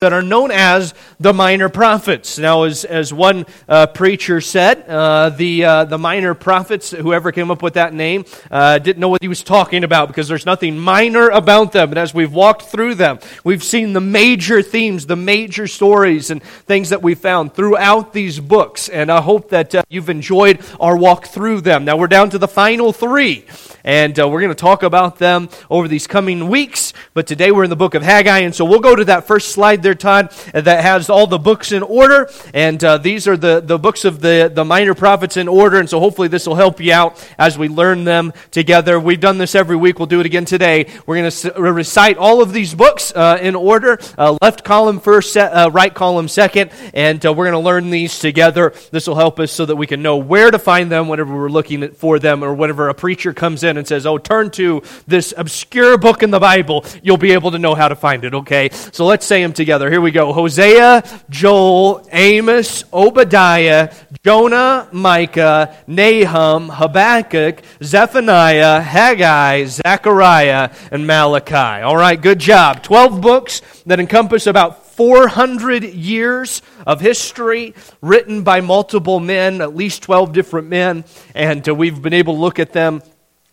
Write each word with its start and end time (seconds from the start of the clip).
that 0.00 0.12
are 0.12 0.22
known 0.22 0.52
as 0.52 0.94
the 1.18 1.32
minor 1.32 1.68
prophets. 1.68 2.38
Now, 2.38 2.62
as, 2.62 2.84
as 2.84 3.12
one 3.12 3.46
uh, 3.68 3.88
preacher 3.88 4.40
said, 4.40 4.84
uh, 4.88 5.30
the, 5.30 5.64
uh, 5.64 5.84
the 5.86 5.98
minor 5.98 6.34
prophets, 6.34 6.92
whoever 6.92 7.32
came 7.32 7.50
up 7.50 7.62
with 7.62 7.74
that 7.74 7.92
name, 7.92 8.24
uh, 8.48 8.78
didn't 8.78 9.00
know 9.00 9.08
what 9.08 9.22
he 9.22 9.26
was 9.26 9.42
talking 9.42 9.82
about 9.82 10.06
because 10.06 10.28
there's 10.28 10.46
nothing 10.46 10.78
minor 10.78 11.30
about 11.30 11.72
them. 11.72 11.88
And 11.88 11.98
as 11.98 12.14
we've 12.14 12.32
walked 12.32 12.66
through 12.66 12.94
them, 12.94 13.18
we've 13.42 13.64
seen 13.64 13.92
the 13.92 14.00
major 14.00 14.62
themes, 14.62 15.06
the 15.06 15.16
major 15.16 15.66
stories, 15.66 16.30
and 16.30 16.44
things 16.44 16.90
that 16.90 17.02
we 17.02 17.16
found 17.16 17.54
throughout 17.54 18.12
these 18.12 18.38
books. 18.38 18.88
And 18.88 19.10
I 19.10 19.20
hope 19.20 19.50
that 19.50 19.74
uh, 19.74 19.82
you've 19.88 20.10
enjoyed 20.10 20.60
our 20.78 20.96
walk 20.96 21.26
through 21.26 21.62
them. 21.62 21.84
Now, 21.84 21.96
we're 21.96 22.06
down 22.06 22.30
to 22.30 22.38
the 22.38 22.46
final 22.46 22.92
three, 22.92 23.46
and 23.82 24.16
uh, 24.20 24.28
we're 24.28 24.42
going 24.42 24.50
to 24.50 24.54
talk 24.54 24.84
about 24.84 25.18
them 25.18 25.48
over 25.68 25.88
these 25.88 26.06
coming 26.06 26.46
weeks. 26.46 26.92
But 27.14 27.26
today 27.26 27.50
we're 27.50 27.64
in 27.64 27.70
the 27.70 27.74
book 27.74 27.94
of 27.94 28.04
Haggai, 28.04 28.38
and 28.38 28.54
so 28.54 28.64
we'll 28.64 28.78
go 28.78 28.94
to 28.94 29.06
that 29.06 29.26
first 29.26 29.50
slide 29.50 29.87
Todd, 29.94 30.30
that 30.52 30.82
has 30.82 31.10
all 31.10 31.26
the 31.26 31.38
books 31.38 31.72
in 31.72 31.82
order. 31.82 32.30
And 32.54 32.82
uh, 32.82 32.98
these 32.98 33.28
are 33.28 33.36
the, 33.36 33.60
the 33.60 33.78
books 33.78 34.04
of 34.04 34.20
the, 34.20 34.50
the 34.52 34.64
minor 34.64 34.94
prophets 34.94 35.36
in 35.36 35.48
order. 35.48 35.78
And 35.78 35.88
so 35.88 36.00
hopefully 36.00 36.28
this 36.28 36.46
will 36.46 36.54
help 36.54 36.80
you 36.80 36.92
out 36.92 37.24
as 37.38 37.58
we 37.58 37.68
learn 37.68 38.04
them 38.04 38.32
together. 38.50 38.98
We've 38.98 39.20
done 39.20 39.38
this 39.38 39.54
every 39.54 39.76
week. 39.76 39.98
We'll 39.98 40.06
do 40.06 40.20
it 40.20 40.26
again 40.26 40.44
today. 40.44 40.86
We're 41.06 41.16
going 41.16 41.30
to 41.30 41.72
recite 41.72 42.16
all 42.16 42.42
of 42.42 42.52
these 42.52 42.74
books 42.74 43.12
uh, 43.14 43.38
in 43.40 43.54
order 43.54 43.98
uh, 44.16 44.36
left 44.42 44.64
column 44.64 45.00
first, 45.00 45.36
uh, 45.36 45.70
right 45.72 45.94
column 45.94 46.28
second. 46.28 46.70
And 46.94 47.24
uh, 47.24 47.32
we're 47.32 47.50
going 47.50 47.60
to 47.60 47.66
learn 47.66 47.90
these 47.90 48.18
together. 48.18 48.74
This 48.90 49.06
will 49.06 49.16
help 49.16 49.38
us 49.40 49.52
so 49.52 49.66
that 49.66 49.76
we 49.76 49.86
can 49.86 50.02
know 50.02 50.16
where 50.16 50.50
to 50.50 50.58
find 50.58 50.90
them 50.90 51.08
whenever 51.08 51.34
we're 51.34 51.48
looking 51.48 51.90
for 51.92 52.18
them 52.18 52.42
or 52.42 52.54
whenever 52.54 52.88
a 52.88 52.94
preacher 52.94 53.32
comes 53.32 53.62
in 53.62 53.76
and 53.76 53.86
says, 53.86 54.06
Oh, 54.06 54.18
turn 54.18 54.50
to 54.52 54.82
this 55.06 55.34
obscure 55.36 55.98
book 55.98 56.22
in 56.22 56.30
the 56.30 56.40
Bible. 56.40 56.84
You'll 57.02 57.16
be 57.16 57.32
able 57.32 57.52
to 57.52 57.58
know 57.58 57.74
how 57.74 57.88
to 57.88 57.96
find 57.96 58.24
it, 58.24 58.34
okay? 58.34 58.70
So 58.92 59.06
let's 59.06 59.26
say 59.26 59.42
them 59.42 59.52
together. 59.52 59.77
Here 59.86 60.00
we 60.00 60.10
go 60.10 60.18
go 60.18 60.32
Hosea, 60.32 61.04
Joel, 61.30 62.08
Amos, 62.10 62.82
Obadiah, 62.92 63.94
Jonah, 64.24 64.88
Micah, 64.90 65.76
Nahum, 65.86 66.70
Habakkuk, 66.70 67.62
Zephaniah, 67.80 68.80
Haggai, 68.80 69.66
Zechariah, 69.66 70.70
and 70.90 71.06
Malachi. 71.06 71.82
All 71.84 71.96
right, 71.96 72.20
good 72.20 72.40
job. 72.40 72.82
12 72.82 73.20
books 73.20 73.62
that 73.86 74.00
encompass 74.00 74.48
about 74.48 74.86
400 74.96 75.84
years 75.84 76.62
of 76.84 77.00
history 77.00 77.74
written 78.02 78.42
by 78.42 78.60
multiple 78.60 79.20
men, 79.20 79.60
at 79.60 79.76
least 79.76 80.02
12 80.02 80.32
different 80.32 80.66
men, 80.68 81.04
and 81.36 81.68
uh, 81.68 81.72
we've 81.72 82.02
been 82.02 82.12
able 82.12 82.34
to 82.34 82.40
look 82.40 82.58
at 82.58 82.72
them 82.72 83.02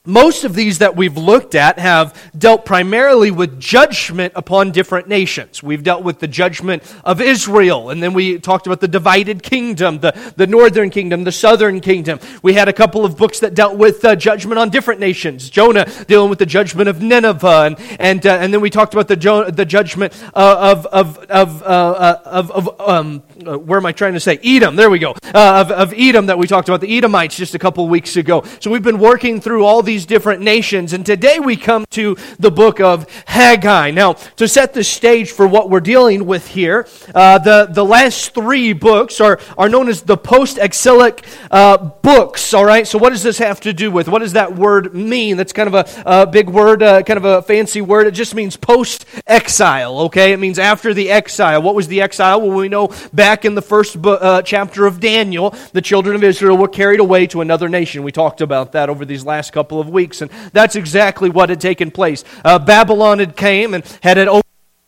most 0.05 0.43
of 0.43 0.53
these 0.53 0.79
that 0.79 0.95
we've 0.95 1.17
looked 1.17 1.55
at 1.55 1.79
have 1.79 2.13
dealt 2.37 2.65
primarily 2.65 3.31
with 3.31 3.59
judgment 3.59 4.33
upon 4.35 4.71
different 4.71 5.07
nations. 5.07 5.63
We've 5.63 5.83
dealt 5.83 6.03
with 6.03 6.19
the 6.19 6.27
judgment 6.27 6.83
of 7.03 7.21
Israel, 7.21 7.89
and 7.89 8.01
then 8.01 8.13
we 8.13 8.39
talked 8.39 8.67
about 8.67 8.81
the 8.81 8.87
divided 8.87 9.41
kingdom, 9.41 9.99
the, 9.99 10.33
the 10.35 10.47
northern 10.47 10.89
kingdom, 10.89 11.23
the 11.23 11.31
southern 11.31 11.79
kingdom. 11.79 12.19
We 12.41 12.53
had 12.53 12.67
a 12.67 12.73
couple 12.73 13.05
of 13.05 13.17
books 13.17 13.39
that 13.39 13.55
dealt 13.55 13.77
with 13.77 14.03
uh, 14.05 14.15
judgment 14.15 14.59
on 14.59 14.69
different 14.69 14.99
nations. 14.99 15.49
Jonah 15.49 15.85
dealing 16.07 16.29
with 16.29 16.39
the 16.39 16.45
judgment 16.45 16.89
of 16.89 17.01
Nineveh, 17.01 17.63
and, 17.65 17.77
and, 17.99 18.25
uh, 18.25 18.37
and 18.41 18.53
then 18.53 18.61
we 18.61 18.69
talked 18.69 18.93
about 18.93 19.07
the, 19.07 19.15
jo- 19.15 19.49
the 19.49 19.65
judgment 19.65 20.13
uh, 20.35 20.73
of, 20.75 20.85
of, 20.87 21.17
of, 21.29 21.63
uh, 21.63 21.65
uh, 21.65 22.21
of, 22.25 22.51
of 22.51 22.81
um, 22.81 23.23
uh, 23.45 23.57
where 23.57 23.79
am 23.79 23.85
I 23.85 23.91
trying 23.91 24.13
to 24.13 24.19
say? 24.19 24.39
Edom, 24.43 24.75
there 24.75 24.89
we 24.89 24.99
go, 24.99 25.15
of, 25.33 25.71
of 25.71 25.93
Edom 25.95 26.27
that 26.27 26.37
we 26.37 26.47
talked 26.47 26.69
about, 26.69 26.81
the 26.81 26.97
Edomites 26.97 27.35
just 27.35 27.55
a 27.55 27.59
couple 27.59 27.87
weeks 27.87 28.17
ago. 28.17 28.43
So 28.59 28.69
we've 28.69 28.83
been 28.83 28.99
working 28.99 29.41
through 29.41 29.65
all 29.65 29.81
these 29.81 29.94
these 29.95 30.05
different 30.05 30.41
nations. 30.41 30.91
And 30.91 31.05
today 31.05 31.39
we 31.39 31.55
come 31.55 31.85
to 31.91 32.17
the 32.38 32.51
book 32.51 32.81
of 32.81 33.09
Haggai. 33.27 33.91
Now, 33.91 34.13
to 34.35 34.45
set 34.45 34.73
the 34.73 34.83
stage 34.83 35.31
for 35.31 35.47
what 35.47 35.69
we're 35.69 35.79
dealing 35.79 36.25
with 36.25 36.49
here, 36.49 36.85
uh, 37.13 37.38
the, 37.38 37.69
the 37.71 37.85
last 37.85 38.33
three 38.33 38.73
books 38.73 39.21
are, 39.21 39.39
are 39.57 39.69
known 39.69 39.88
as 39.88 40.01
the 40.01 40.17
post 40.17 40.57
exilic 40.57 41.25
uh, 41.49 41.77
books. 41.77 42.53
All 42.53 42.66
right, 42.66 42.85
so 42.85 42.97
what 42.97 43.11
does 43.11 43.23
this 43.23 43.38
have 43.38 43.61
to 43.61 43.71
do 43.71 43.89
with? 43.89 44.09
What 44.09 44.19
does 44.19 44.33
that 44.33 44.53
word 44.53 44.94
mean? 44.94 45.38
That's 45.38 45.53
kind 45.53 45.73
of 45.73 45.75
a, 45.75 46.03
a 46.06 46.27
big 46.27 46.50
word, 46.50 46.83
uh, 46.83 47.01
kind 47.03 47.16
of 47.17 47.23
a 47.23 47.41
fancy 47.41 47.79
word. 47.79 48.07
It 48.07 48.12
just 48.12 48.35
means 48.35 48.57
post 48.57 49.06
exile, 49.25 50.00
okay? 50.07 50.33
It 50.33 50.39
means 50.39 50.59
after 50.59 50.94
the 50.94 51.09
exile. 51.09 51.62
What 51.62 51.73
was 51.73 51.88
the 51.88 52.01
exile? 52.01 52.41
Well, 52.41 52.57
we 52.57 52.67
know 52.67 52.91
back 53.13 53.45
in 53.45 53.56
the 53.56 53.62
first 53.62 53.95
uh, 54.06 54.41
chapter 54.41 54.88
of 54.88 55.00
Daniel, 55.00 55.56
the 55.72 55.81
children 55.81 56.17
of 56.17 56.23
Israel 56.25 56.57
were 56.57 56.67
carried 56.67 57.00
away 57.00 57.27
to 57.27 57.39
another 57.39 57.69
nation. 57.69 58.03
We 58.03 58.12
talked 58.12 58.41
about 58.41 58.73
that 58.73 58.89
over 58.89 59.06
these 59.06 59.25
last 59.25 59.53
couple 59.53 59.79
of 59.79 59.84
of 59.85 59.94
weeks. 59.94 60.22
And 60.22 60.31
that's 60.53 60.75
exactly 60.75 61.29
what 61.29 61.50
had 61.50 61.62
taken 61.62 61.91
place. 61.91 62.23
Uh, 62.44 62.59
Babylon 62.59 63.19
had 63.19 63.35
came 63.35 63.73
and 63.73 63.84
had 64.01 64.18
it 64.18 64.28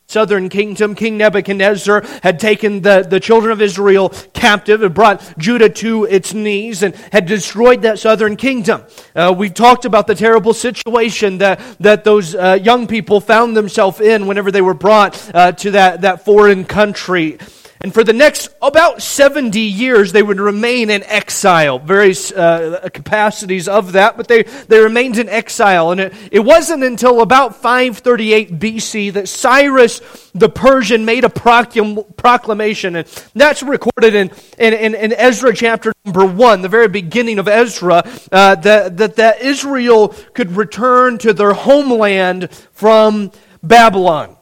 southern 0.10 0.48
kingdom, 0.48 0.96
King 0.96 1.18
Nebuchadnezzar 1.18 2.02
had 2.24 2.40
taken 2.40 2.82
the, 2.82 3.06
the 3.08 3.20
children 3.20 3.52
of 3.52 3.62
Israel 3.62 4.08
captive 4.32 4.82
and 4.82 4.94
brought 4.94 5.38
Judah 5.38 5.68
to 5.70 6.06
its 6.06 6.34
knees 6.34 6.82
and 6.82 6.96
had 7.12 7.26
destroyed 7.26 7.82
that 7.82 8.00
southern 8.00 8.38
kingdom. 8.38 8.84
Uh, 9.14 9.36
we 9.38 9.50
talked 9.50 9.84
about 9.84 10.08
the 10.08 10.16
terrible 10.16 10.54
situation 10.54 11.40
that, 11.40 11.60
that 11.82 12.06
those 12.06 12.36
uh, 12.36 12.58
young 12.62 12.88
people 12.88 13.20
found 13.20 13.58
themselves 13.58 14.00
in 14.00 14.28
whenever 14.28 14.50
they 14.50 14.62
were 14.62 14.74
brought 14.74 15.30
uh, 15.36 15.52
to 15.52 15.72
that, 15.72 16.00
that 16.02 16.24
foreign 16.24 16.64
country. 16.64 17.38
And 17.82 17.94
for 17.94 18.04
the 18.04 18.14
next 18.14 18.50
about 18.62 19.02
70 19.02 19.60
years, 19.60 20.12
they 20.12 20.24
would 20.24 20.40
remain 20.40 20.90
in 20.90 21.04
exile, 21.04 21.78
various 21.78 22.32
uh, 22.32 22.90
capacities 22.94 23.68
of 23.68 23.92
that, 23.92 24.18
but 24.18 24.28
they, 24.28 24.44
they 24.44 24.80
remained 24.80 25.18
in 25.18 25.30
exile. 25.30 25.92
And 25.92 26.02
it, 26.02 26.14
it 26.32 26.40
wasn't 26.40 26.84
until 26.84 27.22
about 27.22 27.56
538 27.56 28.60
BC 28.60 29.14
that 29.14 29.28
Cyrus 29.28 30.02
the 30.34 30.50
Persian 30.50 31.06
made 31.06 31.24
a 31.24 31.30
proclam- 31.30 32.16
proclamation, 32.16 32.96
and 32.96 33.08
that's 33.34 33.64
recorded 33.64 34.14
in, 34.14 34.32
in, 34.58 34.74
in, 34.74 34.96
in, 34.96 35.14
Ezra 35.14 35.54
chapter 35.54 35.94
number 36.06 36.26
1, 36.26 36.62
the 36.62 36.70
very 36.70 36.88
beginning 36.88 37.40
of 37.40 37.48
Ezra, 37.48 38.04
uh, 38.32 38.56
that, 38.56 38.98
that, 38.98 39.16
that 39.16 39.42
Israel 39.42 40.10
could 40.34 40.56
return 40.56 41.18
to 41.20 41.34
their 41.34 41.54
homeland 41.54 42.52
from 42.72 43.32
Babylon. 43.64 44.37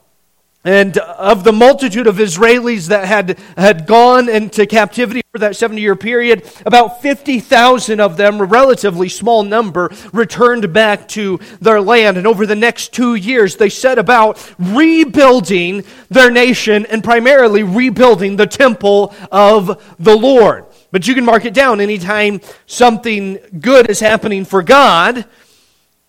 And 0.65 0.97
of 0.97 1.43
the 1.43 1.53
multitude 1.53 2.07
of 2.07 2.15
Israelis 2.15 2.87
that 2.87 3.05
had, 3.05 3.37
had 3.55 3.85
gone 3.85 4.27
into 4.27 4.65
captivity 4.65 5.21
for 5.31 5.37
that 5.37 5.55
70 5.55 5.79
year 5.79 5.95
period, 5.95 6.51
about 6.65 7.03
50,000 7.03 7.99
of 7.99 8.17
them, 8.17 8.41
a 8.41 8.45
relatively 8.45 9.07
small 9.07 9.43
number, 9.43 9.91
returned 10.11 10.73
back 10.73 11.07
to 11.09 11.39
their 11.61 11.79
land. 11.79 12.17
And 12.17 12.25
over 12.25 12.47
the 12.47 12.55
next 12.55 12.93
two 12.93 13.13
years, 13.13 13.57
they 13.57 13.69
set 13.69 13.99
about 13.99 14.53
rebuilding 14.57 15.83
their 16.09 16.31
nation 16.31 16.87
and 16.87 17.03
primarily 17.03 17.61
rebuilding 17.61 18.35
the 18.35 18.47
temple 18.47 19.13
of 19.31 19.95
the 19.99 20.17
Lord. 20.17 20.65
But 20.89 21.07
you 21.07 21.13
can 21.13 21.25
mark 21.25 21.45
it 21.45 21.53
down 21.53 21.79
anytime 21.79 22.41
something 22.65 23.37
good 23.59 23.87
is 23.87 23.99
happening 23.99 24.45
for 24.45 24.63
God, 24.63 25.25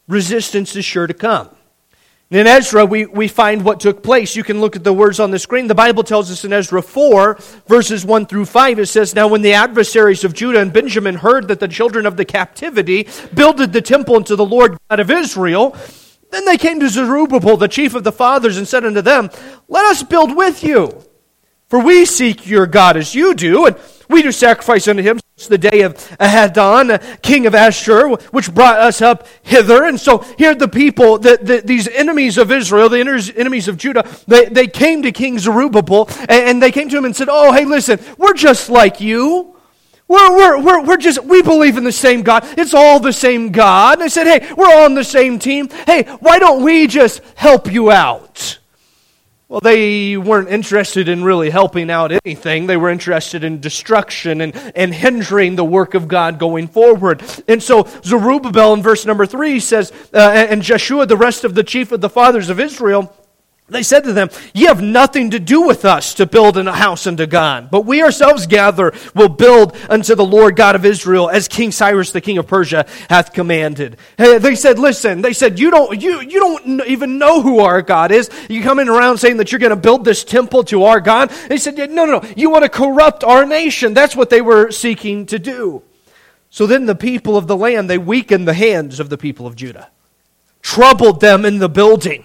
resistance 0.09 0.75
is 0.77 0.84
sure 0.87 1.06
to 1.06 1.15
come. 1.15 1.56
In 2.28 2.48
Ezra, 2.48 2.84
we, 2.84 3.06
we 3.06 3.28
find 3.28 3.64
what 3.64 3.78
took 3.78 4.03
place. 4.03 4.34
You 4.34 4.42
can 4.42 4.60
look 4.60 4.75
at 4.75 4.82
the 4.82 4.92
words 4.92 5.20
on 5.20 5.31
the 5.31 5.38
screen. 5.38 5.69
The 5.69 5.76
Bible 5.76 6.03
tells 6.03 6.28
us 6.28 6.44
in 6.44 6.53
Ezra 6.53 6.82
4, 6.82 7.38
verses 7.69 8.04
1 8.04 8.26
through 8.26 8.47
5, 8.47 8.81
it 8.81 8.87
says, 8.87 9.14
Now 9.14 9.28
when 9.28 9.42
the 9.42 9.53
adversaries 9.53 10.25
of 10.25 10.34
Judah 10.34 10.60
and 10.60 10.72
Benjamin 10.72 11.14
heard 11.14 11.47
that 11.47 11.60
the 11.60 11.69
children 11.69 12.04
of 12.04 12.16
the 12.16 12.25
captivity 12.25 13.06
builded 13.32 13.72
the 13.72 13.81
temple 13.81 14.16
unto 14.16 14.34
the 14.34 14.44
Lord 14.44 14.76
God 14.91 14.98
of 14.98 15.09
Israel, 15.09 15.76
then 16.32 16.44
they 16.47 16.59
came 16.59 16.81
to 16.81 16.88
Zerubbabel, 16.88 17.56
the 17.56 17.69
chief 17.69 17.94
of 17.94 18.03
the 18.03 18.10
fathers, 18.10 18.56
and 18.56 18.66
said 18.66 18.84
unto 18.84 19.03
them, 19.03 19.31
Let 19.69 19.84
us 19.84 20.03
build 20.03 20.37
with 20.37 20.64
you. 20.64 21.00
For 21.69 21.81
we 21.81 22.04
seek 22.04 22.47
your 22.47 22.66
God 22.66 22.97
as 22.97 23.15
you 23.15 23.34
do, 23.34 23.66
and 23.66 23.77
we 24.09 24.22
do 24.22 24.31
sacrifice 24.31 24.87
unto 24.87 25.03
him 25.03 25.19
since 25.37 25.49
the 25.49 25.59
day 25.59 25.82
of 25.82 26.16
Hadad, 26.21 27.03
king 27.22 27.44
of 27.44 27.54
Ashur, 27.54 28.09
which 28.09 28.54
brought 28.54 28.78
us 28.78 29.03
up 29.03 29.27
hither. 29.43 29.82
And 29.82 30.00
so 30.00 30.19
here 30.38 30.55
the 30.55 30.69
people, 30.69 31.19
the, 31.19 31.38
the, 31.43 31.62
these 31.65 31.88
enemies 31.88 32.38
of 32.38 32.53
Israel, 32.53 32.88
the 32.88 33.00
enemies 33.37 33.66
of 33.66 33.76
Judah, 33.76 34.09
they, 34.28 34.44
they 34.44 34.66
came 34.69 35.03
to 35.03 35.10
King 35.10 35.38
Zerubbabel 35.41 36.09
and, 36.21 36.31
and 36.31 36.62
they 36.62 36.71
came 36.71 36.88
to 36.88 36.97
him 36.97 37.05
and 37.05 37.17
said, 37.17 37.29
Oh, 37.29 37.52
hey, 37.52 37.64
listen, 37.64 37.99
we're 38.17 38.35
just 38.35 38.70
like 38.70 39.00
you. 39.00 39.56
We're, 40.08 40.37
we're, 40.37 40.62
we're, 40.62 40.85
we're 40.85 40.96
just, 40.99 41.25
we 41.25 41.43
believe 41.43 41.76
in 41.76 41.82
the 41.82 41.91
same 41.91 42.23
God. 42.23 42.44
It's 42.56 42.75
all 42.75 43.00
the 43.00 43.12
same 43.12 43.50
God. 43.50 43.94
And 43.94 44.05
I 44.05 44.08
said, 44.08 44.26
hey, 44.29 44.55
we're 44.55 44.69
all 44.69 44.85
on 44.85 44.94
the 44.94 45.02
same 45.02 45.41
team. 45.41 45.69
Hey, 45.69 46.05
why 46.20 46.38
don't 46.38 46.62
we 46.62 46.87
just 46.87 47.23
help 47.35 47.73
you 47.73 47.91
out? 47.91 48.61
Well, 49.48 49.60
they 49.60 50.16
weren't 50.16 50.48
interested 50.48 51.08
in 51.08 51.22
really 51.22 51.50
helping 51.50 51.88
out 51.88 52.10
anything. 52.10 52.66
They 52.66 52.76
were 52.76 52.90
interested 52.90 53.44
in 53.44 53.60
destruction 53.60 54.40
and, 54.40 54.56
and 54.75 54.93
hindering 54.93 55.54
the 55.54 55.64
work 55.64 55.94
of 55.94 56.08
God 56.08 56.40
going 56.40 56.66
forward. 56.66 57.22
And 57.46 57.62
so 57.62 57.87
Zerubbabel 58.02 58.75
in 58.75 58.82
verse 58.82 59.06
number 59.06 59.25
three 59.25 59.60
says, 59.60 59.93
uh, 60.12 60.19
and 60.19 60.62
Jeshua, 60.62 61.06
the 61.06 61.16
rest 61.16 61.44
of 61.44 61.54
the 61.54 61.62
chief 61.62 61.93
of 61.93 62.00
the 62.00 62.08
fathers 62.08 62.50
of 62.50 62.58
Israel, 62.58 63.14
They 63.69 63.83
said 63.83 64.05
to 64.05 64.13
them, 64.13 64.31
Ye 64.55 64.67
have 64.67 64.81
nothing 64.81 65.31
to 65.31 65.41
do 65.41 65.63
with 65.63 65.85
us 65.85 66.15
to 66.15 66.27
build 66.27 66.57
a 66.57 66.73
house 66.73 67.05
unto 67.05 67.27
God, 67.27 67.69
but 67.69 67.85
we 67.85 68.01
ourselves 68.01 68.47
gather 68.47 68.93
will 69.13 69.29
build 69.29 69.77
unto 69.91 70.15
the 70.15 70.25
Lord 70.25 70.55
God 70.55 70.77
of 70.77 70.85
Israel, 70.85 71.29
as 71.29 71.49
King 71.49 71.73
Cyrus 71.73 72.13
the 72.13 72.21
king 72.21 72.39
of 72.39 72.47
Persia 72.47 72.87
hath 73.11 73.33
commanded. 73.33 73.97
They 74.19 74.55
said, 74.55 74.79
Listen, 74.79 75.21
they 75.21 75.33
said, 75.33 75.59
You 75.59 75.73
don't, 75.73 76.01
you, 76.01 76.21
you 76.21 76.39
don't 76.39 76.87
even 76.87 77.19
know 77.19 77.43
who 77.43 77.59
our 77.59 77.83
God 77.83 78.13
is. 78.13 78.31
You 78.49 78.63
coming 78.63 78.89
around 78.89 79.19
saying 79.19 79.39
that 79.39 79.51
you're 79.51 79.59
going 79.59 79.71
to 79.71 79.77
build 79.77 80.05
this 80.05 80.23
temple 80.23 80.63
to 80.65 80.85
our 80.85 81.01
God? 81.01 81.31
They 81.49 81.57
said, 81.57 81.77
No, 81.77 82.05
no, 82.05 82.21
no. 82.21 82.29
You 82.37 82.51
want 82.51 82.63
to 82.63 82.69
corrupt 82.69 83.25
our 83.25 83.45
nation. 83.45 83.95
That's 83.95 84.15
what 84.15 84.31
they 84.31 84.41
were 84.41 84.71
seeking 84.71 85.27
to 85.27 85.41
do. 85.41 85.83
So 86.51 86.69
then 86.69 86.87
the 86.87 86.95
people 86.95 87.37
of 87.37 87.49
the 87.49 87.57
land, 87.57 87.91
they 87.91 87.99
weakened 87.99 88.47
the 88.47 88.55
hands 88.55 89.01
of 89.01 89.11
the 89.11 89.19
people 89.19 89.45
of 89.45 89.57
Judah, 89.57 89.91
troubled 90.63 91.21
them 91.21 91.45
in 91.45 91.59
the 91.59 91.69
building 91.69 92.25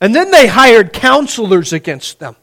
and 0.00 0.14
then 0.14 0.30
they 0.30 0.46
hired 0.46 0.92
counselors 0.92 1.72
against 1.72 2.18
them 2.18 2.36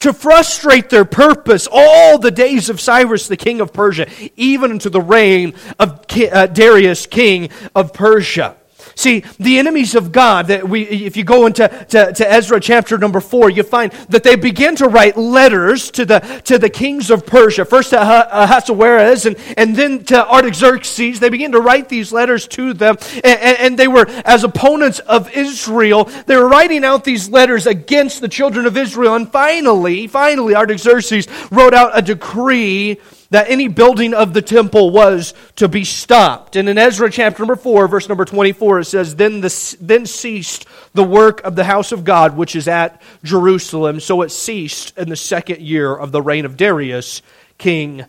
to 0.00 0.12
frustrate 0.12 0.90
their 0.90 1.04
purpose 1.04 1.68
all 1.70 2.18
the 2.18 2.30
days 2.30 2.68
of 2.68 2.80
Cyrus, 2.80 3.28
the 3.28 3.36
king 3.36 3.60
of 3.60 3.72
Persia, 3.72 4.06
even 4.36 4.72
into 4.72 4.90
the 4.90 5.00
reign 5.00 5.54
of 5.78 6.04
uh, 6.10 6.46
Darius, 6.46 7.06
king 7.06 7.50
of 7.74 7.92
Persia. 7.92 8.56
See, 8.96 9.24
the 9.38 9.58
enemies 9.58 9.94
of 9.94 10.12
God, 10.12 10.48
that 10.48 10.68
we, 10.68 10.82
if 10.82 11.16
you 11.16 11.24
go 11.24 11.46
into 11.46 11.68
to, 11.68 12.12
to 12.12 12.30
Ezra 12.30 12.60
chapter 12.60 12.96
number 12.98 13.20
four, 13.20 13.50
you 13.50 13.62
find 13.62 13.92
that 14.08 14.22
they 14.22 14.36
begin 14.36 14.76
to 14.76 14.88
write 14.88 15.16
letters 15.16 15.90
to 15.92 16.04
the, 16.04 16.20
to 16.44 16.58
the 16.58 16.68
kings 16.68 17.10
of 17.10 17.26
Persia, 17.26 17.64
first 17.64 17.90
to 17.90 18.00
Ahasuerus 18.00 19.26
and, 19.26 19.36
and 19.56 19.74
then 19.76 20.04
to 20.04 20.28
Artaxerxes. 20.28 21.20
They 21.20 21.28
begin 21.28 21.52
to 21.52 21.60
write 21.60 21.88
these 21.88 22.12
letters 22.12 22.46
to 22.48 22.72
them, 22.72 22.96
and, 23.24 23.58
and 23.58 23.78
they 23.78 23.88
were, 23.88 24.06
as 24.24 24.44
opponents 24.44 25.00
of 25.00 25.30
Israel, 25.32 26.04
they 26.26 26.36
were 26.36 26.48
writing 26.48 26.84
out 26.84 27.04
these 27.04 27.28
letters 27.28 27.66
against 27.66 28.20
the 28.20 28.28
children 28.28 28.66
of 28.66 28.76
Israel. 28.76 29.14
And 29.14 29.30
finally, 29.30 30.06
finally, 30.06 30.54
Artaxerxes 30.54 31.26
wrote 31.50 31.74
out 31.74 31.98
a 31.98 32.02
decree 32.02 33.00
that 33.30 33.48
any 33.48 33.68
building 33.68 34.14
of 34.14 34.34
the 34.34 34.42
temple 34.42 34.90
was 34.90 35.34
to 35.56 35.68
be 35.68 35.84
stopped. 35.84 36.56
And 36.56 36.68
in 36.68 36.78
Ezra 36.78 37.10
chapter 37.10 37.42
number 37.42 37.56
4, 37.56 37.88
verse 37.88 38.08
number 38.08 38.24
24, 38.24 38.80
it 38.80 38.84
says, 38.84 39.16
Then, 39.16 39.40
the, 39.40 39.76
then 39.80 40.06
ceased 40.06 40.66
the 40.92 41.04
work 41.04 41.42
of 41.42 41.56
the 41.56 41.64
house 41.64 41.92
of 41.92 42.04
God, 42.04 42.36
which 42.36 42.54
is 42.54 42.68
at 42.68 43.00
Jerusalem. 43.22 44.00
So 44.00 44.22
it 44.22 44.30
ceased 44.30 44.96
in 44.96 45.08
the 45.08 45.16
second 45.16 45.60
year 45.60 45.94
of 45.94 46.12
the 46.12 46.22
reign 46.22 46.44
of 46.44 46.56
Darius, 46.56 47.22
king 47.58 48.04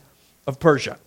of 0.47 0.59
Persia. 0.59 0.97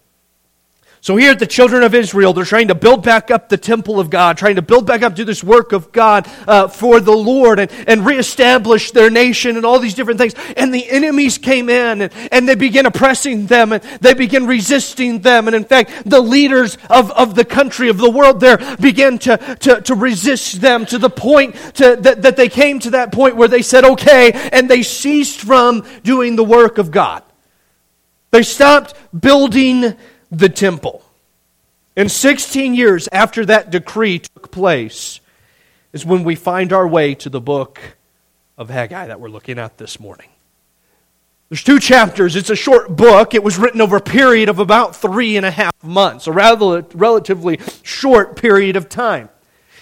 So 1.01 1.17
here 1.17 1.35
the 1.35 1.47
children 1.47 1.85
of 1.85 1.95
Israel, 1.95 2.33
they're 2.33 2.45
trying 2.45 2.69
to 2.69 2.75
build 2.75 3.05
back 3.05 3.31
up 3.31 3.49
the 3.49 3.57
temple 3.57 4.01
of 4.01 4.11
God, 4.11 4.37
trying 4.37 4.57
to 4.57 4.63
build 4.63 4.87
back 4.87 5.03
up, 5.03 5.15
do 5.15 5.25
this 5.25 5.45
work 5.45 5.73
of 5.73 5.93
God 5.93 6.29
uh, 6.47 6.67
for 6.67 6.99
the 6.99 7.13
Lord 7.13 7.61
and, 7.61 7.71
and 7.87 8.05
reestablish 8.05 8.91
their 8.91 9.09
nation 9.09 9.57
and 9.57 9.65
all 9.65 9.79
these 9.79 9.95
different 9.95 10.19
things. 10.19 10.35
And 10.57 10.75
the 10.75 10.89
enemies 10.91 11.39
came 11.39 11.69
in 11.69 12.03
and, 12.03 12.13
and 12.33 12.49
they 12.49 12.57
began 12.57 12.85
oppressing 12.85 13.47
them 13.47 13.73
and 13.73 13.83
they 14.01 14.15
began 14.15 14.47
resisting 14.47 15.21
them. 15.21 15.47
And 15.47 15.55
in 15.55 15.65
fact, 15.65 16.03
the 16.05 16.21
leaders 16.21 16.77
of, 16.91 17.13
of 17.13 17.37
the 17.37 17.45
country, 17.45 17.89
of 17.89 17.99
the 17.99 18.11
world 18.11 18.41
there, 18.41 18.59
began 18.81 19.19
to, 19.21 19.37
to, 19.61 19.81
to 19.83 19.95
resist 19.95 20.61
them 20.61 20.85
to 20.87 20.99
the 20.99 21.11
point 21.11 21.55
to, 21.75 21.97
that, 21.97 22.23
that 22.23 22.37
they 22.37 22.49
came 22.49 22.81
to 22.81 22.91
that 22.91 23.13
point 23.13 23.37
where 23.37 23.49
they 23.49 23.63
said, 23.63 23.85
okay, 23.85 24.33
and 24.53 24.69
they 24.69 24.83
ceased 24.83 25.41
from 25.41 25.87
doing 26.03 26.35
the 26.35 26.45
work 26.45 26.79
of 26.79 26.91
God. 26.91 27.23
They 28.31 28.43
stopped 28.43 28.95
building 29.19 29.97
the 30.31 30.49
temple. 30.49 31.03
And 31.97 32.11
16 32.11 32.75
years 32.75 33.09
after 33.11 33.45
that 33.47 33.71
decree 33.71 34.21
took 34.21 34.51
place 34.51 35.21
is 35.93 36.05
when 36.05 36.23
we 36.25 36.35
find 36.35 36.73
our 36.73 36.87
way 36.87 37.15
to 37.17 37.29
the 37.29 37.41
book 37.41 37.81
of 38.57 38.71
Haggai 38.71 39.07
that 39.07 39.21
we're 39.21 39.31
looking 39.31 39.59
at 39.59 39.79
this 39.79 39.99
morning. 39.99 40.29
There's 41.49 41.65
two 41.65 41.81
chapters. 41.81 42.37
It's 42.37 42.51
a 42.51 42.57
short 42.57 42.95
book. 42.95 43.35
It 43.35 43.43
was 43.43 43.59
written 43.59 43.81
over 43.81 43.97
a 43.97 44.03
period 44.03 44.51
of 44.51 44.59
about 44.59 44.95
three 44.95 45.37
and 45.39 45.47
a 45.47 45.51
half 45.51 45.73
months, 45.83 46.27
a 46.27 46.33
rather 46.33 46.85
relatively 46.93 47.59
short 47.83 48.37
period 48.37 48.77
of 48.77 48.89
time. 48.89 49.31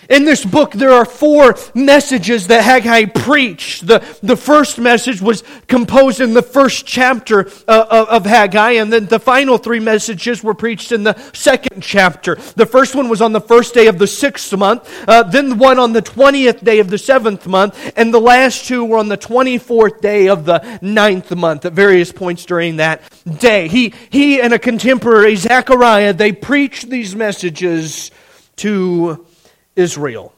In 0.09 0.25
this 0.25 0.45
book, 0.45 0.73
there 0.73 0.93
are 0.93 1.05
four 1.05 1.57
messages 1.75 2.47
that 2.47 2.63
Haggai 2.63 3.07
preached. 3.07 3.87
The, 3.87 4.05
the 4.23 4.37
first 4.37 4.79
message 4.79 5.21
was 5.21 5.43
composed 5.67 6.21
in 6.21 6.35
the 6.35 6.43
first 6.43 6.87
chapter 6.87 7.51
uh, 7.67 8.07
of, 8.09 8.25
Haggai, 8.25 8.73
and 8.73 8.93
then 8.93 9.07
the 9.07 9.19
final 9.19 9.59
three 9.59 9.81
messages 9.81 10.43
were 10.43 10.55
preached 10.55 10.93
in 10.93 11.03
the 11.03 11.15
second 11.33 11.83
chapter. 11.83 12.37
The 12.55 12.67
first 12.67 12.95
one 12.95 13.09
was 13.09 13.21
on 13.21 13.33
the 13.33 13.41
first 13.41 13.75
day 13.75 13.87
of 13.89 13.99
the 13.99 14.07
sixth 14.07 14.57
month, 14.57 14.89
uh, 15.09 15.25
then 15.25 15.59
one 15.59 15.79
on 15.79 15.93
the 15.93 16.03
20th 16.03 16.63
day 16.63 16.79
of 16.79 16.91
the 16.91 16.99
seventh 16.99 17.47
month, 17.47 17.93
and 17.97 18.13
the 18.13 18.21
last 18.21 18.67
two 18.67 18.85
were 18.85 18.99
on 18.99 19.09
the 19.09 19.19
24th 19.19 20.01
day 20.01 20.29
of 20.29 20.45
the 20.45 20.79
ninth 20.83 21.35
month 21.35 21.65
at 21.65 21.73
various 21.73 22.13
points 22.13 22.45
during 22.45 22.77
that 22.77 23.03
day. 23.39 23.69
He, 23.69 23.93
he 24.11 24.41
and 24.41 24.53
a 24.53 24.59
contemporary, 24.59 25.37
Zechariah, 25.37 26.13
they 26.13 26.33
preached 26.33 26.91
these 26.91 27.15
messages 27.15 28.11
to 28.57 29.27
Israel. 29.77 30.35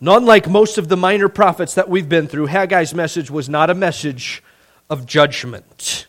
And 0.00 0.08
unlike 0.08 0.48
most 0.48 0.78
of 0.78 0.88
the 0.88 0.96
minor 0.96 1.28
prophets 1.28 1.74
that 1.74 1.88
we've 1.88 2.08
been 2.08 2.26
through, 2.26 2.46
Haggai's 2.46 2.94
message 2.94 3.30
was 3.30 3.48
not 3.48 3.70
a 3.70 3.74
message 3.74 4.42
of 4.88 5.06
judgment. 5.06 6.06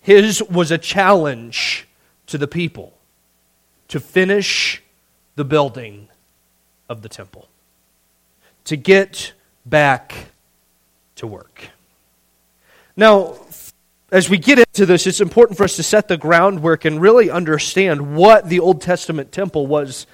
His 0.00 0.42
was 0.42 0.70
a 0.70 0.78
challenge 0.78 1.88
to 2.26 2.38
the 2.38 2.46
people 2.48 2.92
to 3.88 4.00
finish 4.00 4.82
the 5.36 5.44
building 5.44 6.08
of 6.88 7.02
the 7.02 7.08
temple, 7.08 7.48
to 8.64 8.76
get 8.76 9.32
back 9.64 10.30
to 11.16 11.26
work. 11.26 11.70
Now, 12.96 13.36
as 14.10 14.30
we 14.30 14.38
get 14.38 14.58
into 14.58 14.86
this, 14.86 15.06
it's 15.06 15.20
important 15.20 15.58
for 15.58 15.64
us 15.64 15.76
to 15.76 15.82
set 15.82 16.08
the 16.08 16.16
groundwork 16.16 16.84
and 16.84 17.00
really 17.00 17.28
understand 17.28 18.16
what 18.16 18.48
the 18.48 18.60
Old 18.60 18.80
Testament 18.80 19.32
temple 19.32 19.66
was 19.66 20.06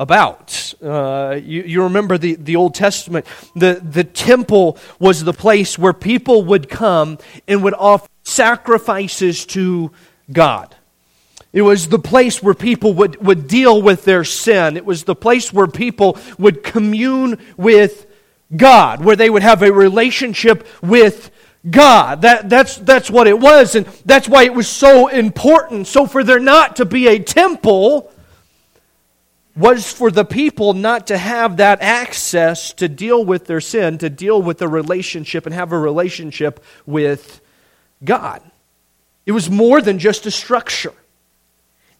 about. 0.00 0.72
Uh, 0.82 1.38
you, 1.40 1.62
you 1.62 1.82
remember 1.82 2.16
the, 2.16 2.34
the 2.34 2.56
Old 2.56 2.74
Testament. 2.74 3.26
The, 3.54 3.80
the 3.84 4.02
temple 4.02 4.78
was 4.98 5.22
the 5.22 5.34
place 5.34 5.78
where 5.78 5.92
people 5.92 6.42
would 6.46 6.70
come 6.70 7.18
and 7.46 7.62
would 7.62 7.74
offer 7.74 8.08
sacrifices 8.24 9.44
to 9.46 9.92
God. 10.32 10.74
It 11.52 11.62
was 11.62 11.88
the 11.88 11.98
place 11.98 12.42
where 12.42 12.54
people 12.54 12.94
would, 12.94 13.22
would 13.24 13.46
deal 13.46 13.82
with 13.82 14.04
their 14.04 14.24
sin. 14.24 14.78
It 14.78 14.86
was 14.86 15.04
the 15.04 15.14
place 15.14 15.52
where 15.52 15.66
people 15.66 16.16
would 16.38 16.62
commune 16.62 17.38
with 17.58 18.06
God, 18.56 19.04
where 19.04 19.16
they 19.16 19.28
would 19.28 19.42
have 19.42 19.62
a 19.62 19.70
relationship 19.70 20.66
with 20.80 21.30
God. 21.68 22.22
That, 22.22 22.48
that's, 22.48 22.76
that's 22.76 23.10
what 23.10 23.26
it 23.26 23.38
was, 23.38 23.74
and 23.74 23.84
that's 24.06 24.28
why 24.28 24.44
it 24.44 24.54
was 24.54 24.68
so 24.68 25.08
important. 25.08 25.88
So, 25.88 26.06
for 26.06 26.24
there 26.24 26.40
not 26.40 26.76
to 26.76 26.86
be 26.86 27.06
a 27.06 27.18
temple, 27.18 28.10
was 29.60 29.92
for 29.92 30.10
the 30.10 30.24
people 30.24 30.72
not 30.72 31.08
to 31.08 31.18
have 31.18 31.58
that 31.58 31.82
access 31.82 32.72
to 32.72 32.88
deal 32.88 33.22
with 33.22 33.44
their 33.44 33.60
sin, 33.60 33.98
to 33.98 34.08
deal 34.08 34.40
with 34.40 34.58
the 34.58 34.66
relationship 34.66 35.44
and 35.44 35.54
have 35.54 35.70
a 35.70 35.78
relationship 35.78 36.64
with 36.86 37.42
God. 38.02 38.42
It 39.26 39.32
was 39.32 39.50
more 39.50 39.82
than 39.82 39.98
just 39.98 40.24
a 40.24 40.30
structure. 40.30 40.94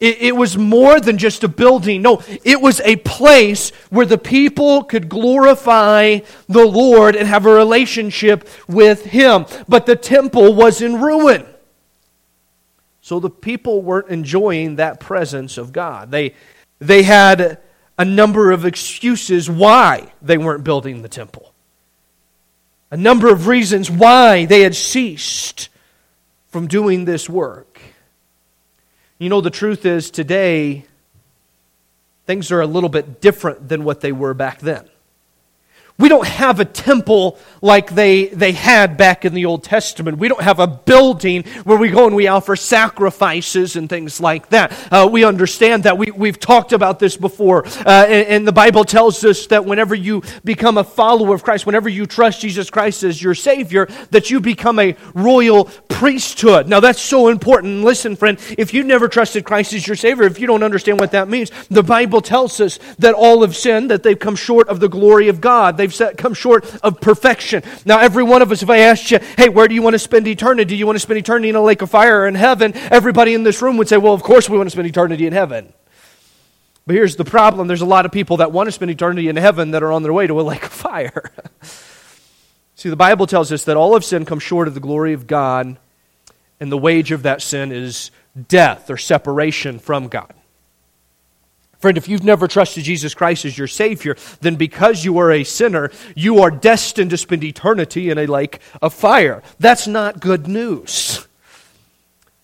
It, 0.01 0.23
it, 0.23 0.37
was 0.37 0.57
more 0.57 0.99
than 0.99 1.19
just 1.19 1.45
a 1.45 1.49
building. 1.49 2.01
No, 2.01 2.23
it 2.43 2.63
was 2.63 2.81
a 2.81 2.97
place 2.97 3.69
where 3.91 4.07
the 4.07 4.17
people 4.17 4.83
could 4.83 5.11
glorify 5.11 6.21
the 6.49 6.65
Lord 6.65 7.15
and 7.15 7.29
have 7.29 7.45
a 7.45 7.53
relationship 7.53 8.49
with 8.67 9.05
Him. 9.05 9.45
But 9.69 9.85
the 9.85 9.97
temple 9.97 10.55
was 10.55 10.81
in 10.81 11.03
ruin. 11.03 11.45
So 13.03 13.21
the 13.21 13.29
people 13.29 13.83
weren't 13.83 14.09
enjoying 14.09 14.77
that 14.77 15.01
presence 15.01 15.59
of 15.59 15.73
God. 15.73 16.11
They, 16.11 16.35
they 16.81 17.03
had 17.03 17.61
a 17.99 18.05
number 18.05 18.51
of 18.51 18.65
excuses 18.65 19.49
why 19.49 20.13
they 20.23 20.39
weren't 20.39 20.65
building 20.65 21.03
the 21.03 21.09
temple, 21.09 21.53
a 22.91 22.97
number 22.97 23.31
of 23.31 23.47
reasons 23.47 23.91
why 23.91 24.47
they 24.47 24.63
had 24.63 24.75
ceased 24.75 25.69
from 26.49 26.67
doing 26.67 27.05
this 27.05 27.29
work. 27.29 27.79
You 29.19 29.29
know, 29.29 29.43
the 29.43 29.51
truth 29.51 29.85
is 29.85 30.11
today, 30.11 30.87
things 32.27 32.51
are 32.51 32.63
a 32.63 32.67
little 32.67 32.89
bit 32.89 33.21
different 33.21 33.69
than 33.69 33.85
what 33.85 34.01
they 34.01 34.13
were 34.13 34.35
back 34.35 34.61
then. 34.61 34.89
We 35.99 36.09
don't 36.09 36.27
have 36.27 36.59
a 36.59 36.65
temple 36.65 37.39
like 37.63 37.95
they, 37.95 38.27
they 38.27 38.53
had 38.53 38.97
back 38.97 39.25
in 39.25 39.35
the 39.35 39.47
Old 39.47 39.65
Testament. 39.65 40.19
We 40.19 40.29
don't 40.29 40.43
have 40.43 40.59
a 40.59 40.67
building 40.67 41.45
where 41.65 41.79
we 41.79 41.89
go 41.89 42.07
and 42.07 42.17
we 42.17 42.27
offer 42.27 42.57
sacrifices 42.57 43.77
and 43.77 43.89
things 43.89 44.21
like 44.21 44.49
that. 44.51 44.73
Uh, 44.91 45.09
we 45.11 45.25
understand 45.25 45.85
that. 45.85 45.99
We, 45.99 46.11
we've 46.11 46.41
talked 46.41 46.73
about 46.73 46.99
this 46.99 47.17
before. 47.17 47.67
Uh, 47.67 48.07
and, 48.09 48.27
and, 48.29 48.51
the 48.51 48.53
Bible 48.53 48.85
tells 48.85 49.23
us 49.25 49.47
that 49.49 49.65
whenever 49.65 49.95
you 49.95 50.23
become 50.45 50.79
a 50.79 50.85
follower 50.85 51.35
of 51.35 51.45
Christ, 51.45 51.67
whenever 51.67 51.89
you 51.89 52.07
trust 52.07 52.41
Jesus 52.41 52.71
Christ 52.71 53.03
as 53.03 53.23
your 53.23 53.35
Savior, 53.35 53.87
that 54.11 54.31
you 54.31 54.41
become 54.41 54.79
a 54.79 54.97
royal 55.15 55.67
priesthood. 55.89 56.67
Now, 56.69 56.81
that's 56.81 57.01
so 57.01 57.29
important. 57.29 57.85
Listen, 57.85 58.17
friend, 58.17 58.39
if 58.57 58.73
you've 58.73 58.87
never 58.87 59.09
trusted 59.09 59.45
Christ 59.45 59.75
as 59.75 59.87
your 59.87 59.97
Savior, 59.97 60.25
if 60.25 60.41
you 60.41 60.47
don't 60.47 60.63
understand 60.63 60.99
what 60.99 61.13
that 61.13 61.29
means, 61.29 61.51
the 61.69 61.83
Bible 61.83 62.23
tells 62.23 62.61
us 62.61 62.79
that 62.99 63.15
all 63.15 63.43
have 63.43 63.55
sinned, 63.55 63.91
that 63.91 64.03
they've 64.03 64.19
come 64.19 64.37
short 64.37 64.69
of 64.69 64.81
the 64.81 64.89
glory 64.89 65.29
of 65.29 65.41
God. 65.41 65.77
They've 65.77 65.95
come 66.17 66.35
short 66.35 66.65
of 66.83 67.01
perfection 67.01 67.50
Now, 67.85 67.99
every 68.01 68.23
one 68.23 68.43
of 68.43 68.53
us, 68.53 68.63
if 68.63 68.71
I 68.71 68.79
asked 68.79 69.11
you, 69.11 69.19
hey, 69.37 69.49
where 69.49 69.69
do 69.69 69.75
you 69.75 69.83
want 69.83 69.95
to 69.95 69.99
spend 69.99 70.27
eternity? 70.29 70.71
Do 70.71 70.77
you 70.77 70.87
want 70.87 70.97
to 70.97 71.01
spend 71.01 71.19
eternity 71.19 71.49
in 71.49 71.57
a 71.57 71.63
lake 71.63 71.83
of 71.83 71.91
fire 71.91 72.23
or 72.23 72.27
in 72.27 72.35
heaven? 72.35 72.73
Everybody 72.75 73.35
in 73.35 73.43
this 73.43 73.61
room 73.63 73.77
would 73.77 73.89
say, 73.89 73.97
well, 73.97 74.15
of 74.15 74.23
course 74.23 74.49
we 74.49 74.57
want 74.57 74.69
to 74.69 74.71
spend 74.71 74.89
eternity 74.89 75.27
in 75.27 75.33
heaven. 75.33 75.73
But 76.87 76.95
here's 76.95 77.17
the 77.17 77.25
problem 77.25 77.69
there's 77.69 77.83
a 77.83 77.87
lot 77.87 78.07
of 78.07 78.13
people 78.13 78.39
that 78.39 78.53
want 78.53 78.67
to 78.67 78.73
spend 78.73 78.91
eternity 78.91 79.29
in 79.29 79.37
heaven 79.37 79.73
that 79.73 79.83
are 79.83 79.93
on 79.93 80.03
their 80.03 80.13
way 80.13 80.27
to 80.27 80.41
a 80.41 80.43
lake 80.51 80.65
of 80.65 80.73
fire. 80.73 81.31
See, 82.75 82.89
the 82.89 82.97
Bible 82.97 83.27
tells 83.27 83.53
us 83.53 83.65
that 83.65 83.77
all 83.77 83.95
of 83.95 84.05
sin 84.05 84.25
comes 84.25 84.43
short 84.43 84.67
of 84.67 84.75
the 84.75 84.81
glory 84.81 85.13
of 85.13 85.27
God, 85.27 85.79
and 86.59 86.73
the 86.73 86.79
wage 86.79 87.13
of 87.13 87.25
that 87.25 87.43
sin 87.43 87.73
is 87.73 88.11
death 88.49 88.91
or 88.91 88.97
separation 88.97 89.79
from 89.79 90.09
God. 90.09 90.33
Friend, 91.81 91.97
if 91.97 92.09
you've 92.09 92.25
never 92.25 92.47
trusted 92.47 92.85
Jesus 92.85 93.15
Christ 93.15 93.47
as 93.47 93.57
your 93.57 93.67
Savior, 93.67 94.17
then 94.43 94.57
because 94.57 95.05
you 95.05 95.19
are 95.19 95.31
a 95.31 95.45
sinner, 95.45 95.91
you 96.15 96.41
are 96.41 96.51
destined 96.51 97.11
to 97.11 97.17
spend 97.17 97.43
eternity 97.43 98.11
in 98.11 98.19
a 98.19 98.27
lake 98.27 98.61
of 98.83 98.93
fire. 98.93 99.43
That's 99.59 99.87
not 99.87 100.21
good 100.21 100.47
news. 100.47 101.27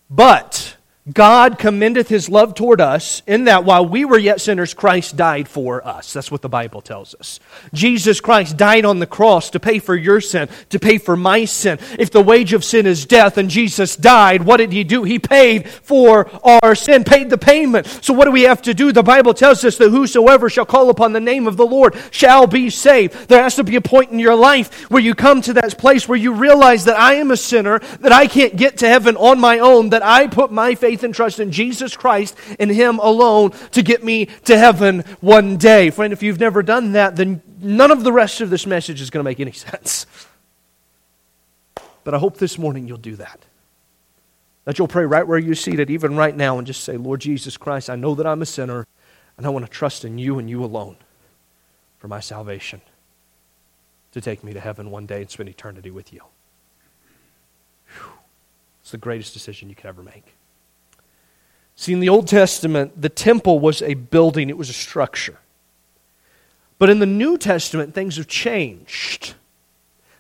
But 0.08 0.75
God 1.12 1.56
commendeth 1.60 2.08
his 2.08 2.28
love 2.28 2.54
toward 2.54 2.80
us 2.80 3.22
in 3.28 3.44
that 3.44 3.64
while 3.64 3.86
we 3.86 4.04
were 4.04 4.18
yet 4.18 4.40
sinners, 4.40 4.74
Christ 4.74 5.16
died 5.16 5.46
for 5.46 5.86
us. 5.86 6.12
That's 6.12 6.32
what 6.32 6.42
the 6.42 6.48
Bible 6.48 6.80
tells 6.80 7.14
us. 7.14 7.38
Jesus 7.72 8.20
Christ 8.20 8.56
died 8.56 8.84
on 8.84 8.98
the 8.98 9.06
cross 9.06 9.50
to 9.50 9.60
pay 9.60 9.78
for 9.78 9.94
your 9.94 10.20
sin, 10.20 10.48
to 10.70 10.80
pay 10.80 10.98
for 10.98 11.16
my 11.16 11.44
sin. 11.44 11.78
If 11.96 12.10
the 12.10 12.20
wage 12.20 12.52
of 12.54 12.64
sin 12.64 12.86
is 12.86 13.06
death 13.06 13.38
and 13.38 13.48
Jesus 13.48 13.94
died, 13.94 14.42
what 14.42 14.56
did 14.56 14.72
he 14.72 14.82
do? 14.82 15.04
He 15.04 15.20
paid 15.20 15.68
for 15.68 16.28
our 16.42 16.74
sin, 16.74 17.04
paid 17.04 17.30
the 17.30 17.38
payment. 17.38 17.86
So 17.86 18.12
what 18.12 18.24
do 18.24 18.32
we 18.32 18.42
have 18.42 18.62
to 18.62 18.74
do? 18.74 18.90
The 18.90 19.04
Bible 19.04 19.32
tells 19.32 19.64
us 19.64 19.78
that 19.78 19.90
whosoever 19.90 20.50
shall 20.50 20.66
call 20.66 20.90
upon 20.90 21.12
the 21.12 21.20
name 21.20 21.46
of 21.46 21.56
the 21.56 21.66
Lord 21.66 21.94
shall 22.10 22.48
be 22.48 22.68
saved. 22.68 23.28
There 23.28 23.44
has 23.44 23.54
to 23.56 23.64
be 23.64 23.76
a 23.76 23.80
point 23.80 24.10
in 24.10 24.18
your 24.18 24.34
life 24.34 24.90
where 24.90 25.02
you 25.02 25.14
come 25.14 25.40
to 25.42 25.52
that 25.52 25.78
place 25.78 26.08
where 26.08 26.18
you 26.18 26.32
realize 26.32 26.86
that 26.86 26.98
I 26.98 27.14
am 27.14 27.30
a 27.30 27.36
sinner, 27.36 27.78
that 28.00 28.10
I 28.10 28.26
can't 28.26 28.56
get 28.56 28.78
to 28.78 28.88
heaven 28.88 29.16
on 29.16 29.38
my 29.38 29.60
own, 29.60 29.90
that 29.90 30.02
I 30.02 30.26
put 30.26 30.50
my 30.50 30.74
faith 30.74 30.95
faith 30.96 31.04
and 31.04 31.14
trust 31.14 31.40
in 31.40 31.52
Jesus 31.52 31.94
Christ 31.94 32.36
and 32.58 32.70
Him 32.70 32.98
alone 33.00 33.50
to 33.72 33.82
get 33.82 34.02
me 34.02 34.26
to 34.44 34.56
heaven 34.56 35.00
one 35.20 35.58
day. 35.58 35.90
Friend, 35.90 36.12
if 36.12 36.22
you've 36.22 36.40
never 36.40 36.62
done 36.62 36.92
that, 36.92 37.16
then 37.16 37.42
none 37.60 37.90
of 37.90 38.02
the 38.02 38.12
rest 38.12 38.40
of 38.40 38.48
this 38.48 38.66
message 38.66 39.02
is 39.02 39.10
going 39.10 39.22
to 39.22 39.28
make 39.28 39.40
any 39.40 39.52
sense. 39.52 40.06
But 42.02 42.14
I 42.14 42.18
hope 42.18 42.38
this 42.38 42.56
morning 42.58 42.88
you'll 42.88 42.98
do 42.98 43.16
that. 43.16 43.40
That 44.64 44.78
you'll 44.78 44.88
pray 44.88 45.04
right 45.04 45.26
where 45.26 45.38
you're 45.38 45.54
seated, 45.54 45.90
even 45.90 46.16
right 46.16 46.34
now, 46.34 46.58
and 46.58 46.66
just 46.66 46.82
say, 46.82 46.96
Lord 46.96 47.20
Jesus 47.20 47.56
Christ, 47.56 47.90
I 47.90 47.96
know 47.96 48.14
that 48.14 48.26
I'm 48.26 48.42
a 48.42 48.46
sinner, 48.46 48.86
and 49.36 49.46
I 49.46 49.50
want 49.50 49.64
to 49.64 49.70
trust 49.70 50.04
in 50.04 50.18
you 50.18 50.38
and 50.38 50.48
you 50.48 50.64
alone 50.64 50.96
for 51.98 52.08
my 52.08 52.20
salvation 52.20 52.80
to 54.12 54.20
take 54.20 54.42
me 54.42 54.54
to 54.54 54.60
heaven 54.60 54.90
one 54.90 55.04
day 55.04 55.20
and 55.20 55.30
spend 55.30 55.48
eternity 55.48 55.90
with 55.90 56.12
you. 56.12 56.20
Whew. 57.90 58.12
It's 58.80 58.92
the 58.92 58.98
greatest 58.98 59.34
decision 59.34 59.68
you 59.68 59.74
could 59.74 59.86
ever 59.86 60.02
make. 60.02 60.35
See, 61.76 61.92
in 61.92 62.00
the 62.00 62.08
Old 62.08 62.26
Testament, 62.26 63.00
the 63.00 63.10
temple 63.10 63.60
was 63.60 63.82
a 63.82 63.94
building, 63.94 64.48
it 64.48 64.56
was 64.56 64.70
a 64.70 64.74
structure. 64.74 65.38
But 66.78 66.90
in 66.90 66.98
the 66.98 67.06
New 67.06 67.38
Testament, 67.38 67.94
things 67.94 68.16
have 68.16 68.26
changed. 68.26 69.34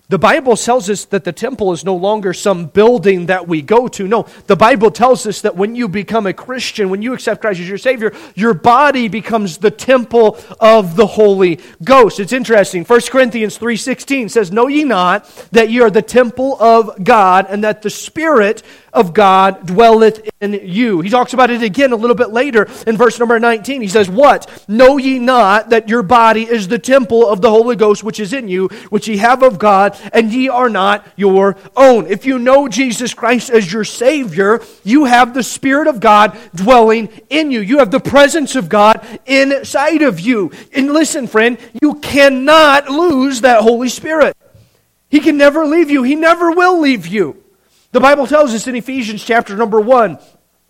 The 0.08 0.18
Bible 0.18 0.56
tells 0.56 0.88
us 0.88 1.04
that 1.06 1.24
the 1.24 1.32
temple 1.32 1.72
is 1.72 1.84
no 1.84 1.96
longer 1.96 2.32
some 2.32 2.66
building 2.66 3.26
that 3.26 3.48
we 3.48 3.60
go 3.60 3.88
to. 3.88 4.06
No, 4.06 4.28
the 4.46 4.54
Bible 4.54 4.92
tells 4.92 5.26
us 5.26 5.40
that 5.40 5.56
when 5.56 5.74
you 5.74 5.88
become 5.88 6.28
a 6.28 6.32
Christian, 6.32 6.90
when 6.90 7.02
you 7.02 7.12
accept 7.12 7.40
Christ 7.40 7.58
as 7.58 7.68
your 7.68 7.76
Savior, 7.76 8.12
your 8.36 8.54
body 8.54 9.08
becomes 9.08 9.58
the 9.58 9.72
temple 9.72 10.38
of 10.60 10.94
the 10.94 11.08
Holy 11.08 11.58
Ghost. 11.82 12.20
It's 12.20 12.32
interesting. 12.32 12.84
1 12.84 13.00
Corinthians 13.10 13.58
3.16 13.58 14.30
says, 14.30 14.52
Know 14.52 14.68
ye 14.68 14.84
not 14.84 15.26
that 15.50 15.70
ye 15.70 15.80
are 15.80 15.90
the 15.90 16.02
temple 16.02 16.56
of 16.62 17.02
God, 17.02 17.46
and 17.48 17.64
that 17.64 17.82
the 17.82 17.90
Spirit 17.90 18.62
of 18.96 19.12
God 19.12 19.66
dwelleth 19.66 20.28
in 20.40 20.54
you. 20.54 21.02
He 21.02 21.10
talks 21.10 21.34
about 21.34 21.50
it 21.50 21.62
again 21.62 21.92
a 21.92 21.96
little 21.96 22.16
bit 22.16 22.30
later 22.30 22.66
in 22.86 22.96
verse 22.96 23.18
number 23.18 23.38
19. 23.38 23.82
He 23.82 23.88
says, 23.88 24.08
What? 24.08 24.64
Know 24.66 24.96
ye 24.96 25.18
not 25.18 25.70
that 25.70 25.88
your 25.88 26.02
body 26.02 26.42
is 26.42 26.66
the 26.66 26.78
temple 26.78 27.28
of 27.28 27.42
the 27.42 27.50
Holy 27.50 27.76
Ghost 27.76 28.02
which 28.02 28.18
is 28.18 28.32
in 28.32 28.48
you, 28.48 28.68
which 28.88 29.06
ye 29.06 29.18
have 29.18 29.42
of 29.42 29.58
God, 29.58 29.98
and 30.12 30.32
ye 30.32 30.48
are 30.48 30.70
not 30.70 31.06
your 31.14 31.56
own. 31.76 32.06
If 32.06 32.24
you 32.24 32.38
know 32.38 32.68
Jesus 32.68 33.12
Christ 33.12 33.50
as 33.50 33.70
your 33.70 33.84
Savior, 33.84 34.62
you 34.82 35.04
have 35.04 35.34
the 35.34 35.42
Spirit 35.42 35.88
of 35.88 36.00
God 36.00 36.36
dwelling 36.54 37.08
in 37.28 37.50
you. 37.50 37.60
You 37.60 37.78
have 37.78 37.90
the 37.90 38.00
presence 38.00 38.56
of 38.56 38.68
God 38.70 39.06
inside 39.26 40.00
of 40.00 40.18
you. 40.18 40.50
And 40.72 40.92
listen, 40.92 41.26
friend, 41.26 41.58
you 41.82 41.96
cannot 41.96 42.88
lose 42.88 43.42
that 43.42 43.60
Holy 43.60 43.90
Spirit. 43.90 44.34
He 45.10 45.20
can 45.20 45.36
never 45.36 45.66
leave 45.66 45.90
you. 45.90 46.02
He 46.02 46.14
never 46.14 46.50
will 46.50 46.80
leave 46.80 47.06
you. 47.06 47.42
The 47.96 48.00
Bible 48.00 48.26
tells 48.26 48.52
us 48.52 48.66
in 48.66 48.76
Ephesians 48.76 49.24
chapter 49.24 49.56
number 49.56 49.80
1, 49.80 50.18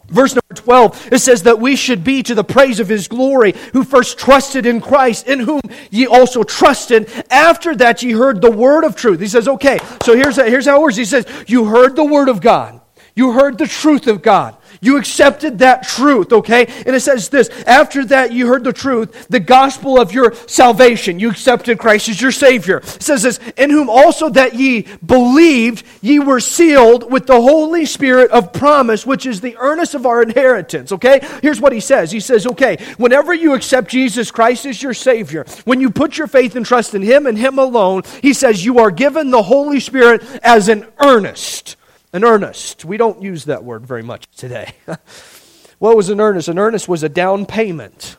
Verse 0.07 0.33
number 0.33 0.55
12, 0.55 1.09
it 1.11 1.19
says 1.19 1.43
that 1.43 1.59
we 1.59 1.75
should 1.75 2.05
be 2.05 2.23
to 2.23 2.37
the 2.37 2.45
praise 2.45 2.79
of 2.79 2.87
his 2.87 3.09
glory, 3.09 3.53
who 3.73 3.83
first 3.83 4.17
trusted 4.17 4.65
in 4.65 4.81
Christ, 4.81 5.27
in 5.27 5.41
whom 5.41 5.61
ye 5.91 6.07
also 6.07 6.45
trusted. 6.45 7.11
After 7.29 7.75
that, 7.75 8.05
ye 8.05 8.13
heard 8.13 8.41
the 8.41 8.53
word 8.53 8.85
of 8.85 8.95
truth. 8.95 9.19
He 9.19 9.27
says, 9.27 9.49
okay, 9.49 9.81
so 10.05 10.15
here's, 10.15 10.37
here's 10.37 10.67
how 10.67 10.77
it 10.77 10.83
works. 10.83 10.95
He 10.95 11.05
says, 11.05 11.27
you 11.49 11.65
heard 11.65 11.97
the 11.97 12.05
word 12.05 12.29
of 12.29 12.41
God. 12.41 12.81
You 13.17 13.33
heard 13.33 13.59
the 13.59 13.67
truth 13.67 14.07
of 14.07 14.23
God. 14.23 14.57
You 14.87 14.99
accepted 14.99 15.59
that 15.59 15.83
truth, 15.83 16.33
okay? 16.33 16.67
And 16.87 16.95
it 16.95 17.01
says 17.01 17.29
this 17.29 17.49
after 17.67 18.05
that, 18.05 18.31
you 18.31 18.47
heard 18.47 18.63
the 18.63 18.73
truth, 18.73 19.27
the 19.29 19.41
gospel 19.41 20.01
of 20.01 20.13
your 20.13 20.33
salvation. 20.47 21.19
You 21.19 21.31
accepted 21.31 21.81
Christ 21.81 22.09
as 22.09 22.23
your 22.23 22.31
Savior. 22.31 22.79
It 22.79 23.03
says 23.03 23.25
this, 23.25 23.41
in 23.57 23.71
whom 23.71 23.91
also 23.91 24.29
that 24.31 24.55
ye 24.55 24.83
believed, 25.05 25.85
ye 26.03 26.21
were 26.21 26.39
sealed 26.39 27.11
with 27.11 27.27
the 27.27 27.41
Holy 27.41 27.85
Spirit 27.85 28.31
of 28.31 28.53
promise, 28.53 29.05
which 29.05 29.27
is 29.27 29.41
the 29.41 29.57
earnest 29.59 29.97
of 29.97 30.07
our 30.07 30.23
inheritance, 30.23 30.93
okay? 30.93 31.19
Here's 31.43 31.61
what 31.61 31.73
he 31.73 31.81
says 31.81 32.13
He 32.13 32.21
says, 32.21 32.47
okay, 32.47 32.77
whenever 32.97 33.35
you 33.35 33.55
accept 33.55 33.91
Jesus 33.91 34.31
Christ 34.31 34.67
as 34.67 34.81
your 34.81 34.95
Savior, 34.95 35.47
when 35.65 35.81
you 35.81 35.91
put 35.91 36.17
your 36.17 36.29
faith 36.29 36.55
and 36.55 36.65
trust 36.65 36.95
in 36.95 37.03
Him 37.03 37.27
and 37.27 37.37
Him 37.37 37.59
alone, 37.59 38.03
he 38.23 38.33
says, 38.33 38.65
you 38.65 38.79
are 38.79 38.93
given 38.93 39.33
the 39.33 39.43
Holy 39.43 39.81
Spirit 39.81 40.23
as 40.45 40.69
an 40.69 40.87
earnest 41.01 41.77
an 42.17 42.25
earnest. 42.25 42.85
We 42.85 42.97
don't 42.97 43.21
use 43.23 43.45
that 43.45 43.63
word 43.63 43.87
very 43.87 44.03
much 44.03 44.27
today. 44.37 44.73
what 45.79 45.97
was 45.97 46.09
an 46.09 46.19
earnest? 46.19 46.49
An 46.49 46.59
earnest 46.59 46.89
was 46.89 47.03
a 47.03 47.11
down 47.11 47.45
payment. 47.45 48.17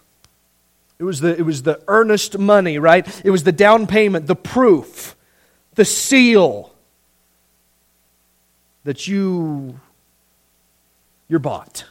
It 0.99 1.03
was 1.03 1.19
the, 1.19 1.35
it 1.35 1.41
was 1.41 1.63
the 1.63 1.81
earnest 1.87 2.37
money, 2.37 2.77
right? 2.77 3.25
It 3.25 3.31
was 3.31 3.43
the 3.43 3.51
down 3.51 3.87
payment, 3.87 4.27
the 4.27 4.35
proof, 4.35 5.15
the 5.73 5.83
seal 5.83 6.73
that 8.83 9.07
you 9.07 9.79
you're 11.27 11.39
bought. 11.39 11.85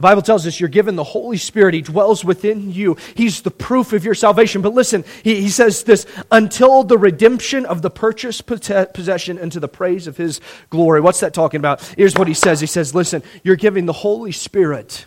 The 0.00 0.08
Bible 0.08 0.22
tells 0.22 0.46
us 0.46 0.58
you're 0.58 0.70
given 0.70 0.96
the 0.96 1.04
Holy 1.04 1.36
Spirit. 1.36 1.74
He 1.74 1.82
dwells 1.82 2.24
within 2.24 2.72
you. 2.72 2.96
He's 3.14 3.42
the 3.42 3.50
proof 3.50 3.92
of 3.92 4.02
your 4.02 4.14
salvation. 4.14 4.62
But 4.62 4.72
listen, 4.72 5.04
he, 5.22 5.42
he 5.42 5.50
says 5.50 5.82
this 5.82 6.06
until 6.32 6.84
the 6.84 6.96
redemption 6.96 7.66
of 7.66 7.82
the 7.82 7.90
purchased 7.90 8.46
possession 8.46 9.36
into 9.36 9.60
the 9.60 9.68
praise 9.68 10.06
of 10.06 10.16
his 10.16 10.40
glory. 10.70 11.02
What's 11.02 11.20
that 11.20 11.34
talking 11.34 11.58
about? 11.58 11.82
Here's 11.98 12.14
what 12.14 12.28
he 12.28 12.32
says 12.32 12.62
He 12.62 12.66
says, 12.66 12.94
Listen, 12.94 13.22
you're 13.42 13.56
giving 13.56 13.84
the 13.84 13.92
Holy 13.92 14.32
Spirit 14.32 15.04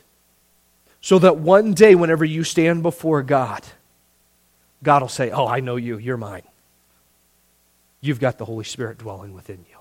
so 1.01 1.17
that 1.17 1.37
one 1.37 1.73
day, 1.73 1.95
whenever 1.95 2.23
you 2.23 2.43
stand 2.43 2.83
before 2.83 3.23
God, 3.23 3.63
God 4.83 5.01
will 5.01 5.09
say, 5.09 5.31
Oh, 5.31 5.47
I 5.47 5.59
know 5.59 5.75
you. 5.75 5.97
You're 5.97 6.17
mine. 6.17 6.43
You've 7.99 8.19
got 8.19 8.37
the 8.37 8.45
Holy 8.45 8.63
Spirit 8.63 8.99
dwelling 8.99 9.33
within 9.33 9.65
you. 9.71 9.72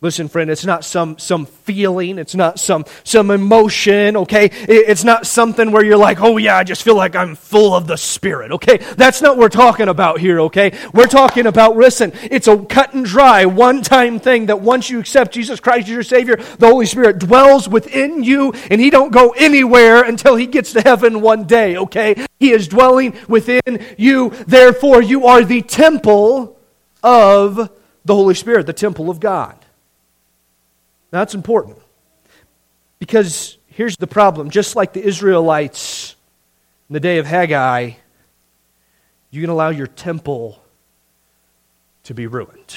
Listen, 0.00 0.28
friend, 0.28 0.50
it's 0.50 0.66
not 0.66 0.84
some, 0.84 1.18
some 1.18 1.46
feeling. 1.46 2.18
It's 2.18 2.34
not 2.34 2.60
some, 2.60 2.84
some 3.04 3.30
emotion, 3.30 4.18
okay? 4.18 4.50
It's 4.52 5.02
not 5.02 5.26
something 5.26 5.72
where 5.72 5.82
you're 5.82 5.96
like, 5.96 6.20
oh, 6.20 6.36
yeah, 6.36 6.58
I 6.58 6.64
just 6.64 6.82
feel 6.82 6.94
like 6.94 7.16
I'm 7.16 7.36
full 7.36 7.74
of 7.74 7.86
the 7.86 7.96
Spirit, 7.96 8.52
okay? 8.52 8.78
That's 8.98 9.22
not 9.22 9.38
what 9.38 9.44
we're 9.44 9.48
talking 9.48 9.88
about 9.88 10.20
here, 10.20 10.40
okay? 10.42 10.78
We're 10.92 11.06
talking 11.06 11.46
about, 11.46 11.76
listen, 11.76 12.12
it's 12.24 12.48
a 12.48 12.58
cut 12.58 12.92
and 12.92 13.06
dry, 13.06 13.46
one 13.46 13.80
time 13.80 14.20
thing 14.20 14.46
that 14.46 14.60
once 14.60 14.90
you 14.90 14.98
accept 14.98 15.32
Jesus 15.32 15.58
Christ 15.58 15.84
as 15.84 15.94
your 15.94 16.02
Savior, 16.02 16.36
the 16.36 16.66
Holy 16.66 16.84
Spirit 16.84 17.18
dwells 17.18 17.66
within 17.66 18.22
you, 18.22 18.52
and 18.70 18.82
He 18.82 18.90
don't 18.90 19.10
go 19.10 19.30
anywhere 19.30 20.02
until 20.02 20.36
He 20.36 20.46
gets 20.46 20.74
to 20.74 20.82
heaven 20.82 21.22
one 21.22 21.44
day, 21.44 21.78
okay? 21.78 22.26
He 22.38 22.50
is 22.50 22.68
dwelling 22.68 23.16
within 23.26 23.82
you. 23.96 24.30
Therefore, 24.46 25.00
you 25.00 25.28
are 25.28 25.42
the 25.42 25.62
temple 25.62 26.58
of 27.02 27.70
the 28.04 28.14
Holy 28.14 28.34
Spirit, 28.34 28.66
the 28.66 28.74
temple 28.74 29.08
of 29.08 29.18
God. 29.18 29.63
Now, 31.14 31.20
that's 31.20 31.36
important 31.36 31.78
because 32.98 33.56
here's 33.68 33.96
the 33.96 34.08
problem. 34.08 34.50
Just 34.50 34.74
like 34.74 34.94
the 34.94 35.00
Israelites 35.04 36.16
in 36.90 36.94
the 36.94 36.98
day 36.98 37.18
of 37.18 37.26
Haggai, 37.26 37.92
you 39.30 39.40
can 39.40 39.48
allow 39.48 39.68
your 39.68 39.86
temple 39.86 40.60
to 42.02 42.14
be 42.14 42.26
ruined. 42.26 42.74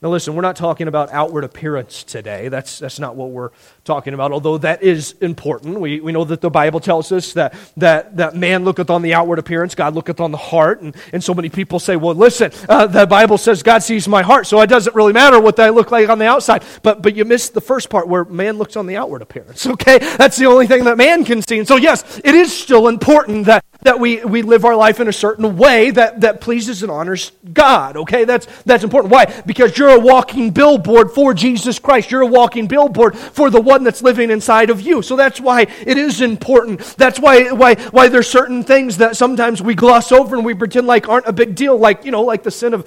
Now, 0.00 0.08
listen, 0.08 0.34
we're 0.34 0.40
not 0.40 0.56
talking 0.56 0.88
about 0.88 1.12
outward 1.12 1.44
appearance 1.44 2.04
today. 2.04 2.48
That's, 2.48 2.78
that's 2.78 2.98
not 2.98 3.14
what 3.14 3.28
we're 3.28 3.50
talking 3.86 4.12
about, 4.12 4.32
although 4.32 4.58
that 4.58 4.82
is 4.82 5.14
important. 5.20 5.80
We, 5.80 6.00
we 6.00 6.12
know 6.12 6.24
that 6.24 6.40
the 6.40 6.50
Bible 6.50 6.80
tells 6.80 7.12
us 7.12 7.32
that, 7.34 7.54
that, 7.76 8.16
that 8.16 8.34
man 8.34 8.64
looketh 8.64 8.90
on 8.90 9.02
the 9.02 9.14
outward 9.14 9.38
appearance, 9.38 9.74
God 9.74 9.94
looketh 9.94 10.20
on 10.20 10.32
the 10.32 10.36
heart. 10.36 10.82
And, 10.82 10.94
and 11.12 11.24
so 11.24 11.32
many 11.32 11.48
people 11.48 11.78
say, 11.78 11.96
well, 11.96 12.14
listen, 12.14 12.52
uh, 12.68 12.86
the 12.86 13.06
Bible 13.06 13.38
says 13.38 13.62
God 13.62 13.82
sees 13.82 14.06
my 14.08 14.22
heart, 14.22 14.46
so 14.46 14.60
it 14.60 14.66
doesn't 14.66 14.94
really 14.94 15.12
matter 15.12 15.40
what 15.40 15.58
I 15.58 15.70
look 15.70 15.90
like 15.90 16.08
on 16.08 16.18
the 16.18 16.26
outside. 16.26 16.64
But, 16.82 17.00
but 17.00 17.16
you 17.16 17.24
missed 17.24 17.54
the 17.54 17.60
first 17.60 17.88
part 17.88 18.08
where 18.08 18.24
man 18.24 18.58
looks 18.58 18.76
on 18.76 18.86
the 18.86 18.96
outward 18.96 19.22
appearance, 19.22 19.66
okay? 19.76 19.98
That's 19.98 20.36
the 20.36 20.46
only 20.46 20.66
thing 20.66 20.84
that 20.84 20.98
man 20.98 21.24
can 21.24 21.40
see. 21.40 21.58
And 21.58 21.68
so, 21.68 21.76
yes, 21.76 22.20
it 22.24 22.34
is 22.34 22.52
still 22.52 22.88
important 22.88 23.46
that, 23.46 23.64
that 23.82 24.00
we, 24.00 24.24
we 24.24 24.42
live 24.42 24.64
our 24.64 24.76
life 24.76 25.00
in 25.00 25.08
a 25.08 25.12
certain 25.12 25.56
way 25.56 25.90
that, 25.92 26.22
that 26.22 26.40
pleases 26.40 26.82
and 26.82 26.90
honors 26.90 27.32
God, 27.52 27.96
okay? 27.96 28.24
That's, 28.24 28.46
that's 28.64 28.82
important. 28.82 29.12
Why? 29.12 29.26
Because 29.46 29.78
you're 29.78 29.90
a 29.90 30.00
walking 30.00 30.50
billboard 30.50 31.12
for 31.12 31.34
Jesus 31.34 31.78
Christ. 31.78 32.10
You're 32.10 32.22
a 32.22 32.26
walking 32.26 32.66
billboard 32.66 33.16
for 33.16 33.50
the 33.50 33.60
one 33.60 33.75
that's 33.84 34.02
living 34.02 34.30
inside 34.30 34.70
of 34.70 34.80
you. 34.80 35.02
So 35.02 35.16
that's 35.16 35.40
why 35.40 35.62
it 35.62 35.98
is 35.98 36.20
important. 36.20 36.80
That's 36.96 37.18
why, 37.18 37.52
why, 37.52 37.74
why 37.74 38.08
there's 38.08 38.28
certain 38.28 38.62
things 38.62 38.98
that 38.98 39.16
sometimes 39.16 39.62
we 39.62 39.74
gloss 39.74 40.12
over 40.12 40.36
and 40.36 40.44
we 40.44 40.54
pretend 40.54 40.86
like 40.86 41.08
aren't 41.08 41.26
a 41.26 41.32
big 41.32 41.54
deal, 41.54 41.76
like, 41.76 42.04
you 42.04 42.10
know, 42.10 42.22
like 42.22 42.42
the 42.42 42.50
sin 42.50 42.74
of 42.74 42.86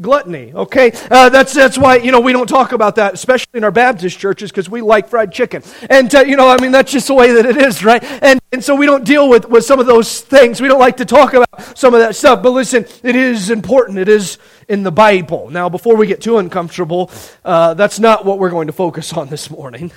gluttony 0.00 0.52
okay? 0.52 0.92
Uh, 1.10 1.28
that's 1.28 1.54
that's 1.54 1.78
why 1.78 1.96
you 1.96 2.12
know 2.12 2.20
we 2.20 2.32
don't 2.32 2.48
talk 2.48 2.72
about 2.72 2.96
that 2.96 3.14
especially 3.14 3.50
in 3.54 3.64
our 3.64 3.70
baptist 3.70 4.18
churches 4.18 4.50
because 4.50 4.68
we 4.68 4.80
like 4.80 5.08
fried 5.08 5.32
chicken. 5.32 5.62
And 5.88 6.12
uh, 6.14 6.20
you 6.20 6.36
know 6.36 6.48
i 6.48 6.60
mean 6.60 6.72
that's 6.72 6.92
just 6.92 7.06
the 7.06 7.14
way 7.14 7.32
that 7.32 7.46
it 7.46 7.56
is 7.56 7.84
right? 7.84 8.02
And 8.22 8.40
and 8.52 8.62
so 8.62 8.74
we 8.74 8.86
don't 8.86 9.04
deal 9.04 9.28
with 9.28 9.48
with 9.48 9.64
some 9.64 9.80
of 9.80 9.86
those 9.86 10.20
things. 10.20 10.60
We 10.60 10.68
don't 10.68 10.80
like 10.80 10.98
to 10.98 11.04
talk 11.04 11.34
about 11.34 11.76
some 11.76 11.94
of 11.94 12.00
that 12.00 12.16
stuff. 12.16 12.42
But 12.42 12.50
listen 12.50 12.86
it 13.02 13.16
is 13.16 13.50
important. 13.50 13.98
It 13.98 14.08
is 14.08 14.38
in 14.68 14.82
the 14.82 14.92
bible. 14.92 15.50
Now 15.50 15.68
before 15.68 15.96
we 15.96 16.06
get 16.06 16.20
too 16.20 16.38
uncomfortable 16.38 17.10
uh, 17.44 17.74
that's 17.74 17.98
not 17.98 18.24
what 18.24 18.38
we're 18.38 18.50
going 18.50 18.66
to 18.66 18.72
focus 18.72 19.12
on 19.12 19.28
this 19.28 19.50
morning 19.50 19.92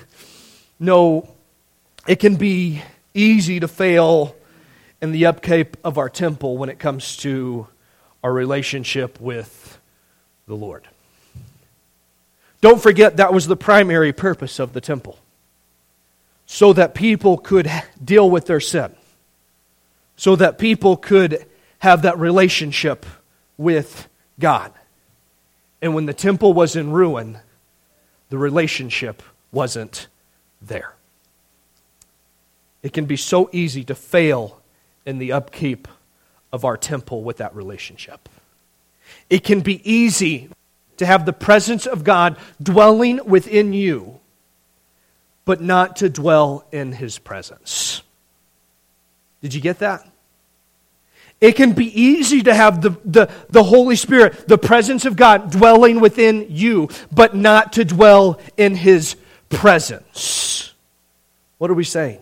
no 0.79 1.27
it 2.07 2.19
can 2.19 2.35
be 2.35 2.81
easy 3.13 3.59
to 3.59 3.67
fail 3.67 4.35
in 5.01 5.11
the 5.11 5.25
upkeep 5.25 5.77
of 5.83 5.97
our 5.97 6.09
temple 6.09 6.57
when 6.57 6.69
it 6.69 6.79
comes 6.79 7.17
to 7.17 7.67
our 8.23 8.33
relationship 8.33 9.19
with 9.19 9.79
the 10.47 10.55
Lord. 10.55 10.87
Don't 12.61 12.81
forget 12.81 13.17
that 13.17 13.33
was 13.33 13.47
the 13.47 13.55
primary 13.55 14.11
purpose 14.11 14.59
of 14.59 14.73
the 14.73 14.81
temple 14.81 15.17
so 16.45 16.73
that 16.73 16.95
people 16.95 17.37
could 17.37 17.71
deal 18.03 18.29
with 18.29 18.47
their 18.47 18.59
sin, 18.59 18.93
so 20.17 20.35
that 20.35 20.57
people 20.57 20.97
could 20.97 21.45
have 21.77 22.01
that 22.01 22.17
relationship 22.17 23.05
with 23.57 24.07
God. 24.39 24.73
And 25.81 25.93
when 25.93 26.07
the 26.07 26.13
temple 26.13 26.53
was 26.53 26.75
in 26.75 26.91
ruin, 26.91 27.37
the 28.29 28.37
relationship 28.37 29.21
wasn't 29.51 30.07
there. 30.61 30.93
It 32.81 32.93
can 32.93 33.05
be 33.05 33.17
so 33.17 33.49
easy 33.51 33.83
to 33.85 33.95
fail 33.95 34.61
in 35.05 35.17
the 35.17 35.31
upkeep 35.31 35.87
of 36.51 36.65
our 36.65 36.77
temple 36.77 37.23
with 37.23 37.37
that 37.37 37.55
relationship. 37.55 38.29
It 39.29 39.43
can 39.43 39.61
be 39.61 39.81
easy 39.89 40.49
to 40.97 41.05
have 41.05 41.25
the 41.25 41.33
presence 41.33 41.85
of 41.85 42.03
God 42.03 42.37
dwelling 42.61 43.19
within 43.25 43.73
you, 43.73 44.19
but 45.45 45.61
not 45.61 45.97
to 45.97 46.09
dwell 46.09 46.65
in 46.71 46.91
his 46.91 47.17
presence. 47.17 48.01
Did 49.41 49.53
you 49.53 49.61
get 49.61 49.79
that? 49.79 50.05
It 51.41 51.53
can 51.53 51.71
be 51.71 51.85
easy 51.99 52.41
to 52.43 52.53
have 52.53 52.81
the, 52.81 52.91
the, 53.05 53.31
the 53.49 53.63
Holy 53.63 53.95
Spirit, 53.95 54.47
the 54.47 54.57
presence 54.57 55.05
of 55.05 55.15
God, 55.15 55.51
dwelling 55.51 56.01
within 56.01 56.47
you, 56.49 56.89
but 57.11 57.33
not 57.33 57.73
to 57.73 57.85
dwell 57.85 58.41
in 58.57 58.75
his 58.75 59.15
presence. 59.49 60.73
What 61.57 61.69
are 61.69 61.75
we 61.75 61.83
saying? 61.83 62.21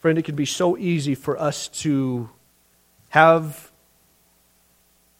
Friend, 0.00 0.18
it 0.18 0.24
can 0.24 0.36
be 0.36 0.46
so 0.46 0.76
easy 0.76 1.14
for 1.14 1.38
us 1.40 1.68
to 1.68 2.28
have 3.10 3.70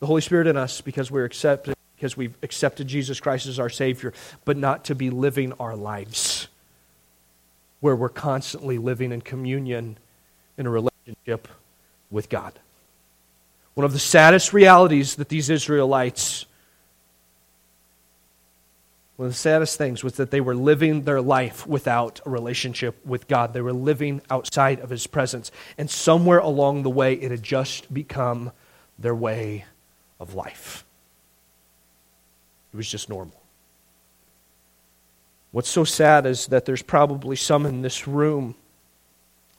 the 0.00 0.07
Holy 0.07 0.21
Spirit 0.21 0.47
in 0.47 0.57
us 0.57 0.81
because 0.81 1.11
we're 1.11 1.25
accepted 1.25 1.75
because 1.97 2.15
we've 2.15 2.37
accepted 2.43 2.87
Jesus 2.87 3.21
Christ 3.21 3.47
as 3.47 3.59
our 3.59 3.71
Savior, 3.71 4.12
but 4.45 4.59
not 4.59 4.85
to 4.85 4.95
be 4.95 5.09
living 5.09 5.55
our 5.59 5.75
lives 5.75 6.49
where 7.81 7.97
we're 7.97 8.09
constantly 8.09 8.79
living 8.79 9.12
in 9.12 9.21
communion 9.21 9.97
in 10.59 10.67
a 10.67 10.71
relationship 10.71 11.49
with 12.11 12.29
God. 12.29 12.53
One 13.75 13.85
of 13.85 13.93
the 13.93 13.99
saddest 13.99 14.53
realities 14.53 15.17
that 15.17 15.29
these 15.29 15.50
Israelites, 15.50 16.47
one 19.16 19.26
of 19.26 19.33
the 19.33 19.38
saddest 19.38 19.79
things 19.79 20.05
was 20.05 20.14
that 20.14 20.31
they 20.31 20.42
were 20.42 20.55
living 20.55 21.02
their 21.02 21.22
life 21.22 21.66
without 21.66 22.20
a 22.26 22.31
relationship 22.31 23.05
with 23.05 23.29
God. 23.29 23.55
They 23.55 23.62
were 23.62 23.72
living 23.72 24.20
outside 24.29 24.81
of 24.81 24.90
His 24.90 25.07
presence. 25.07 25.50
And 25.79 25.90
somewhere 25.90 26.38
along 26.38 26.83
the 26.83 26.90
way, 26.90 27.14
it 27.14 27.31
had 27.31 27.42
just 27.42 27.92
become 27.92 28.52
their 28.98 29.14
way 29.14 29.64
of 30.20 30.35
life. 30.35 30.85
It 32.74 32.76
was 32.76 32.90
just 32.90 33.09
normal. 33.09 33.40
What's 35.50 35.70
so 35.70 35.85
sad 35.85 36.26
is 36.26 36.48
that 36.48 36.66
there's 36.66 36.83
probably 36.83 37.37
some 37.37 37.64
in 37.64 37.81
this 37.81 38.07
room 38.07 38.55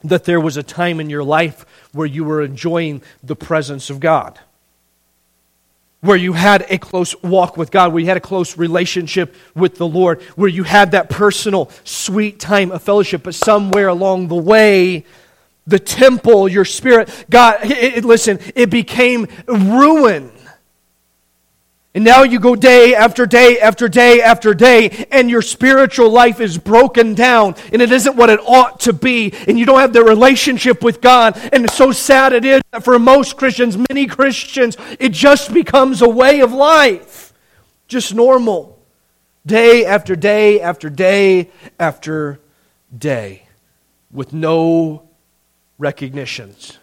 that 0.04 0.22
there 0.22 0.40
was 0.40 0.56
a 0.56 0.62
time 0.62 1.00
in 1.00 1.10
your 1.10 1.24
life 1.24 1.66
where 1.90 2.06
you 2.06 2.22
were 2.22 2.42
enjoying 2.42 3.02
the 3.24 3.34
presence 3.34 3.90
of 3.90 3.98
God. 3.98 4.38
Where 6.00 6.16
you 6.16 6.32
had 6.32 6.64
a 6.70 6.78
close 6.78 7.20
walk 7.22 7.56
with 7.56 7.70
God, 7.72 7.92
where 7.92 8.00
you 8.00 8.06
had 8.06 8.16
a 8.16 8.20
close 8.20 8.56
relationship 8.56 9.34
with 9.54 9.76
the 9.76 9.86
Lord, 9.86 10.22
where 10.36 10.48
you 10.48 10.62
had 10.62 10.92
that 10.92 11.10
personal, 11.10 11.70
sweet 11.82 12.38
time 12.38 12.70
of 12.70 12.82
fellowship, 12.82 13.24
but 13.24 13.34
somewhere 13.34 13.88
along 13.88 14.28
the 14.28 14.36
way, 14.36 15.04
the 15.66 15.78
temple, 15.78 16.48
your 16.48 16.64
spirit, 16.64 17.26
God, 17.28 17.64
it, 17.64 17.98
it, 17.98 18.04
listen, 18.04 18.38
it 18.54 18.70
became 18.70 19.26
ruined 19.46 20.32
and 21.94 22.04
now 22.04 22.22
you 22.22 22.38
go 22.38 22.54
day 22.54 22.94
after 22.94 23.24
day 23.24 23.58
after 23.58 23.88
day 23.88 24.20
after 24.20 24.52
day, 24.52 25.06
and 25.10 25.30
your 25.30 25.40
spiritual 25.40 26.10
life 26.10 26.38
is 26.38 26.58
broken 26.58 27.14
down, 27.14 27.54
and 27.72 27.80
it 27.80 27.90
isn't 27.90 28.14
what 28.14 28.28
it 28.28 28.40
ought 28.40 28.80
to 28.80 28.92
be, 28.92 29.32
and 29.46 29.58
you 29.58 29.64
don't 29.64 29.80
have 29.80 29.94
the 29.94 30.04
relationship 30.04 30.82
with 30.82 31.00
God. 31.00 31.38
And 31.52 31.64
it's 31.64 31.74
so 31.74 31.90
sad 31.90 32.32
it 32.34 32.44
is 32.44 32.60
that 32.72 32.84
for 32.84 32.98
most 32.98 33.36
Christians, 33.36 33.78
many 33.90 34.06
Christians, 34.06 34.76
it 35.00 35.12
just 35.12 35.52
becomes 35.52 36.02
a 36.02 36.08
way 36.08 36.40
of 36.40 36.52
life. 36.52 37.32
Just 37.88 38.14
normal. 38.14 38.78
Day 39.46 39.86
after 39.86 40.14
day 40.14 40.60
after 40.60 40.90
day 40.90 41.50
after 41.80 42.38
day, 42.96 43.48
with 44.10 44.34
no 44.34 45.08
recognitions 45.78 46.78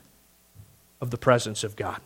of 0.99 1.11
the 1.11 1.17
presence 1.17 1.63
of 1.63 1.75
God. 1.75 2.01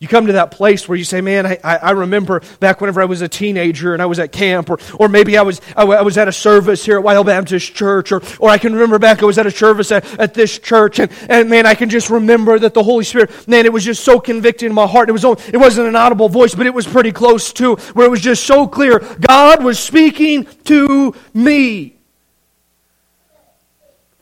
You 0.00 0.06
come 0.06 0.26
to 0.28 0.34
that 0.34 0.52
place 0.52 0.88
where 0.88 0.96
you 0.96 1.02
say, 1.02 1.20
Man, 1.20 1.44
I, 1.44 1.58
I 1.64 1.90
remember 1.90 2.40
back 2.60 2.80
whenever 2.80 3.02
I 3.02 3.04
was 3.06 3.20
a 3.20 3.28
teenager 3.28 3.94
and 3.94 4.02
I 4.02 4.06
was 4.06 4.20
at 4.20 4.30
camp, 4.30 4.70
or, 4.70 4.78
or 4.96 5.08
maybe 5.08 5.36
I 5.36 5.42
was, 5.42 5.60
I, 5.76 5.84
was 5.84 6.16
at 6.16 6.28
a 6.28 6.32
service 6.32 6.84
here 6.84 6.98
at 6.98 7.02
Whitehall 7.02 7.24
Baptist 7.24 7.74
Church, 7.74 8.12
or, 8.12 8.22
or 8.38 8.48
I 8.48 8.58
can 8.58 8.74
remember 8.74 9.00
back 9.00 9.22
I 9.22 9.26
was 9.26 9.38
at 9.38 9.46
a 9.46 9.50
service 9.50 9.90
at, 9.90 10.04
at 10.20 10.34
this 10.34 10.60
church, 10.60 11.00
and, 11.00 11.10
and 11.28 11.50
man, 11.50 11.66
I 11.66 11.74
can 11.74 11.88
just 11.88 12.10
remember 12.10 12.60
that 12.60 12.74
the 12.74 12.82
Holy 12.82 13.02
Spirit, 13.02 13.48
man, 13.48 13.66
it 13.66 13.72
was 13.72 13.84
just 13.84 14.04
so 14.04 14.20
convicting 14.20 14.68
in 14.68 14.74
my 14.74 14.86
heart. 14.86 15.08
It, 15.08 15.12
was, 15.12 15.24
it 15.24 15.56
wasn't 15.56 15.88
an 15.88 15.96
audible 15.96 16.28
voice, 16.28 16.54
but 16.54 16.66
it 16.66 16.74
was 16.74 16.86
pretty 16.86 17.10
close 17.10 17.52
to, 17.54 17.74
where 17.94 18.06
it 18.06 18.10
was 18.10 18.20
just 18.20 18.44
so 18.44 18.68
clear. 18.68 19.00
God 19.20 19.64
was 19.64 19.80
speaking 19.80 20.46
to 20.64 21.12
me. 21.34 21.96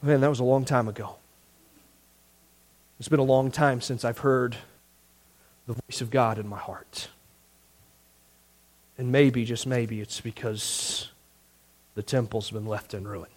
Man, 0.00 0.22
that 0.22 0.30
was 0.30 0.40
a 0.40 0.44
long 0.44 0.64
time 0.64 0.88
ago. 0.88 1.16
It's 2.98 3.08
been 3.08 3.20
a 3.20 3.24
long 3.24 3.50
time 3.50 3.82
since 3.82 4.06
I've 4.06 4.18
heard 4.18 4.56
the 5.66 5.74
voice 5.74 6.00
of 6.00 6.10
God 6.10 6.38
in 6.38 6.46
my 6.48 6.58
heart. 6.58 7.08
And 8.98 9.12
maybe, 9.12 9.44
just 9.44 9.66
maybe, 9.66 10.00
it's 10.00 10.20
because 10.20 11.10
the 11.94 12.02
temple's 12.02 12.50
been 12.50 12.66
left 12.66 12.94
in 12.94 13.06
ruin. 13.06 13.30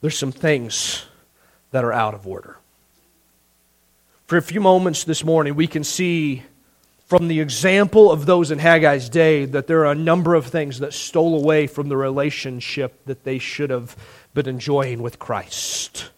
There's 0.00 0.16
some 0.16 0.32
things 0.32 1.04
that 1.72 1.84
are 1.84 1.92
out 1.92 2.14
of 2.14 2.26
order. 2.26 2.58
For 4.26 4.36
a 4.36 4.42
few 4.42 4.60
moments 4.60 5.04
this 5.04 5.24
morning, 5.24 5.54
we 5.54 5.66
can 5.66 5.84
see 5.84 6.42
from 7.06 7.28
the 7.28 7.40
example 7.40 8.12
of 8.12 8.26
those 8.26 8.50
in 8.50 8.58
Haggai's 8.58 9.08
day 9.08 9.46
that 9.46 9.66
there 9.66 9.80
are 9.86 9.92
a 9.92 9.96
number 9.96 10.34
of 10.34 10.46
things 10.46 10.78
that 10.80 10.92
stole 10.92 11.40
away 11.40 11.66
from 11.66 11.88
the 11.88 11.96
relationship 11.96 13.04
that 13.06 13.24
they 13.24 13.38
should 13.38 13.70
have 13.70 13.96
been 14.34 14.46
enjoying 14.46 15.02
with 15.02 15.18
Christ. 15.18 16.10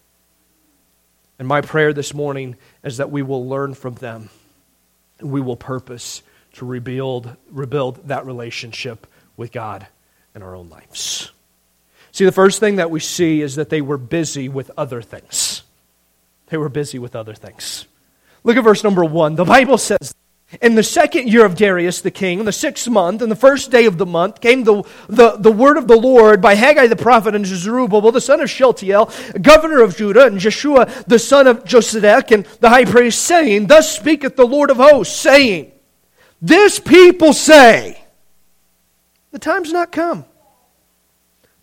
And 1.39 1.47
my 1.47 1.61
prayer 1.61 1.93
this 1.93 2.13
morning 2.13 2.57
is 2.83 2.97
that 2.97 3.09
we 3.09 3.21
will 3.21 3.47
learn 3.47 3.73
from 3.73 3.95
them 3.95 4.29
we 5.21 5.41
will 5.41 5.55
purpose 5.55 6.21
to 6.53 6.65
rebuild, 6.65 7.35
rebuild 7.49 8.07
that 8.07 8.25
relationship 8.25 9.07
with 9.37 9.51
God 9.51 9.87
in 10.35 10.41
our 10.41 10.55
own 10.55 10.69
lives. 10.69 11.31
See, 12.11 12.25
the 12.25 12.31
first 12.31 12.59
thing 12.59 12.75
that 12.75 12.91
we 12.91 12.99
see 12.99 13.41
is 13.41 13.55
that 13.55 13.69
they 13.69 13.81
were 13.81 13.97
busy 13.97 14.49
with 14.49 14.69
other 14.77 15.01
things. 15.01 15.63
They 16.47 16.57
were 16.57 16.69
busy 16.69 16.99
with 16.99 17.15
other 17.15 17.33
things. 17.33 17.85
Look 18.43 18.57
at 18.57 18.63
verse 18.63 18.83
number 18.83 19.05
one. 19.05 19.35
The 19.35 19.45
Bible 19.45 19.77
says, 19.77 20.13
In 20.59 20.75
the 20.75 20.83
second 20.83 21.29
year 21.29 21.45
of 21.45 21.55
Darius 21.55 22.01
the 22.01 22.11
king, 22.11 22.39
in 22.39 22.45
the 22.45 22.51
sixth 22.51 22.89
month, 22.89 23.21
in 23.21 23.29
the 23.29 23.37
first 23.37 23.71
day 23.71 23.85
of 23.85 23.97
the 23.97 24.05
month, 24.05 24.41
came 24.41 24.65
the, 24.65 24.83
the, 25.07 25.37
the 25.37 25.51
word 25.51 25.77
of 25.77 25.87
the 25.87 25.95
Lord 25.95 26.41
by 26.41 26.55
Haggai 26.55 26.87
the 26.87 26.97
prophet 26.97 27.35
and 27.35 27.45
Zerubbabel, 27.45 28.11
the 28.11 28.19
son 28.19 28.41
of 28.41 28.49
Shealtiel, 28.49 29.09
governor 29.41 29.81
of 29.81 29.95
Judah, 29.95 30.25
and 30.25 30.39
Jeshua 30.39 30.91
the 31.07 31.19
son 31.19 31.47
of 31.47 31.63
Josedech, 31.63 32.31
and 32.31 32.45
the 32.59 32.69
high 32.69 32.83
priest, 32.83 33.21
saying, 33.21 33.67
Thus 33.67 33.95
speaketh 33.95 34.35
the 34.35 34.45
Lord 34.45 34.69
of 34.69 34.77
hosts, 34.77 35.15
saying, 35.15 35.71
This 36.41 36.79
people 36.79 37.31
say, 37.31 38.03
The 39.31 39.39
time's 39.39 39.71
not 39.71 39.93
come, 39.93 40.25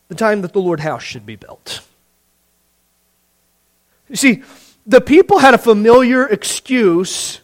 the 0.08 0.14
time 0.14 0.40
that 0.40 0.54
the 0.54 0.62
Lord 0.62 0.80
house 0.80 1.02
should 1.02 1.26
be 1.26 1.36
built. 1.36 1.82
You 4.08 4.16
see, 4.16 4.42
the 4.86 5.02
people 5.02 5.40
had 5.40 5.52
a 5.52 5.58
familiar 5.58 6.26
excuse 6.26 7.40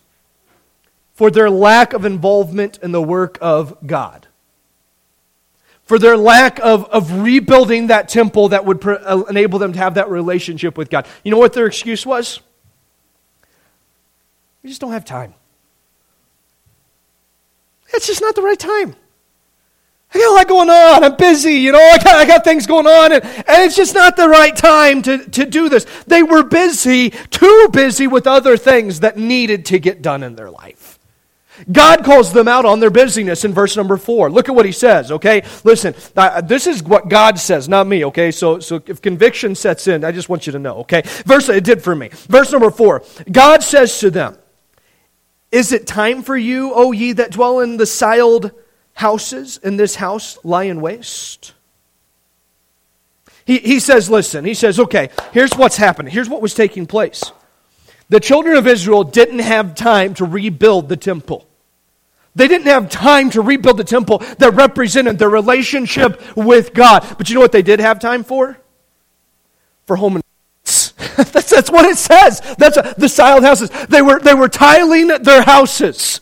for 1.15 1.31
their 1.31 1.49
lack 1.49 1.93
of 1.93 2.05
involvement 2.05 2.79
in 2.83 2.93
the 2.93 3.01
work 3.03 3.39
of 3.41 3.77
God, 3.87 4.27
for 5.85 5.99
their 5.99 6.17
lack 6.17 6.59
of, 6.59 6.85
of 6.87 7.23
rebuilding 7.23 7.87
that 7.87 8.09
temple 8.09 8.49
that 8.49 8.65
would 8.65 8.85
uh, 8.87 9.25
enable 9.31 9.59
them 9.59 9.73
to 9.73 9.79
have 9.79 9.95
that 9.95 10.11
relationship 10.11 10.77
with 10.77 10.91
God. 10.91 11.07
You 11.23 11.31
know 11.31 11.39
what 11.39 11.53
their 11.53 11.67
excuse 11.67 12.05
was? 12.05 12.41
We 14.63 14.71
just 14.71 14.81
don't 14.81 14.93
have 14.93 15.05
time. 15.05 15.35
It's 17.93 18.07
just 18.07 18.21
not 18.21 18.35
the 18.35 18.43
right 18.43 18.59
time. 18.59 18.97
I 20.13 20.19
got 20.19 20.31
a 20.31 20.35
lot 20.35 20.49
going 20.49 20.71
on. 20.71 21.05
I'm 21.05 21.17
busy, 21.17 21.55
you 21.55 21.73
know, 21.73 21.79
I 21.81 21.99
got, 21.99 22.17
I 22.17 22.25
got 22.25 22.45
things 22.45 22.67
going 22.67 22.87
on, 22.87 23.13
and, 23.13 23.25
and 23.25 23.47
it's 23.49 23.77
just 23.77 23.95
not 23.95 24.17
the 24.17 24.29
right 24.29 24.55
time 24.55 25.03
to, 25.03 25.19
to 25.19 25.45
do 25.45 25.69
this. 25.69 25.87
They 26.07 26.23
were 26.23 26.45
busy, 26.45 27.11
too 27.11 27.69
busy 27.73 28.07
with 28.07 28.27
other 28.27 28.57
things 28.57 29.01
that 29.01 29.17
needed 29.17 29.67
to 29.67 29.79
get 29.79 30.03
done 30.03 30.23
in 30.23 30.37
their 30.37 30.51
life. 30.51 30.99
God 31.71 32.05
calls 32.05 32.33
them 32.33 32.49
out 32.49 32.65
on 32.65 32.81
their 32.81 32.91
busyness 32.91 33.45
in 33.45 33.53
verse 33.53 33.77
number 33.77 33.97
four. 33.97 34.31
Look 34.31 34.49
at 34.49 34.55
what 34.55 34.67
he 34.67 34.73
says, 34.73 35.13
okay? 35.13 35.45
Listen, 35.63 35.95
this 36.45 36.67
is 36.67 36.83
what 36.83 37.09
God 37.09 37.39
says, 37.39 37.69
not 37.69 37.87
me, 37.87 38.05
okay? 38.07 38.31
So, 38.31 38.59
so 38.59 38.83
if 38.87 39.01
conviction 39.01 39.55
sets 39.55 39.87
in, 39.87 40.05
I 40.05 40.13
just 40.13 40.29
want 40.29 40.47
you 40.47 40.53
to 40.53 40.59
know, 40.59 40.79
okay? 40.79 41.03
Verse, 41.25 41.49
it 41.49 41.65
did 41.65 41.83
for 41.83 41.95
me. 41.95 42.09
Verse 42.13 42.51
number 42.51 42.71
four 42.71 43.03
God 43.31 43.63
says 43.63 43.99
to 44.01 44.11
them, 44.11 44.37
Is 45.53 45.73
it 45.73 45.87
time 45.87 46.23
for 46.23 46.37
you, 46.37 46.73
O 46.75 46.93
ye 46.93 47.13
that 47.13 47.31
dwell 47.31 47.61
in 47.61 47.77
the 47.77 47.85
cieled 47.85 48.51
houses, 48.95 49.59
in 49.59 49.77
this 49.77 49.97
house 49.97 50.39
lie 50.43 50.65
in 50.65 50.81
waste? 50.81 51.55
He, 53.45 53.59
he 53.59 53.79
says, 53.79 54.11
Listen, 54.11 54.45
he 54.45 54.55
says, 54.55 54.81
okay, 54.81 55.11
here's 55.33 55.55
what's 55.55 55.77
happening. 55.77 56.13
Here's 56.13 56.29
what 56.29 56.43
was 56.43 56.55
taking 56.55 56.87
place. 56.87 57.31
The 58.09 58.21
children 58.21 58.57
of 58.57 58.67
Israel 58.67 59.05
didn't 59.05 59.41
have 59.41 59.75
time 59.75 60.15
to 60.15 60.25
rebuild 60.25 60.89
the 60.89 60.97
temple. 60.97 61.47
They 62.37 62.49
didn't 62.49 62.67
have 62.67 62.91
time 62.91 63.31
to 63.31 63.43
rebuild 63.43 63.77
the 63.77 63.85
temple 63.85 64.19
that 64.39 64.55
represented 64.55 65.19
their 65.19 65.31
relationship 65.31 66.37
with 66.37 66.75
God. 66.75 67.07
But 67.17 67.29
you 67.29 67.37
know 67.37 67.41
what 67.41 67.53
they 67.53 67.63
did 67.63 67.81
have 67.81 68.01
time 68.01 68.25
for? 68.25 68.59
For 69.87 69.97
home 69.97 70.17
and 70.17 70.25
that's, 70.65 71.51
that's 71.51 71.71
what 71.71 71.85
it 71.85 71.97
says. 71.97 72.41
That's 72.59 72.77
a, 72.77 72.95
the 72.99 73.09
styled 73.09 73.45
houses. 73.45 73.71
They 73.89 74.03
were, 74.03 74.19
they 74.19 74.35
were 74.35 74.49
tiling 74.49 75.09
their 75.09 75.43
houses. 75.43 76.21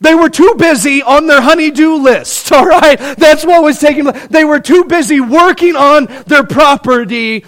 They 0.00 0.14
were 0.14 0.30
too 0.30 0.54
busy 0.56 1.02
on 1.02 1.26
their 1.26 1.40
honeydew 1.42 1.96
list, 1.96 2.52
all 2.52 2.66
right? 2.66 2.98
That's 2.98 3.44
what 3.44 3.62
was 3.62 3.78
taking. 3.78 4.04
They 4.30 4.44
were 4.44 4.60
too 4.60 4.84
busy 4.84 5.20
working 5.20 5.76
on 5.76 6.06
their 6.26 6.44
property 6.44 7.44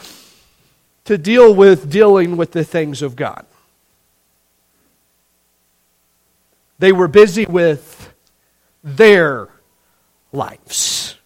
to 1.05 1.19
deal 1.19 1.55
with 1.55 1.91
dealing 1.91 2.37
with 2.37 2.53
the 2.53 2.65
things 2.65 3.03
of 3.03 3.17
God. 3.17 3.45
They 6.79 6.93
were 6.93 7.09
busy 7.09 7.47
with 7.47 8.13
their 8.83 9.49
lives. 10.33 11.17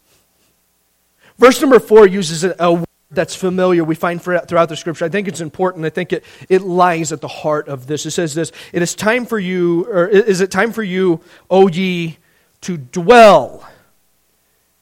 Verse 1.39 1.61
number 1.61 1.79
four 1.79 2.07
uses 2.07 2.45
a 2.45 2.73
word 2.73 2.87
that's 3.11 3.35
familiar 3.35 3.85
we 3.85 3.95
find 3.95 4.21
throughout 4.21 4.69
the 4.69 4.77
scripture. 4.77 5.05
I 5.05 5.09
think 5.09 5.29
it's 5.29 5.41
important. 5.41 5.85
I 5.85 5.91
think 5.91 6.13
it, 6.13 6.25
it 6.49 6.63
lies 6.63 7.13
at 7.13 7.21
the 7.21 7.29
heart 7.29 7.69
of 7.69 7.87
this. 7.87 8.05
It 8.05 8.11
says 8.11 8.35
this 8.35 8.53
It 8.73 8.83
is 8.83 8.95
time 8.95 9.27
for 9.27 9.39
you, 9.39 9.85
or 9.85 10.07
is 10.09 10.41
it 10.41 10.51
time 10.51 10.73
for 10.73 10.83
you, 10.83 11.21
O 11.51 11.69
ye, 11.69 12.19
to 12.63 12.77
dwell 12.77 13.69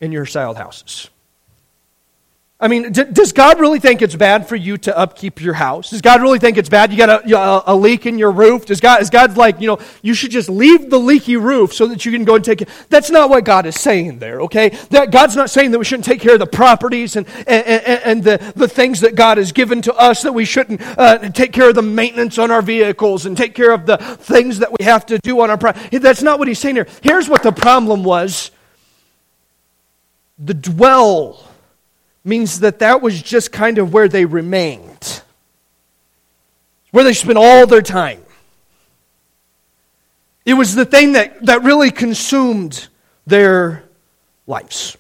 in 0.00 0.12
your 0.12 0.26
styled 0.26 0.57
houses? 0.57 1.11
I 2.61 2.69
mean, 2.69 2.93
d- 2.93 3.05
does 3.12 3.33
God 3.33 3.59
really 3.59 3.81
think 3.81 4.01
it's 4.01 4.14
bad 4.14 4.49
for 4.49 4.55
you 4.55 4.79
to 4.79 4.97
upkeep 4.97 5.43
your 5.43 5.55
house? 5.55 5.90
Does 5.90 6.01
God 6.01 6.23
really 6.23 6.38
think 6.38 6.57
it's 6.57 6.69
bad 6.69 6.93
you 6.93 6.97
got 6.97 7.29
a, 7.29 7.37
a, 7.37 7.62
a, 7.67 7.77
leak 7.77 8.07
in 8.07 8.17
your 8.17 8.31
roof? 8.31 8.64
Does 8.64 8.81
God, 8.81 9.03
is 9.03 9.11
God 9.11 9.37
like, 9.37 9.61
you 9.61 9.67
know, 9.67 9.81
you 10.03 10.14
should 10.14 10.31
just 10.31 10.49
leave 10.49 10.88
the 10.88 10.99
leaky 10.99 11.37
roof 11.37 11.73
so 11.73 11.88
that 11.88 12.05
you 12.05 12.12
can 12.12 12.25
go 12.25 12.37
and 12.37 12.45
take 12.45 12.62
it? 12.62 12.69
That's 12.90 13.11
not 13.11 13.29
what 13.29 13.45
God 13.45 13.67
is 13.67 13.75
saying 13.75 14.21
there, 14.21 14.40
okay? 14.43 14.69
That 14.90 15.11
God's 15.11 15.35
not 15.35 15.51
saying 15.51 15.73
that 15.73 15.81
we 15.81 15.85
shouldn't 15.85 16.05
take 16.05 16.21
care 16.21 16.35
of 16.35 16.38
the 16.38 16.47
properties 16.47 17.17
and, 17.17 17.27
and, 17.38 17.67
and, 17.67 18.03
and 18.05 18.25
the, 18.25 18.53
the 18.55 18.69
things 18.69 19.01
that 19.01 19.17
God 19.17 19.38
has 19.38 19.51
given 19.51 19.83
to 19.83 19.95
us, 19.95 20.23
that 20.23 20.33
we 20.33 20.45
shouldn't 20.45 20.81
uh, 20.97 21.31
take 21.31 21.53
care 21.53 21.69
of 21.69 21.75
the 21.75 21.83
maintenance 21.83 22.38
on 22.38 22.53
our 22.53 22.62
vehicles 22.62 23.27
and 23.27 23.37
take 23.37 23.57
care 23.57 23.73
of 23.73 23.85
the 23.85 23.97
things 23.97 24.61
that 24.61 24.71
we 24.71 24.85
have 24.85 25.05
to 25.07 25.19
do 25.19 25.40
on 25.40 25.51
our 25.51 25.59
property. 25.59 25.99
That's 25.99 26.23
not 26.23 26.38
what 26.38 26.47
he's 26.47 26.61
saying 26.61 26.77
here. 26.77 26.87
Here's 27.03 27.29
what 27.29 27.43
the 27.43 27.53
problem 27.53 28.05
was 28.05 28.53
the 30.38 30.55
dwell 30.55 31.51
means 32.24 32.60
that 32.60 32.78
that 32.78 33.02
was 33.02 33.22
just 33.22 33.52
kind 33.52 33.78
of 33.78 33.92
where 33.92 34.08
they 34.08 34.24
remained, 34.24 35.22
where 36.90 37.04
they 37.04 37.12
spent 37.12 37.38
all 37.38 37.66
their 37.66 37.82
time. 37.82 38.22
It 40.44 40.54
was 40.54 40.74
the 40.74 40.84
thing 40.84 41.12
that, 41.12 41.44
that 41.46 41.62
really 41.62 41.90
consumed 41.90 42.88
their 43.26 43.84
lives. 44.46 44.96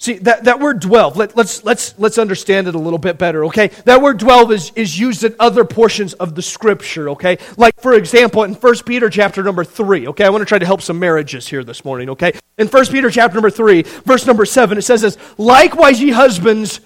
See, 0.00 0.14
that, 0.18 0.44
that 0.44 0.60
word 0.60 0.78
dwell, 0.78 1.10
let, 1.10 1.36
let's, 1.36 1.64
let's, 1.64 1.98
let's 1.98 2.18
understand 2.18 2.68
it 2.68 2.76
a 2.76 2.78
little 2.78 3.00
bit 3.00 3.18
better, 3.18 3.46
okay? 3.46 3.66
That 3.84 4.00
word 4.00 4.18
dwell 4.18 4.52
is, 4.52 4.70
is 4.76 4.96
used 4.96 5.24
in 5.24 5.34
other 5.40 5.64
portions 5.64 6.14
of 6.14 6.36
the 6.36 6.42
scripture, 6.42 7.10
okay? 7.10 7.38
Like, 7.56 7.80
for 7.80 7.94
example, 7.94 8.44
in 8.44 8.54
1 8.54 8.74
Peter 8.86 9.10
chapter 9.10 9.42
number 9.42 9.64
3, 9.64 10.06
okay? 10.08 10.24
I 10.24 10.28
want 10.28 10.42
to 10.42 10.46
try 10.46 10.60
to 10.60 10.66
help 10.66 10.82
some 10.82 11.00
marriages 11.00 11.48
here 11.48 11.64
this 11.64 11.84
morning, 11.84 12.10
okay? 12.10 12.32
In 12.58 12.68
1 12.68 12.86
Peter 12.86 13.10
chapter 13.10 13.34
number 13.34 13.50
3, 13.50 13.82
verse 13.82 14.24
number 14.24 14.44
7, 14.44 14.78
it 14.78 14.82
says 14.82 15.02
this 15.02 15.18
Likewise, 15.36 16.00
ye 16.00 16.12
husbands, 16.12 16.80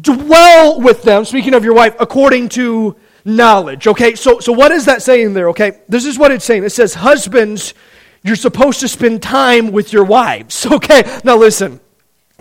dwell 0.00 0.80
with 0.80 1.02
them, 1.02 1.24
speaking 1.24 1.54
of 1.54 1.64
your 1.64 1.74
wife, 1.74 1.96
according 1.98 2.48
to 2.50 2.94
knowledge, 3.24 3.88
okay? 3.88 4.14
So, 4.14 4.38
so 4.38 4.52
what 4.52 4.70
is 4.70 4.84
that 4.84 5.02
saying 5.02 5.34
there, 5.34 5.48
okay? 5.48 5.80
This 5.88 6.04
is 6.04 6.16
what 6.16 6.30
it's 6.30 6.44
saying. 6.44 6.62
It 6.62 6.70
says, 6.70 6.94
Husbands, 6.94 7.74
you're 8.22 8.36
supposed 8.36 8.78
to 8.80 8.88
spend 8.88 9.20
time 9.20 9.72
with 9.72 9.92
your 9.92 10.04
wives, 10.04 10.64
okay? 10.70 11.02
Now, 11.24 11.36
listen. 11.36 11.80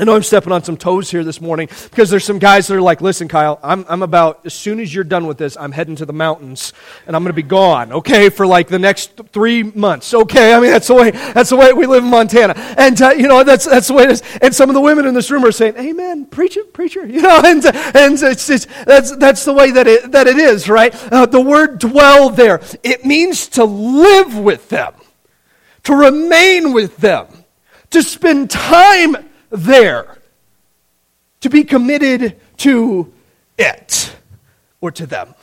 I 0.01 0.03
know 0.03 0.15
I'm 0.15 0.23
stepping 0.23 0.51
on 0.51 0.63
some 0.63 0.77
toes 0.77 1.11
here 1.11 1.23
this 1.23 1.39
morning 1.39 1.69
because 1.91 2.09
there's 2.09 2.23
some 2.23 2.39
guys 2.39 2.65
that 2.65 2.75
are 2.75 2.81
like, 2.81 3.01
listen, 3.01 3.27
Kyle, 3.27 3.59
I'm, 3.61 3.85
I'm 3.87 4.01
about, 4.01 4.43
as 4.47 4.53
soon 4.55 4.79
as 4.79 4.91
you're 4.91 5.03
done 5.03 5.27
with 5.27 5.37
this, 5.37 5.55
I'm 5.55 5.71
heading 5.71 5.95
to 5.97 6.07
the 6.07 6.13
mountains 6.13 6.73
and 7.05 7.15
I'm 7.15 7.21
going 7.21 7.29
to 7.29 7.39
be 7.39 7.47
gone, 7.47 7.93
okay, 7.93 8.29
for 8.29 8.47
like 8.47 8.67
the 8.67 8.79
next 8.79 9.15
three 9.31 9.61
months, 9.61 10.11
okay? 10.11 10.55
I 10.55 10.59
mean, 10.59 10.71
that's 10.71 10.87
the 10.87 10.95
way, 10.95 11.11
that's 11.11 11.51
the 11.51 11.55
way 11.55 11.71
we 11.73 11.85
live 11.85 12.03
in 12.03 12.09
Montana. 12.09 12.55
And, 12.79 12.99
uh, 12.99 13.11
you 13.11 13.27
know, 13.27 13.43
that's, 13.43 13.65
that's 13.65 13.89
the 13.89 13.93
way 13.93 14.05
it 14.05 14.09
is. 14.09 14.23
And 14.41 14.55
some 14.55 14.71
of 14.71 14.73
the 14.73 14.81
women 14.81 15.05
in 15.05 15.13
this 15.13 15.29
room 15.29 15.45
are 15.45 15.51
saying, 15.51 15.75
amen, 15.77 16.25
preacher, 16.25 16.63
preacher, 16.63 17.05
you 17.05 17.21
know, 17.21 17.39
and, 17.45 17.63
and 17.63 18.19
it's, 18.23 18.49
it's, 18.49 18.65
that's, 18.85 19.15
that's 19.17 19.45
the 19.45 19.53
way 19.53 19.69
that 19.69 19.85
it, 19.85 20.11
that 20.13 20.25
it 20.25 20.39
is, 20.39 20.67
right? 20.67 20.95
Uh, 21.13 21.27
the 21.27 21.41
word 21.41 21.77
dwell 21.77 22.31
there, 22.31 22.59
it 22.81 23.05
means 23.05 23.49
to 23.49 23.63
live 23.65 24.35
with 24.35 24.67
them, 24.69 24.95
to 25.83 25.93
remain 25.93 26.73
with 26.73 26.97
them, 26.97 27.27
to 27.91 28.01
spend 28.01 28.49
time 28.49 29.27
there, 29.51 30.17
to 31.41 31.49
be 31.49 31.63
committed 31.63 32.39
to 32.57 33.13
it 33.57 34.15
or 34.79 34.91
to 34.91 35.05
them. 35.05 35.35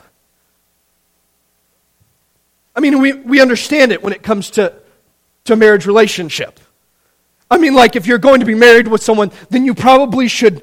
I 2.75 2.81
mean, 2.81 3.01
we, 3.01 3.12
we 3.12 3.40
understand 3.40 3.92
it 3.92 4.03
when 4.03 4.12
it 4.12 4.23
comes 4.23 4.51
to, 4.51 4.73
to 5.44 5.57
marriage 5.57 5.87
relationship. 5.87 6.61
I 7.51 7.59
mean, 7.59 7.75
like 7.75 7.97
if 7.97 8.07
you're 8.07 8.18
going 8.18 8.40
to 8.40 8.47
be 8.47 8.55
married 8.55 8.88
with 8.88 9.03
someone, 9.03 9.33
then 9.51 9.64
you 9.64 9.75
probably 9.75 10.29
should, 10.29 10.62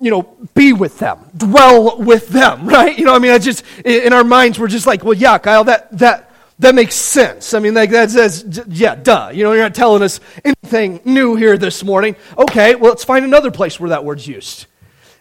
you 0.00 0.10
know, 0.10 0.36
be 0.54 0.72
with 0.72 0.98
them, 0.98 1.18
dwell 1.36 1.98
with 1.98 2.28
them, 2.28 2.66
right? 2.68 2.96
You 2.96 3.06
know, 3.06 3.14
I 3.14 3.18
mean, 3.18 3.32
I 3.32 3.38
just 3.38 3.64
in 3.84 4.12
our 4.12 4.24
minds 4.24 4.58
we're 4.58 4.68
just 4.68 4.86
like, 4.86 5.04
well, 5.04 5.14
yeah, 5.14 5.38
Kyle, 5.38 5.64
that 5.64 5.96
that 5.98 6.27
that 6.60 6.74
makes 6.74 6.94
sense. 6.94 7.54
I 7.54 7.60
mean, 7.60 7.74
like 7.74 7.90
that 7.90 8.10
says, 8.10 8.64
yeah, 8.68 8.96
duh. 8.96 9.30
You 9.32 9.44
know, 9.44 9.52
you're 9.52 9.62
not 9.62 9.74
telling 9.74 10.02
us 10.02 10.18
anything 10.44 11.00
new 11.04 11.36
here 11.36 11.56
this 11.56 11.84
morning. 11.84 12.16
Okay, 12.36 12.74
well, 12.74 12.90
let's 12.90 13.04
find 13.04 13.24
another 13.24 13.50
place 13.50 13.78
where 13.78 13.90
that 13.90 14.04
word's 14.04 14.26
used. 14.26 14.66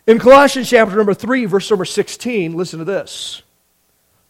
In 0.08 0.19
Colossians 0.19 0.69
chapter 0.69 0.95
number 0.95 1.13
3, 1.13 1.45
verse 1.45 1.69
number 1.69 1.86
16, 1.86 2.56
listen 2.56 2.80
to 2.80 2.86
this. 2.86 3.43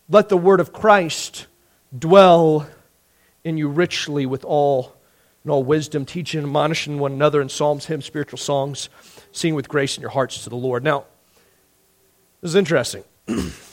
Let 0.10 0.28
the 0.28 0.38
word 0.38 0.60
of 0.60 0.74
Christ 0.74 1.48
dwell 1.98 2.68
in 3.44 3.58
you 3.58 3.70
richly 3.70 4.26
with 4.26 4.44
all 4.44 4.98
in 5.46 5.52
all 5.52 5.64
wisdom, 5.64 6.06
teaching 6.06 6.40
and 6.40 6.48
admonishing 6.48 7.00
one 7.00 7.14
another 7.14 7.42
in 7.42 7.48
psalms, 7.48 7.86
hymns, 7.86 8.06
spiritual 8.06 8.38
songs, 8.38 8.90
singing 9.32 9.56
with 9.56 9.70
grace 9.70 9.96
in 9.96 10.02
your 10.02 10.10
hearts 10.10 10.44
to 10.44 10.50
the 10.50 10.58
Lord. 10.58 10.84
Now, 10.84 11.06
this 12.42 12.52
is 12.52 12.56
interesting. 12.56 13.06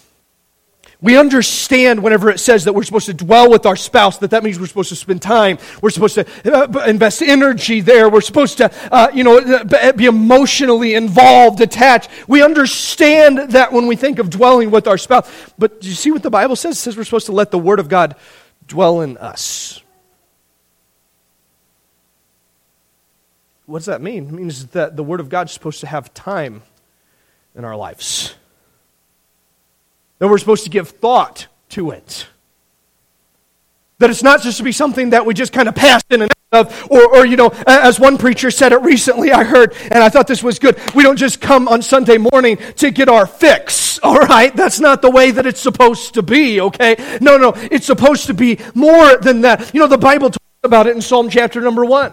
We 1.04 1.18
understand 1.18 2.02
whenever 2.02 2.30
it 2.30 2.40
says 2.40 2.64
that 2.64 2.72
we're 2.72 2.82
supposed 2.82 3.04
to 3.06 3.12
dwell 3.12 3.50
with 3.50 3.66
our 3.66 3.76
spouse, 3.76 4.16
that 4.18 4.30
that 4.30 4.42
means 4.42 4.58
we're 4.58 4.68
supposed 4.68 4.88
to 4.88 4.96
spend 4.96 5.20
time. 5.20 5.58
We're 5.82 5.90
supposed 5.90 6.14
to 6.14 6.26
uh, 6.50 6.84
invest 6.86 7.20
energy 7.20 7.82
there. 7.82 8.08
We're 8.08 8.22
supposed 8.22 8.56
to, 8.56 8.72
uh, 8.90 9.10
you 9.12 9.22
know, 9.22 9.36
uh, 9.36 9.92
be 9.92 10.06
emotionally 10.06 10.94
involved, 10.94 11.60
attached. 11.60 12.08
We 12.26 12.42
understand 12.42 13.50
that 13.50 13.70
when 13.70 13.86
we 13.86 13.96
think 13.96 14.18
of 14.18 14.30
dwelling 14.30 14.70
with 14.70 14.88
our 14.88 14.96
spouse. 14.96 15.30
But 15.58 15.82
do 15.82 15.88
you 15.90 15.94
see 15.94 16.10
what 16.10 16.22
the 16.22 16.30
Bible 16.30 16.56
says? 16.56 16.78
It 16.78 16.80
says 16.80 16.96
we're 16.96 17.04
supposed 17.04 17.26
to 17.26 17.32
let 17.32 17.50
the 17.50 17.58
Word 17.58 17.80
of 17.80 17.90
God 17.90 18.16
dwell 18.66 19.02
in 19.02 19.18
us. 19.18 19.82
What 23.66 23.80
does 23.80 23.86
that 23.86 24.00
mean? 24.00 24.28
It 24.28 24.32
means 24.32 24.68
that 24.68 24.96
the 24.96 25.04
Word 25.04 25.20
of 25.20 25.28
God 25.28 25.48
is 25.48 25.52
supposed 25.52 25.80
to 25.80 25.86
have 25.86 26.14
time 26.14 26.62
in 27.54 27.66
our 27.66 27.76
lives 27.76 28.36
that 30.18 30.28
we're 30.28 30.38
supposed 30.38 30.64
to 30.64 30.70
give 30.70 30.88
thought 30.88 31.46
to 31.70 31.90
it. 31.90 32.26
That 33.98 34.10
it's 34.10 34.22
not 34.22 34.42
just 34.42 34.58
to 34.58 34.64
be 34.64 34.72
something 34.72 35.10
that 35.10 35.24
we 35.24 35.34
just 35.34 35.52
kind 35.52 35.68
of 35.68 35.74
pass 35.74 36.02
in 36.10 36.22
and 36.22 36.30
out 36.52 36.66
of, 36.66 36.90
or, 36.90 37.16
or, 37.16 37.26
you 37.26 37.36
know, 37.36 37.52
as 37.66 38.00
one 38.00 38.18
preacher 38.18 38.50
said 38.50 38.72
it 38.72 38.82
recently, 38.82 39.32
I 39.32 39.44
heard, 39.44 39.74
and 39.82 40.02
I 40.02 40.08
thought 40.08 40.26
this 40.26 40.42
was 40.42 40.58
good. 40.58 40.78
We 40.94 41.02
don't 41.02 41.16
just 41.16 41.40
come 41.40 41.68
on 41.68 41.80
Sunday 41.80 42.18
morning 42.18 42.56
to 42.76 42.90
get 42.90 43.08
our 43.08 43.26
fix, 43.26 43.98
all 44.02 44.18
right? 44.18 44.54
That's 44.54 44.80
not 44.80 45.00
the 45.00 45.10
way 45.10 45.30
that 45.30 45.46
it's 45.46 45.60
supposed 45.60 46.14
to 46.14 46.22
be, 46.22 46.60
okay? 46.60 46.96
No, 47.20 47.38
no, 47.38 47.52
it's 47.56 47.86
supposed 47.86 48.26
to 48.26 48.34
be 48.34 48.58
more 48.74 49.16
than 49.16 49.42
that. 49.42 49.72
You 49.72 49.80
know, 49.80 49.86
the 49.86 49.98
Bible 49.98 50.30
talks 50.30 50.38
about 50.64 50.86
it 50.86 50.96
in 50.96 51.02
Psalm 51.02 51.28
chapter 51.28 51.60
number 51.60 51.84
one. 51.84 52.12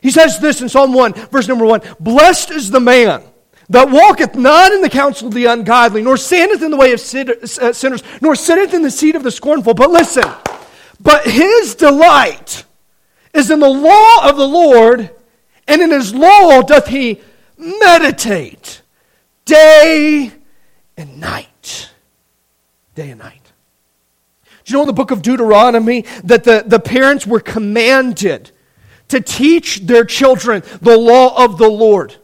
He 0.00 0.10
says 0.10 0.38
this 0.38 0.60
in 0.60 0.68
Psalm 0.68 0.92
1, 0.92 1.14
verse 1.14 1.48
number 1.48 1.64
1 1.64 1.80
Blessed 1.98 2.50
is 2.50 2.70
the 2.70 2.80
man 2.80 3.22
that 3.70 3.90
walketh 3.90 4.34
not 4.34 4.72
in 4.72 4.82
the 4.82 4.90
counsel 4.90 5.28
of 5.28 5.34
the 5.34 5.46
ungodly, 5.46 6.02
nor 6.02 6.16
standeth 6.16 6.62
in 6.62 6.70
the 6.70 6.76
way 6.76 6.92
of 6.92 7.00
uh, 7.00 7.72
sinners, 7.72 8.02
nor 8.20 8.34
sitteth 8.34 8.74
in 8.74 8.82
the 8.82 8.90
seat 8.90 9.14
of 9.14 9.22
the 9.22 9.30
scornful. 9.30 9.74
But 9.74 9.90
listen, 9.90 10.24
but 11.00 11.24
his 11.24 11.74
delight 11.74 12.64
is 13.32 13.50
in 13.50 13.60
the 13.60 13.68
law 13.68 14.28
of 14.28 14.36
the 14.36 14.46
Lord, 14.46 15.10
and 15.66 15.82
in 15.82 15.90
his 15.90 16.14
law 16.14 16.62
doth 16.62 16.88
he 16.88 17.20
meditate 17.56 18.82
day 19.44 20.32
and 20.96 21.20
night. 21.20 21.90
Day 22.94 23.10
and 23.10 23.18
night. 23.18 23.52
Do 24.64 24.72
you 24.72 24.78
know 24.78 24.82
in 24.82 24.86
the 24.86 24.92
book 24.92 25.10
of 25.10 25.20
Deuteronomy 25.20 26.02
that 26.24 26.44
the, 26.44 26.64
the 26.66 26.78
parents 26.78 27.26
were 27.26 27.40
commanded 27.40 28.50
to 29.08 29.20
teach 29.20 29.80
their 29.80 30.04
children 30.04 30.62
the 30.80 30.96
law 30.96 31.44
of 31.44 31.58
the 31.58 31.68
Lord? 31.68 32.16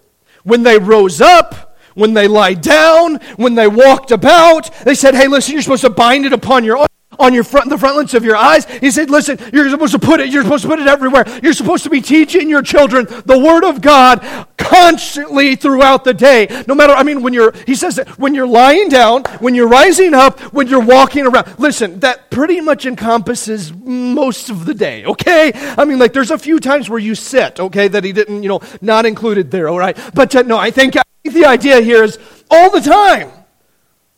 When 0.51 0.65
they 0.65 0.79
rose 0.79 1.21
up, 1.21 1.79
when 1.95 2.13
they 2.15 2.27
lied 2.27 2.61
down, 2.61 3.21
when 3.37 3.55
they 3.55 3.69
walked 3.69 4.11
about, 4.11 4.69
they 4.85 4.97
said, 4.97 5.15
hey, 5.15 5.29
listen, 5.29 5.53
you're 5.53 5.63
supposed 5.63 5.83
to 5.83 5.91
bind 5.91 6.27
it 6.27 6.33
upon 6.33 6.65
your 6.65 6.90
on 7.21 7.35
your 7.35 7.45
front, 7.45 7.69
the 7.69 7.77
front 7.77 7.91
frontlets 7.91 8.15
of 8.15 8.25
your 8.25 8.37
eyes. 8.37 8.65
He 8.67 8.91
said, 8.91 9.11
listen, 9.11 9.39
you're 9.53 9.69
supposed 9.69 9.93
to 9.93 9.99
put 9.99 10.21
it, 10.21 10.29
you're 10.29 10.43
supposed 10.43 10.63
to 10.63 10.69
put 10.69 10.79
it 10.79 10.87
everywhere. 10.87 11.25
You're 11.43 11.53
supposed 11.53 11.85
to 11.85 11.91
be 11.91 12.01
teaching 12.01 12.49
your 12.49 12.63
children 12.63 13.07
the 13.27 13.39
Word 13.39 13.65
of 13.65 13.81
God 13.81 14.25
constantly 14.57 15.57
throughout 15.57 16.05
the 16.05 16.15
day. 16.15 16.65
No 16.69 16.75
matter, 16.75 16.93
I 16.93 17.03
mean, 17.03 17.23
when 17.23 17.33
you're, 17.33 17.53
he 17.67 17.75
says 17.75 17.97
that 17.97 18.09
when 18.19 18.35
you're 18.35 18.47
lying 18.47 18.89
down, 18.89 19.25
when 19.41 19.55
you're 19.55 19.69
rising 19.69 20.15
up, 20.15 20.39
when 20.53 20.69
you're 20.69 20.85
walking 20.85 21.27
around. 21.27 21.59
Listen, 21.59 22.01
that 22.01 22.31
pretty 22.31 22.61
much 22.61 22.87
encompasses 22.87 23.73
most 23.73 24.51
of 24.51 24.67
the 24.67 24.75
day, 24.75 25.05
okay? 25.05 25.53
I 25.55 25.85
mean, 25.85 25.99
like, 25.99 26.13
there's 26.13 26.31
a 26.31 26.39
few 26.39 26.61
times 26.61 26.89
where 26.89 27.01
you 27.01 27.15
sit, 27.15 27.59
okay, 27.59 27.89
that 27.89 28.05
he 28.05 28.13
didn't, 28.13 28.43
you 28.43 28.49
know, 28.49 28.61
not 28.81 29.05
included 29.05 29.51
there, 29.51 29.69
all 29.69 29.79
right? 29.79 29.99
But 30.15 30.35
uh, 30.37 30.43
no, 30.43 30.59
I 30.59 30.71
think, 30.71 30.97
I 30.97 31.03
think 31.23 31.35
the 31.35 31.47
idea 31.47 31.81
here 31.81 32.05
is 32.05 32.19
all 32.51 32.71
the 32.71 32.81
time. 32.81 33.31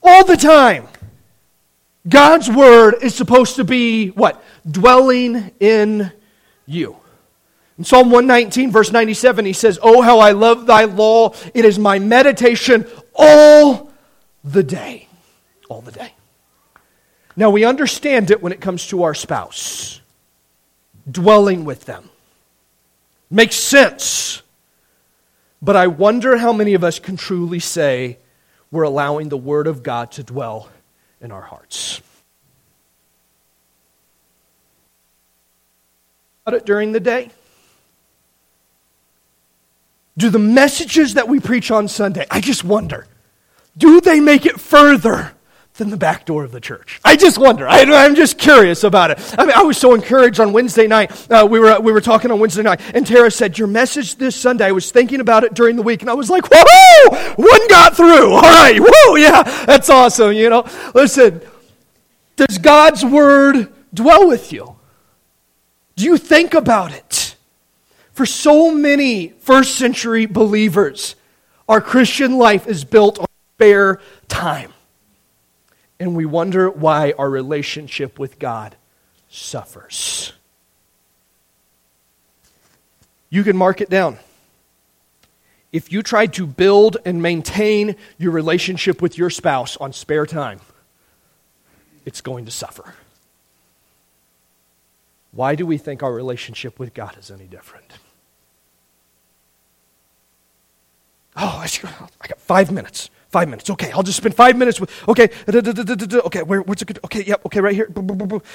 All 0.03 0.25
the 0.25 0.37
time. 0.37 0.89
God's 2.09 2.51
word 2.51 2.97
is 3.03 3.15
supposed 3.15 3.57
to 3.57 3.65
be 3.65 4.09
what? 4.09 4.43
Dwelling 4.69 5.53
in 5.61 6.11
you. 6.67 6.97
In 7.79 7.85
Psalm 7.85 8.11
119, 8.11 8.71
verse 8.71 8.91
97, 8.91 9.45
he 9.45 9.53
says, 9.53 9.79
Oh, 9.83 10.03
how 10.03 10.19
I 10.19 10.33
love 10.33 10.67
thy 10.67 10.85
law. 10.85 11.35
It 11.55 11.65
is 11.65 11.79
my 11.79 11.99
meditation 11.99 12.87
all 13.15 13.91
the 14.45 14.63
day. 14.63 15.09
All 15.69 15.81
the 15.81 15.93
day. 15.93 16.13
Now, 17.35 17.51
we 17.51 17.65
understand 17.65 18.31
it 18.31 18.43
when 18.43 18.53
it 18.53 18.61
comes 18.61 18.87
to 18.89 19.05
our 19.05 19.15
spouse, 19.15 20.01
dwelling 21.11 21.65
with 21.65 21.87
them. 21.87 22.11
Makes 23.31 23.57
sense. 23.57 24.43
But 25.63 25.77
I 25.77 25.87
wonder 25.87 26.37
how 26.37 26.53
many 26.53 26.75
of 26.75 26.85
us 26.85 26.99
can 26.99 27.17
truly 27.17 27.61
say 27.61 28.19
we're 28.71 28.83
allowing 28.83 29.31
the 29.31 29.39
Word 29.39 29.67
of 29.67 29.83
God 29.83 30.13
to 30.13 30.23
dwell 30.23 30.69
in 31.23 31.33
our 31.33 31.41
hearts. 31.41 32.03
About 36.45 36.59
it 36.59 36.67
during 36.67 36.93
the 36.93 37.01
day? 37.01 37.31
Do 40.19 40.29
the 40.29 40.41
messages 40.41 41.15
that 41.15 41.29
we 41.29 41.41
preach 41.41 41.71
on 41.71 41.89
Sunday, 41.89 42.27
I 42.31 42.41
just 42.41 42.65
wonder, 42.65 43.07
do 43.79 44.01
they 44.01 44.21
make 44.21 44.45
it 44.45 44.61
further 44.61 45.33
than 45.75 45.89
the 45.89 45.97
back 45.97 46.27
door 46.27 46.45
of 46.45 46.53
the 46.53 46.61
church. 46.61 47.01
I 47.05 47.17
just 47.17 47.39
wonder. 47.39 47.67
I, 47.67 47.81
am 47.81 48.15
just 48.15 48.37
curious 48.37 48.85
about 48.85 49.11
it. 49.11 49.35
I 49.39 49.47
mean, 49.47 49.57
I 49.57 49.63
was 49.63 49.79
so 49.79 49.95
encouraged 49.95 50.39
on 50.39 50.53
Wednesday 50.53 50.87
night. 50.87 51.31
Uh, 51.31 51.47
we, 51.51 51.59
were, 51.59 51.81
we 51.81 51.93
were 51.93 52.01
talking 52.01 52.31
on 52.31 52.39
Wednesday 52.39 52.63
night, 52.63 52.81
and 52.95 53.07
Tara 53.07 53.31
said, 53.31 53.59
Your 53.59 53.69
message 53.69 54.17
this 54.17 54.37
Sunday, 54.37 54.67
I 54.67 54.73
was 54.73 54.91
thinking 54.91 55.21
about 55.21 55.45
it 55.45 55.55
during 55.55 55.77
the 55.77 55.83
week, 55.83 56.03
and 56.03 56.11
I 56.11 56.15
was 56.15 56.29
like, 56.29 56.45
Whoa! 56.51 57.35
One 57.37 57.69
got 57.69 57.97
through. 57.97 58.33
All 58.33 58.43
right. 58.43 58.79
Whoa, 58.79 59.17
yeah. 59.17 59.43
That's 59.65 59.89
awesome, 59.89 60.33
you 60.33 60.51
know. 60.51 60.67
Listen, 60.95 61.41
does 62.37 62.59
God's 62.59 63.05
word 63.05 63.73
dwell 63.95 64.29
with 64.29 64.53
you? 64.53 64.77
Do 65.97 66.05
you 66.05 66.19
think 66.19 66.53
about 66.55 66.93
it? 66.93 67.37
For 68.13 68.27
so 68.27 68.75
many 68.75 69.29
first 69.29 69.77
century 69.77 70.27
believers, 70.27 71.17
our 71.67 71.81
Christian 71.81 72.37
life 72.37 72.67
is 72.67 72.85
built 72.85 73.19
on 73.19 73.27
spare 73.57 74.01
time 74.29 74.73
and 76.03 76.17
we 76.17 76.27
wonder 76.27 76.69
why 76.69 77.13
our 77.17 77.31
relationship 77.31 78.19
with 78.19 78.41
God 78.41 78.75
suffers. 79.31 80.33
You 83.31 83.45
can 83.45 83.57
mark 83.57 83.81
it 83.81 83.89
down. 83.89 84.19
If 85.71 85.93
you 85.93 86.03
try 86.03 86.27
to 86.27 86.45
build 86.45 86.97
and 87.05 87.23
maintain 87.23 87.95
your 88.19 88.33
relationship 88.33 89.01
with 89.01 89.17
your 89.17 89.31
spouse 89.31 89.77
on 89.77 89.93
spare 89.93 90.27
time, 90.27 90.59
it's 92.05 92.21
going 92.21 92.47
to 92.47 92.51
suffer. 92.51 92.95
Why 95.31 95.55
do 95.55 95.65
we 95.65 95.79
think 95.79 96.03
our 96.03 96.13
relationship 96.13 96.81
with 96.81 96.95
God 96.95 97.17
is 97.17 97.31
any 97.31 97.47
different? 97.47 97.93
Oh, 101.37 101.65
I 102.21 102.27
got 102.27 102.41
five 102.41 102.73
minutes. 102.73 103.09
Five 103.33 103.49
minutes. 103.49 103.71
Okay, 103.71 103.91
I'll 103.93 104.03
just 104.03 104.19
spend 104.19 104.35
five 104.35 104.59
minutes 104.59 104.79
with, 104.79 104.91
okay, 105.09 105.31
okay, 105.49 106.43
where, 106.43 106.61
what's 106.61 106.83
it 106.83 106.85
good? 106.85 106.99
Okay, 107.03 107.25
yep, 107.25 107.41
okay, 107.47 107.61
right 107.63 107.75
here. 107.75 107.91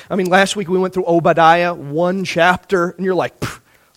I 0.08 0.16
mean, 0.16 0.28
last 0.30 0.56
week 0.56 0.70
we 0.70 0.78
went 0.78 0.94
through 0.94 1.06
Obadiah, 1.08 1.74
one 1.74 2.24
chapter, 2.24 2.92
and 2.92 3.04
you're 3.04 3.16
like, 3.16 3.34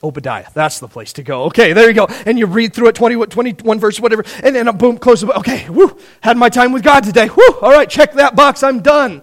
Obadiah, 0.03 0.47
that's 0.55 0.81
the 0.81 0.89
place 0.89 1.13
to 1.13 1.23
go. 1.23 1.45
Okay, 1.45 1.75
there 1.75 1.87
you 1.87 1.93
go. 1.93 2.07
And 2.25 2.39
you 2.39 2.47
read 2.47 2.73
through 2.73 2.89
it, 2.89 2.95
20, 2.95 3.27
21 3.27 3.79
verse, 3.79 4.01
whatever, 4.01 4.25
and 4.43 4.57
then 4.57 4.69
uh, 4.69 4.73
boom, 4.73 4.97
close 4.97 5.21
the 5.21 5.37
Okay, 5.41 5.69
whoo, 5.69 5.99
had 6.23 6.39
my 6.39 6.49
time 6.49 6.73
with 6.73 6.83
God 6.83 7.05
today. 7.05 7.29
Whoo, 7.29 7.59
all 7.61 7.73
right, 7.73 7.89
check 7.89 8.15
that 8.15 8.35
box, 8.35 8.63
I'm 8.63 8.81
done. 8.81 9.21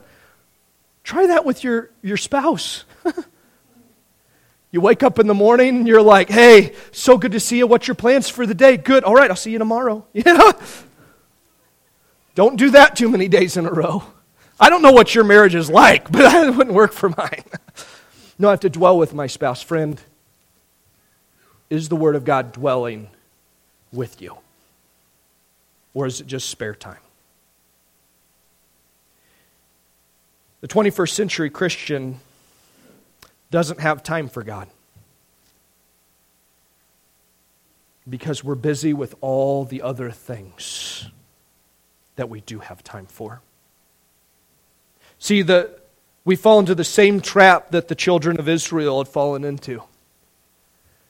Try 1.04 1.26
that 1.26 1.43
with 1.43 1.63
your, 1.63 1.89
your 2.04 2.17
spouse. 2.17 2.84
you 4.72 4.80
wake 4.80 5.02
up 5.02 5.17
in 5.17 5.26
the 5.26 5.34
morning 5.34 5.78
and 5.78 5.88
you're 5.88 6.04
like, 6.04 6.30
hey, 6.30 6.76
so 6.91 7.17
good 7.17 7.32
to 7.32 7.39
see 7.39 7.58
you. 7.58 7.65
What's 7.65 7.88
your 7.88 7.96
plans 7.96 8.30
for 8.30 8.46
the 8.46 8.54
day? 8.54 8.78
Good. 8.78 9.04
All 9.04 9.15
right, 9.15 9.32
I'll 9.32 9.36
see 9.36 9.52
you 9.52 9.58
tomorrow. 9.58 10.06
You 10.13 10.22
know? 10.26 10.54
Don't 12.38 12.56
do 12.56 12.69
that 12.69 12.95
too 12.95 13.10
many 13.10 13.28
days 13.28 13.58
in 13.58 13.65
a 13.65 13.71
row. 13.71 14.04
I 14.60 14.69
don't 14.69 14.84
know 14.84 14.91
what 14.91 15.15
your 15.15 15.23
marriage 15.23 15.56
is 15.56 15.71
like, 15.71 16.12
but 16.12 16.19
that 16.32 16.56
wouldn't 16.56 16.76
work 16.76 16.93
for 16.93 17.10
mine. 17.10 17.43
no, 18.38 18.50
I 18.50 18.52
have 18.52 18.60
to 18.60 18.69
dwell 18.69 18.95
with 18.95 19.12
my 19.12 19.26
spouse. 19.26 19.63
Friend, 19.63 20.00
is 21.71 21.89
the 21.89 21.95
Word 21.95 22.15
of 22.15 22.26
God 22.26 22.52
dwelling 22.52 23.10
with 23.91 24.21
you? 24.21 24.38
Or 25.95 26.06
is 26.06 26.21
it 26.21 26.28
just 26.28 26.47
spare 26.47 26.76
time? 26.76 27.02
The 30.62 30.67
21st 30.67 31.10
century 31.10 31.50
Christian 31.50 32.19
doesn't 33.50 33.80
have 33.80 34.04
time 34.04 34.30
for 34.30 34.43
God 34.43 34.67
because 38.08 38.43
we're 38.43 38.54
busy 38.54 38.93
with 38.93 39.15
all 39.21 39.65
the 39.65 39.82
other 39.82 40.12
things 40.12 41.10
that 42.17 42.30
we 42.30 42.41
do 42.41 42.60
have 42.60 42.84
time 42.84 43.06
for. 43.06 43.41
See, 45.17 45.41
the, 45.41 45.80
we 46.25 46.36
fall 46.36 46.60
into 46.60 46.75
the 46.75 46.84
same 46.84 47.21
trap 47.21 47.71
that 47.71 47.88
the 47.88 47.95
children 47.95 48.39
of 48.39 48.49
Israel 48.49 48.99
had 48.99 49.08
fallen 49.08 49.43
into. 49.43 49.82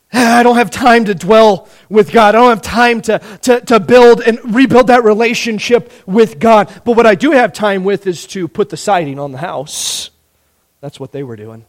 I 0.13 0.43
don't 0.43 0.55
have 0.57 0.71
time 0.71 1.05
to 1.05 1.15
dwell 1.15 1.67
with 1.89 2.11
God. 2.11 2.35
I 2.35 2.39
don't 2.39 2.49
have 2.49 2.61
time 2.61 3.01
to, 3.01 3.19
to, 3.41 3.61
to 3.61 3.79
build 3.79 4.21
and 4.21 4.39
rebuild 4.55 4.87
that 4.87 5.03
relationship 5.03 5.91
with 6.05 6.39
God. 6.39 6.69
But 6.85 6.95
what 6.95 7.05
I 7.05 7.15
do 7.15 7.31
have 7.31 7.51
time 7.51 7.83
with 7.83 8.07
is 8.07 8.27
to 8.27 8.47
put 8.47 8.69
the 8.69 8.77
siding 8.77 9.19
on 9.19 9.31
the 9.31 9.39
house. 9.39 10.11
That's 10.81 10.99
what 10.99 11.11
they 11.11 11.23
were 11.23 11.35
doing. 11.35 11.65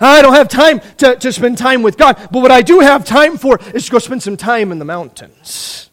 I 0.00 0.22
don't 0.22 0.34
have 0.34 0.48
time 0.48 0.80
to, 0.98 1.16
to 1.16 1.32
spend 1.32 1.58
time 1.58 1.82
with 1.82 1.96
God. 1.96 2.16
But 2.30 2.40
what 2.40 2.52
I 2.52 2.62
do 2.62 2.80
have 2.80 3.04
time 3.04 3.36
for 3.36 3.58
is 3.74 3.86
to 3.86 3.92
go 3.92 3.98
spend 3.98 4.22
some 4.22 4.36
time 4.36 4.70
in 4.70 4.78
the 4.78 4.84
mountains. 4.84 5.87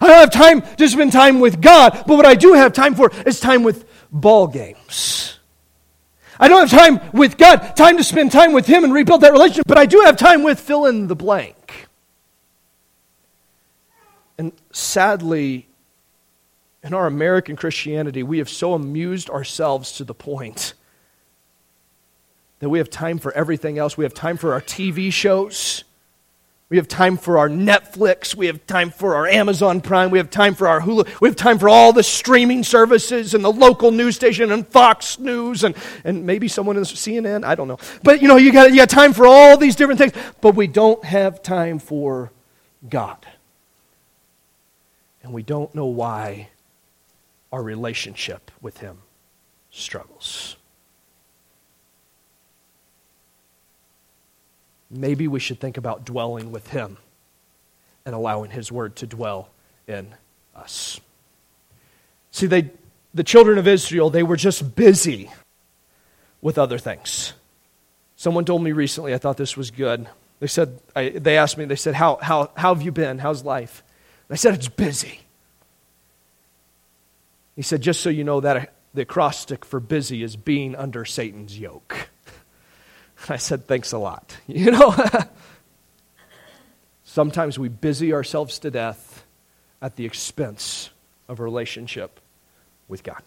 I 0.00 0.06
don't 0.06 0.16
have 0.16 0.30
time 0.30 0.62
to 0.76 0.88
spend 0.88 1.12
time 1.12 1.40
with 1.40 1.60
God. 1.60 2.04
But 2.06 2.16
what 2.16 2.26
I 2.26 2.34
do 2.34 2.54
have 2.54 2.72
time 2.72 2.94
for 2.94 3.10
is 3.26 3.40
time 3.40 3.62
with 3.62 3.84
ball 4.10 4.46
games. 4.46 5.38
I 6.38 6.48
don't 6.48 6.68
have 6.68 6.78
time 6.78 7.00
with 7.12 7.38
God, 7.38 7.76
time 7.76 7.96
to 7.96 8.04
spend 8.04 8.32
time 8.32 8.52
with 8.52 8.66
Him 8.66 8.84
and 8.84 8.92
rebuild 8.92 9.20
that 9.20 9.32
relationship, 9.32 9.66
but 9.66 9.78
I 9.78 9.86
do 9.86 10.00
have 10.00 10.16
time 10.16 10.42
with 10.42 10.58
fill 10.58 10.86
in 10.86 11.06
the 11.06 11.14
blank. 11.14 11.86
And 14.36 14.52
sadly, 14.72 15.68
in 16.82 16.92
our 16.92 17.06
American 17.06 17.56
Christianity, 17.56 18.22
we 18.22 18.38
have 18.38 18.48
so 18.48 18.74
amused 18.74 19.30
ourselves 19.30 19.92
to 19.92 20.04
the 20.04 20.14
point 20.14 20.74
that 22.58 22.68
we 22.68 22.78
have 22.78 22.90
time 22.90 23.18
for 23.18 23.32
everything 23.32 23.78
else. 23.78 23.96
We 23.96 24.04
have 24.04 24.14
time 24.14 24.36
for 24.36 24.52
our 24.52 24.60
TV 24.60 25.12
shows. 25.12 25.84
We 26.74 26.78
have 26.78 26.88
time 26.88 27.16
for 27.16 27.38
our 27.38 27.48
Netflix. 27.48 28.34
We 28.34 28.48
have 28.48 28.66
time 28.66 28.90
for 28.90 29.14
our 29.14 29.28
Amazon 29.28 29.80
Prime. 29.80 30.10
We 30.10 30.18
have 30.18 30.28
time 30.28 30.56
for 30.56 30.66
our 30.66 30.80
Hulu. 30.80 31.20
We 31.20 31.28
have 31.28 31.36
time 31.36 31.56
for 31.56 31.68
all 31.68 31.92
the 31.92 32.02
streaming 32.02 32.64
services 32.64 33.32
and 33.32 33.44
the 33.44 33.52
local 33.52 33.92
news 33.92 34.16
station 34.16 34.50
and 34.50 34.66
Fox 34.66 35.20
News 35.20 35.62
and, 35.62 35.76
and 36.02 36.26
maybe 36.26 36.48
someone 36.48 36.76
in 36.76 36.82
CNN. 36.82 37.44
I 37.44 37.54
don't 37.54 37.68
know. 37.68 37.78
But 38.02 38.20
you 38.20 38.26
know, 38.26 38.38
you 38.38 38.52
got, 38.52 38.70
you 38.70 38.78
got 38.78 38.90
time 38.90 39.12
for 39.12 39.24
all 39.24 39.56
these 39.56 39.76
different 39.76 39.98
things. 39.98 40.14
But 40.40 40.56
we 40.56 40.66
don't 40.66 41.04
have 41.04 41.44
time 41.44 41.78
for 41.78 42.32
God. 42.90 43.24
And 45.22 45.32
we 45.32 45.44
don't 45.44 45.72
know 45.76 45.86
why 45.86 46.48
our 47.52 47.62
relationship 47.62 48.50
with 48.60 48.78
Him 48.78 48.98
struggles. 49.70 50.56
Maybe 54.94 55.28
we 55.28 55.40
should 55.40 55.60
think 55.60 55.76
about 55.76 56.04
dwelling 56.04 56.52
with 56.52 56.68
Him 56.68 56.96
and 58.06 58.14
allowing 58.14 58.50
His 58.50 58.70
Word 58.70 58.96
to 58.96 59.06
dwell 59.06 59.48
in 59.86 60.14
us. 60.54 61.00
See, 62.30 62.46
they, 62.46 62.70
the 63.12 63.24
children 63.24 63.58
of 63.58 63.68
Israel, 63.68 64.10
they 64.10 64.22
were 64.22 64.36
just 64.36 64.74
busy 64.74 65.30
with 66.40 66.58
other 66.58 66.78
things. 66.78 67.32
Someone 68.16 68.44
told 68.44 68.62
me 68.62 68.72
recently, 68.72 69.14
I 69.14 69.18
thought 69.18 69.36
this 69.36 69.56
was 69.56 69.70
good. 69.70 70.08
They 70.40 70.46
said, 70.46 70.78
I, 70.94 71.10
they 71.10 71.38
asked 71.38 71.56
me, 71.56 71.64
they 71.64 71.76
said, 71.76 71.94
how, 71.94 72.18
how, 72.20 72.50
how 72.56 72.74
have 72.74 72.82
you 72.82 72.92
been? 72.92 73.18
How's 73.18 73.44
life? 73.44 73.82
And 74.28 74.34
I 74.34 74.36
said, 74.36 74.54
it's 74.54 74.68
busy. 74.68 75.20
He 77.56 77.62
said, 77.62 77.80
just 77.80 78.00
so 78.00 78.10
you 78.10 78.24
know, 78.24 78.40
that 78.40 78.72
the 78.94 79.02
acrostic 79.02 79.64
for 79.64 79.80
busy 79.80 80.22
is 80.22 80.36
being 80.36 80.74
under 80.74 81.04
Satan's 81.04 81.58
yoke. 81.58 82.08
I 83.28 83.36
said, 83.36 83.66
thanks 83.66 83.92
a 83.92 83.98
lot. 83.98 84.36
You 84.46 84.70
know, 84.70 84.94
sometimes 87.04 87.58
we 87.58 87.68
busy 87.68 88.12
ourselves 88.12 88.58
to 88.60 88.70
death 88.70 89.24
at 89.80 89.96
the 89.96 90.04
expense 90.04 90.90
of 91.28 91.40
a 91.40 91.42
relationship 91.42 92.20
with 92.88 93.02
God. 93.02 93.22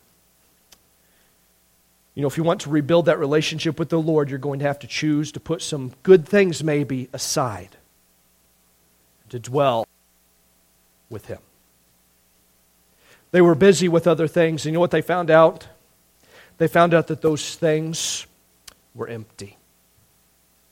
You 2.13 2.21
know, 2.21 2.27
if 2.27 2.37
you 2.37 2.43
want 2.43 2.61
to 2.61 2.69
rebuild 2.69 3.05
that 3.05 3.19
relationship 3.19 3.77
with 3.77 3.89
the 3.89 3.99
Lord, 3.99 4.29
you're 4.29 4.39
going 4.39 4.59
to 4.59 4.65
have 4.65 4.79
to 4.79 4.87
choose 4.87 5.31
to 5.33 5.39
put 5.39 5.61
some 5.61 5.93
good 6.03 6.27
things 6.27 6.63
maybe 6.63 7.09
aside 7.13 7.77
to 9.29 9.39
dwell 9.39 9.87
with 11.09 11.25
Him. 11.25 11.39
They 13.31 13.41
were 13.41 13.55
busy 13.55 13.87
with 13.87 14.07
other 14.07 14.27
things, 14.27 14.65
and 14.65 14.71
you 14.71 14.77
know 14.77 14.79
what 14.79 14.91
they 14.91 15.01
found 15.01 15.29
out? 15.29 15.67
They 16.57 16.67
found 16.67 16.93
out 16.93 17.07
that 17.07 17.21
those 17.21 17.55
things 17.55 18.25
were 18.95 19.07
empty 19.07 19.56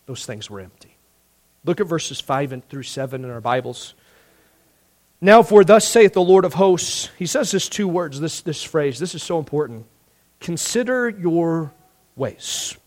those 0.06 0.26
things 0.26 0.50
were 0.50 0.60
empty. 0.60 0.98
Look 1.64 1.82
at 1.82 1.88
verses 1.88 2.22
5 2.22 2.52
and 2.52 2.70
through 2.70 2.84
7 2.84 3.24
in 3.24 3.30
our 3.30 3.42
Bibles. 3.42 3.96
Now, 5.20 5.42
for 5.42 5.64
thus 5.64 5.88
saith 5.88 6.14
the 6.14 6.22
Lord 6.22 6.46
of 6.46 6.54
hosts, 6.54 7.10
he 7.18 7.26
says 7.26 7.52
this 7.52 7.70
two 7.70 7.88
words, 7.88 8.20
this, 8.20 8.42
this 8.42 8.62
phrase. 8.62 9.00
This 9.00 9.16
is 9.16 9.24
so 9.24 9.40
important. 9.40 9.86
Consider 10.40 11.10
your 11.10 11.74
ways. 12.16 12.78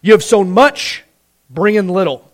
You 0.00 0.12
have 0.12 0.24
sown 0.24 0.50
much, 0.50 1.04
bring 1.50 1.74
in 1.74 1.88
little. 1.88 2.30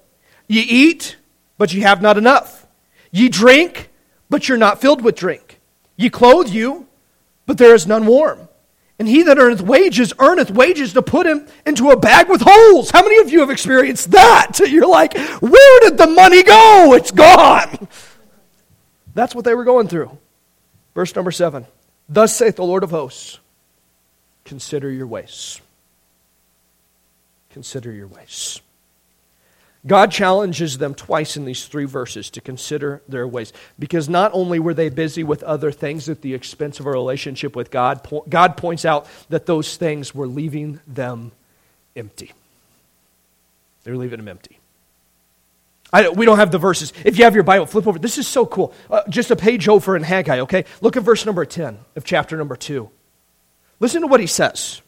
Ye 0.47 0.63
eat, 0.63 1.17
but 1.59 1.73
ye 1.75 1.81
have 1.81 2.03
not 2.03 2.19
enough. 2.19 2.67
Ye 3.11 3.29
drink, 3.29 3.91
but 4.31 4.49
you're 4.49 4.59
not 4.59 4.81
filled 4.81 5.03
with 5.03 5.17
drink. 5.17 5.61
Ye 5.97 6.11
clothe 6.11 6.49
you, 6.49 6.87
but 7.47 7.59
there 7.59 7.75
is 7.75 7.87
none 7.87 8.07
warm. 8.07 8.49
And 8.99 9.07
he 9.07 9.23
that 9.25 9.39
earneth 9.39 9.61
wages 9.61 10.13
earneth 10.19 10.51
wages 10.51 10.95
to 10.95 11.03
put 11.03 11.27
him 11.27 11.47
into 11.67 11.91
a 11.91 11.97
bag 11.99 12.29
with 12.29 12.41
holes. 12.45 12.91
How 12.91 13.03
many 13.03 13.19
of 13.19 13.31
you 13.31 13.41
have 13.41 13.51
experienced 13.51 14.13
that? 14.13 14.59
You're 14.67 14.89
like, 14.89 15.17
where 15.41 15.81
did 15.81 15.99
the 15.99 16.07
money 16.07 16.43
go? 16.43 16.95
It's 16.95 17.11
gone. 17.11 17.89
That's 19.15 19.35
what 19.35 19.45
they 19.45 19.55
were 19.55 19.65
going 19.65 19.89
through. 19.89 20.17
Verse 20.95 21.15
number 21.15 21.31
seven 21.31 21.67
Thus 22.09 22.35
saith 22.35 22.57
the 22.57 22.65
Lord 22.65 22.85
of 22.85 22.91
hosts, 22.91 23.39
consider 24.45 24.91
your 24.91 25.07
ways. 25.07 25.61
Consider 27.51 27.93
your 27.93 28.07
ways. 28.07 28.61
God 29.87 30.11
challenges 30.11 30.79
them 30.79 30.95
twice 30.95 31.37
in 31.37 31.45
these 31.45 31.67
three 31.67 31.85
verses 31.85 32.31
to 32.31 32.41
consider 32.41 33.03
their 33.09 33.27
ways. 33.27 33.53
Because 33.79 34.09
not 34.09 34.33
only 34.35 34.59
were 34.59 34.75
they 34.75 34.89
busy 34.89 35.23
with 35.23 35.43
other 35.43 35.71
things 35.71 36.09
at 36.09 36.23
the 36.23 36.35
expense 36.35 36.81
of 36.81 36.87
a 36.87 36.91
relationship 36.91 37.55
with 37.55 37.71
God, 37.71 38.07
God 38.29 38.57
points 38.57 38.85
out 38.85 39.07
that 39.29 39.47
those 39.47 39.77
things 39.77 40.15
were 40.15 40.27
leaving 40.27 40.81
them 40.87 41.33
empty. 41.95 42.33
They 43.85 43.93
were 43.93 43.97
leaving 43.97 44.19
them 44.19 44.29
empty. 44.29 44.59
I, 45.93 46.09
we 46.09 46.27
don't 46.27 46.39
have 46.39 46.51
the 46.51 46.59
verses. 46.59 46.93
If 47.05 47.17
you 47.17 47.25
have 47.25 47.35
your 47.35 47.45
Bible, 47.45 47.67
flip 47.67 47.87
over. 47.87 47.99
This 47.99 48.19
is 48.19 48.27
so 48.27 48.45
cool. 48.45 48.75
Uh, 48.91 49.03
just 49.09 49.31
a 49.31 49.37
page 49.37 49.69
over 49.69 49.97
in 49.97 50.03
Haggai, 50.03 50.41
okay? 50.41 50.65
Look 50.81 50.97
at 50.97 51.05
verse 51.05 51.25
number 51.25 51.45
10 51.45 51.79
of 51.95 52.05
chapter 52.05 52.37
number 52.37 52.57
2. 52.57 52.91
Listen 53.79 54.01
to 54.01 54.09
what 54.09 54.21
he 54.21 54.27
says 54.27 54.83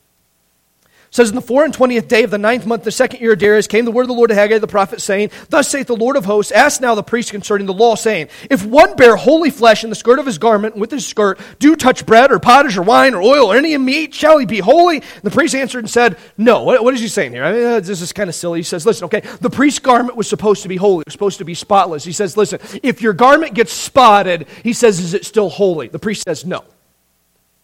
says, 1.11 1.31
In 1.31 1.35
the 1.35 1.43
four 1.43 1.65
and 1.65 1.73
twentieth 1.73 2.09
day 2.09 2.25
of 2.25 2.31
the 2.31 2.39
ninth 2.39 2.67
month, 2.67 2.85
the 2.85 2.91
second 2.91 3.21
year 3.21 3.33
of 3.33 3.39
Darius, 3.39 3.67
came 3.67 3.85
the 3.85 3.91
word 3.91 4.03
of 4.03 4.09
the 4.09 4.15
Lord 4.15 4.31
to 4.31 4.35
Haggai 4.35 4.59
the 4.59 4.67
prophet, 4.67 5.01
saying, 5.01 5.31
Thus 5.49 5.69
saith 5.69 5.87
the 5.87 5.97
Lord 5.97 6.17
of 6.17 6.25
hosts, 6.25 6.53
Ask 6.53 6.81
now 6.81 6.95
the 6.95 7.03
priest 7.03 7.31
concerning 7.31 7.67
the 7.67 7.73
law, 7.73 7.95
saying, 7.95 8.29
If 8.51 8.65
one 8.65 8.97
bear 8.97 9.17
holy 9.17 9.51
flesh 9.51 9.85
in 9.85 9.91
the 9.91 9.97
skirt 9.97 10.19
of 10.19 10.27
his 10.27 10.39
garment, 10.39 10.77
with 10.77 10.91
his 10.91 11.07
skirt, 11.07 11.39
do 11.59 11.77
touch 11.77 12.07
bread, 12.07 12.31
or 12.31 12.39
pottage, 12.39 12.77
or 12.77 12.83
wine, 12.83 13.15
or 13.15 13.23
oil, 13.23 13.53
or 13.53 13.57
any 13.57 13.75
of 13.75 13.81
meat, 13.81 14.15
shall 14.15 14.39
he 14.39 14.47
be 14.47 14.59
holy? 14.59 14.97
And 14.97 15.23
the 15.23 15.31
priest 15.31 15.55
answered 15.55 15.81
and 15.81 15.91
said, 15.91 16.19
No. 16.37 16.65
What, 16.65 16.83
what 16.85 16.95
is 16.95 17.01
he 17.01 17.09
saying 17.09 17.33
here? 17.33 17.45
I 17.45 17.53
mean, 17.53 17.65
uh, 17.65 17.81
this 17.81 18.01
is 18.01 18.13
kind 18.13 18.29
of 18.29 18.35
silly. 18.35 18.61
He 18.61 18.65
says, 18.65 18.85
Listen, 18.85 19.05
okay, 19.05 19.21
the 19.41 19.51
priest's 19.51 19.81
garment 19.81 20.17
was 20.17 20.29
supposed 20.29 20.63
to 20.63 20.69
be 20.69 20.77
holy, 20.77 21.01
it 21.01 21.07
was 21.07 21.13
supposed 21.13 21.39
to 21.39 21.45
be 21.45 21.55
spotless. 21.55 22.05
He 22.05 22.13
says, 22.13 22.37
Listen, 22.37 22.61
if 22.83 23.03
your 23.03 23.13
garment 23.13 23.55
gets 23.55 23.73
spotted, 23.73 24.47
he 24.63 24.73
says, 24.73 25.01
Is 25.01 25.15
it 25.15 25.25
still 25.25 25.49
holy? 25.49 25.89
The 25.89 25.99
priest 25.99 26.25
says, 26.25 26.45
No. 26.45 26.65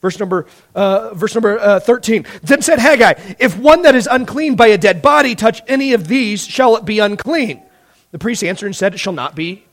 Verse 0.04 0.20
number, 0.20 0.44
uh, 0.74 1.14
verse 1.14 1.34
number 1.34 1.58
uh, 1.58 1.80
13. 1.80 2.26
Then 2.42 2.60
said 2.60 2.78
Haggai, 2.78 3.14
If 3.38 3.56
one 3.56 3.80
that 3.82 3.94
is 3.94 4.06
unclean 4.06 4.54
by 4.54 4.66
a 4.66 4.76
dead 4.76 5.00
body 5.00 5.34
touch 5.34 5.62
any 5.66 5.94
of 5.94 6.08
these, 6.08 6.46
shall 6.46 6.76
it 6.76 6.84
be 6.84 6.98
unclean? 6.98 7.62
The 8.10 8.18
priest 8.18 8.44
answered 8.44 8.66
and 8.66 8.76
said, 8.76 8.92
It 8.92 8.98
shall 8.98 9.14
not 9.14 9.34
be 9.34 9.64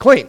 clean. 0.00 0.28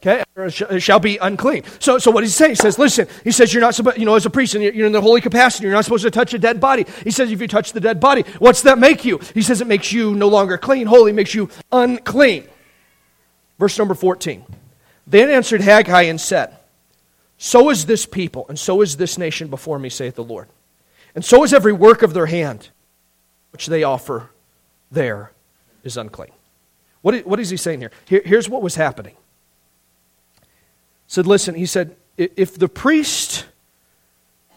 Okay, 0.00 0.22
it 0.36 0.80
shall 0.80 1.00
be 1.00 1.18
unclean. 1.18 1.64
So, 1.80 1.98
so 1.98 2.12
what 2.12 2.20
does 2.20 2.30
he 2.30 2.44
say? 2.44 2.48
he 2.50 2.54
says, 2.54 2.78
listen, 2.78 3.08
he 3.24 3.32
says, 3.32 3.52
you're 3.52 3.60
not 3.60 3.74
supposed, 3.74 3.98
you 3.98 4.04
know, 4.04 4.14
as 4.14 4.24
a 4.24 4.30
priest, 4.30 4.54
and 4.54 4.62
you're 4.62 4.86
in 4.86 4.92
the 4.92 5.00
holy 5.00 5.20
capacity, 5.20 5.64
you're 5.64 5.74
not 5.74 5.84
supposed 5.84 6.04
to 6.04 6.10
touch 6.10 6.32
a 6.32 6.38
dead 6.38 6.60
body. 6.60 6.86
He 7.02 7.10
says, 7.10 7.30
if 7.30 7.40
you 7.40 7.48
touch 7.48 7.72
the 7.72 7.80
dead 7.80 7.98
body, 7.98 8.22
what's 8.38 8.62
that 8.62 8.78
make 8.78 9.04
you? 9.04 9.18
He 9.34 9.42
says, 9.42 9.60
it 9.60 9.66
makes 9.66 9.92
you 9.92 10.14
no 10.14 10.28
longer 10.28 10.58
clean. 10.58 10.86
Holy 10.86 11.12
makes 11.12 11.34
you 11.34 11.50
unclean. 11.72 12.48
Verse 13.58 13.76
number 13.78 13.94
14. 13.94 14.44
Then 15.08 15.28
answered 15.28 15.60
Haggai 15.60 16.02
and 16.02 16.20
said, 16.20 16.56
so 17.44 17.70
is 17.70 17.86
this 17.86 18.06
people, 18.06 18.46
and 18.48 18.56
so 18.56 18.82
is 18.82 18.98
this 18.98 19.18
nation 19.18 19.48
before 19.48 19.76
me, 19.76 19.88
saith 19.88 20.14
the 20.14 20.22
Lord. 20.22 20.46
And 21.16 21.24
so 21.24 21.42
is 21.42 21.52
every 21.52 21.72
work 21.72 22.02
of 22.02 22.14
their 22.14 22.26
hand, 22.26 22.68
which 23.50 23.66
they 23.66 23.82
offer 23.82 24.30
there 24.92 25.32
is 25.82 25.96
unclean. 25.96 26.30
What, 27.00 27.26
what 27.26 27.40
is 27.40 27.50
he 27.50 27.56
saying 27.56 27.80
here? 27.80 27.90
here? 28.04 28.22
Here's 28.24 28.48
what 28.48 28.62
was 28.62 28.76
happening. 28.76 29.16
He 30.36 30.40
said, 31.08 31.26
listen, 31.26 31.56
he 31.56 31.66
said, 31.66 31.96
if 32.16 32.56
the 32.56 32.68
priest 32.68 33.46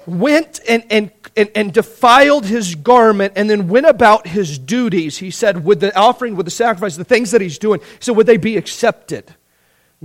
went 0.06 0.60
and, 0.70 0.86
and, 0.92 1.10
and, 1.36 1.50
and, 1.56 1.74
defiled 1.74 2.46
his 2.46 2.76
garment 2.76 3.34
and 3.36 3.50
then 3.50 3.68
went 3.68 3.88
about 3.88 4.28
his 4.28 4.60
duties, 4.60 5.18
he 5.18 5.32
said, 5.32 5.66
with 5.66 5.80
the 5.80 5.98
offering, 5.98 6.36
with 6.36 6.46
the 6.46 6.52
sacrifice, 6.52 6.96
the 6.98 7.04
things 7.04 7.32
that 7.32 7.42
he's 7.42 7.58
doing, 7.58 7.82
said, 8.00 8.16
would 8.16 8.28
they 8.28 8.38
be 8.38 8.58
accepted? 8.58 9.34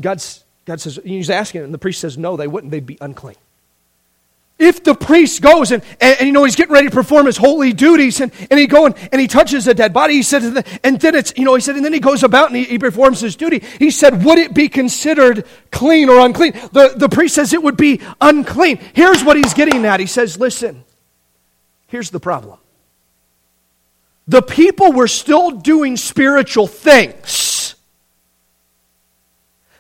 God's 0.01 0.45
God 0.71 0.81
says, 0.81 1.01
he's 1.03 1.31
asking, 1.31 1.65
and 1.65 1.75
the 1.75 1.79
priest 1.79 2.01
says, 2.01 2.17
no, 2.17 2.37
they 2.37 2.47
wouldn't. 2.47 2.71
They'd 2.71 2.87
be 2.87 2.97
unclean. 3.01 3.35
if 4.57 4.85
the 4.85 4.95
priest 4.95 5.43
goes 5.43 5.73
and, 5.73 5.83
and, 6.01 6.17
and, 6.21 6.27
you 6.29 6.33
know 6.33 6.45
he's 6.45 6.55
getting 6.55 6.73
ready 6.73 6.87
to 6.87 6.95
perform 6.95 7.27
his 7.27 7.37
holy 7.37 7.73
duties 7.73 8.21
and, 8.21 8.31
and 8.53 8.61
he 8.61 8.69
go 8.69 8.87
and, 8.87 8.95
and 9.11 9.21
he 9.21 9.27
touches 9.27 9.67
a 9.67 9.75
dead 9.75 9.93
body 9.93 10.15
he 10.15 10.23
said 10.23 10.45
and 10.85 11.01
then 11.01 11.15
it's 11.17 11.33
you 11.37 11.45
know 11.45 11.57
he 11.57 11.61
said 11.61 11.75
and 11.75 11.85
then 11.85 11.93
he 11.93 11.99
goes 11.99 12.23
about 12.23 12.51
and 12.51 12.57
he, 12.57 12.63
he 12.63 12.79
performs 12.79 13.19
his 13.19 13.35
duty. 13.35 13.65
He 13.81 13.91
said 13.91 14.25
would 14.25 14.39
it 14.39 14.55
be 14.55 14.69
considered 14.69 15.45
clean 15.73 16.09
or 16.09 16.25
unclean? 16.25 16.53
The, 16.71 16.93
the 16.95 17.09
priest 17.09 17.35
says 17.35 17.53
it 17.53 17.65
would 17.65 17.77
be 17.77 18.01
unclean. 18.21 18.77
Here's 18.93 19.25
what 19.25 19.37
he's 19.37 19.55
getting 19.55 19.85
at. 19.85 19.99
He 19.99 20.07
says 20.07 20.39
listen 20.39 20.85
here's 21.89 22.11
the 22.11 22.21
problem. 22.21 22.61
The 24.29 24.43
people 24.43 24.93
were 24.93 25.09
still 25.09 25.51
doing 25.51 25.97
spiritual 25.97 26.69
things 26.69 27.60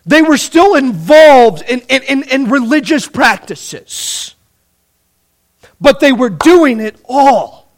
they 0.06 0.22
were 0.22 0.36
still 0.36 0.74
involved 0.74 1.62
in, 1.68 1.80
in, 1.88 2.02
in, 2.02 2.22
in 2.24 2.50
religious 2.50 3.06
practices 3.06 4.34
but 5.80 6.00
they 6.00 6.12
were 6.12 6.30
doing 6.30 6.78
it 6.78 6.96
all 7.08 7.68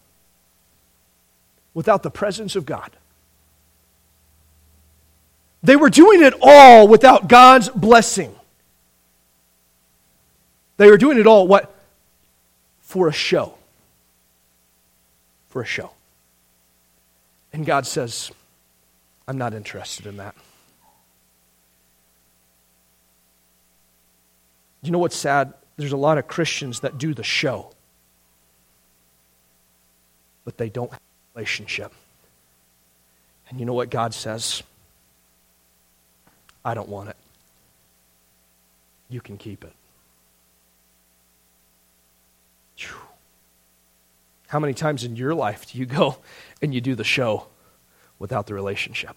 without 1.72 2.02
the 2.02 2.10
presence 2.10 2.56
of 2.56 2.66
God. 2.66 2.90
They 5.62 5.76
were 5.76 5.90
doing 5.90 6.22
it 6.22 6.34
all 6.42 6.88
without 6.88 7.28
God's 7.28 7.68
blessing. 7.68 8.34
They 10.76 10.90
were 10.90 10.98
doing 10.98 11.18
it 11.18 11.26
all 11.26 11.46
what? 11.46 11.72
For 12.80 13.06
a 13.06 13.12
show. 13.12 13.54
For 15.50 15.62
a 15.62 15.66
show. 15.66 15.92
And 17.52 17.64
God 17.64 17.86
says, 17.86 18.32
I'm 19.28 19.38
not 19.38 19.54
interested 19.54 20.06
in 20.06 20.16
that. 20.16 20.34
You 24.82 24.90
know 24.90 24.98
what's 24.98 25.16
sad? 25.16 25.54
There's 25.76 25.92
a 25.92 25.96
lot 25.96 26.18
of 26.18 26.26
Christians 26.28 26.80
that 26.80 26.98
do 26.98 27.14
the 27.14 27.22
show 27.22 27.72
but 30.44 30.58
they 30.58 30.68
don't 30.68 30.90
have 30.90 31.00
a 31.00 31.38
relationship. 31.38 31.92
And 33.48 33.60
you 33.60 33.66
know 33.66 33.74
what 33.74 33.90
God 33.90 34.14
says? 34.14 34.62
I 36.64 36.74
don't 36.74 36.88
want 36.88 37.10
it. 37.10 37.16
You 39.08 39.20
can 39.20 39.36
keep 39.36 39.64
it. 39.64 39.72
How 44.48 44.58
many 44.58 44.74
times 44.74 45.04
in 45.04 45.16
your 45.16 45.34
life 45.34 45.72
do 45.72 45.78
you 45.78 45.86
go 45.86 46.16
and 46.60 46.74
you 46.74 46.80
do 46.80 46.94
the 46.94 47.04
show 47.04 47.46
without 48.18 48.46
the 48.46 48.54
relationship? 48.54 49.16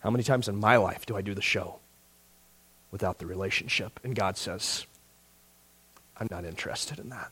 How 0.00 0.10
many 0.10 0.24
times 0.24 0.48
in 0.48 0.56
my 0.56 0.76
life 0.76 1.04
do 1.04 1.16
I 1.16 1.20
do 1.20 1.34
the 1.34 1.42
show 1.42 1.78
without 2.90 3.18
the 3.18 3.26
relationship? 3.26 4.00
And 4.02 4.14
God 4.14 4.36
says, 4.36 4.86
I'm 6.18 6.28
not 6.30 6.44
interested 6.44 6.98
in 6.98 7.10
that. 7.10 7.30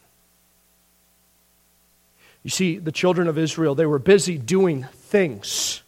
You 2.43 2.51
see, 2.51 2.79
the 2.79 2.93
children 2.93 3.27
of 3.27 3.39
Israel, 3.39 3.75
they 3.75 3.87
were 3.87 3.99
busy 3.99 4.39
doing 4.39 4.85
things. 4.93 5.83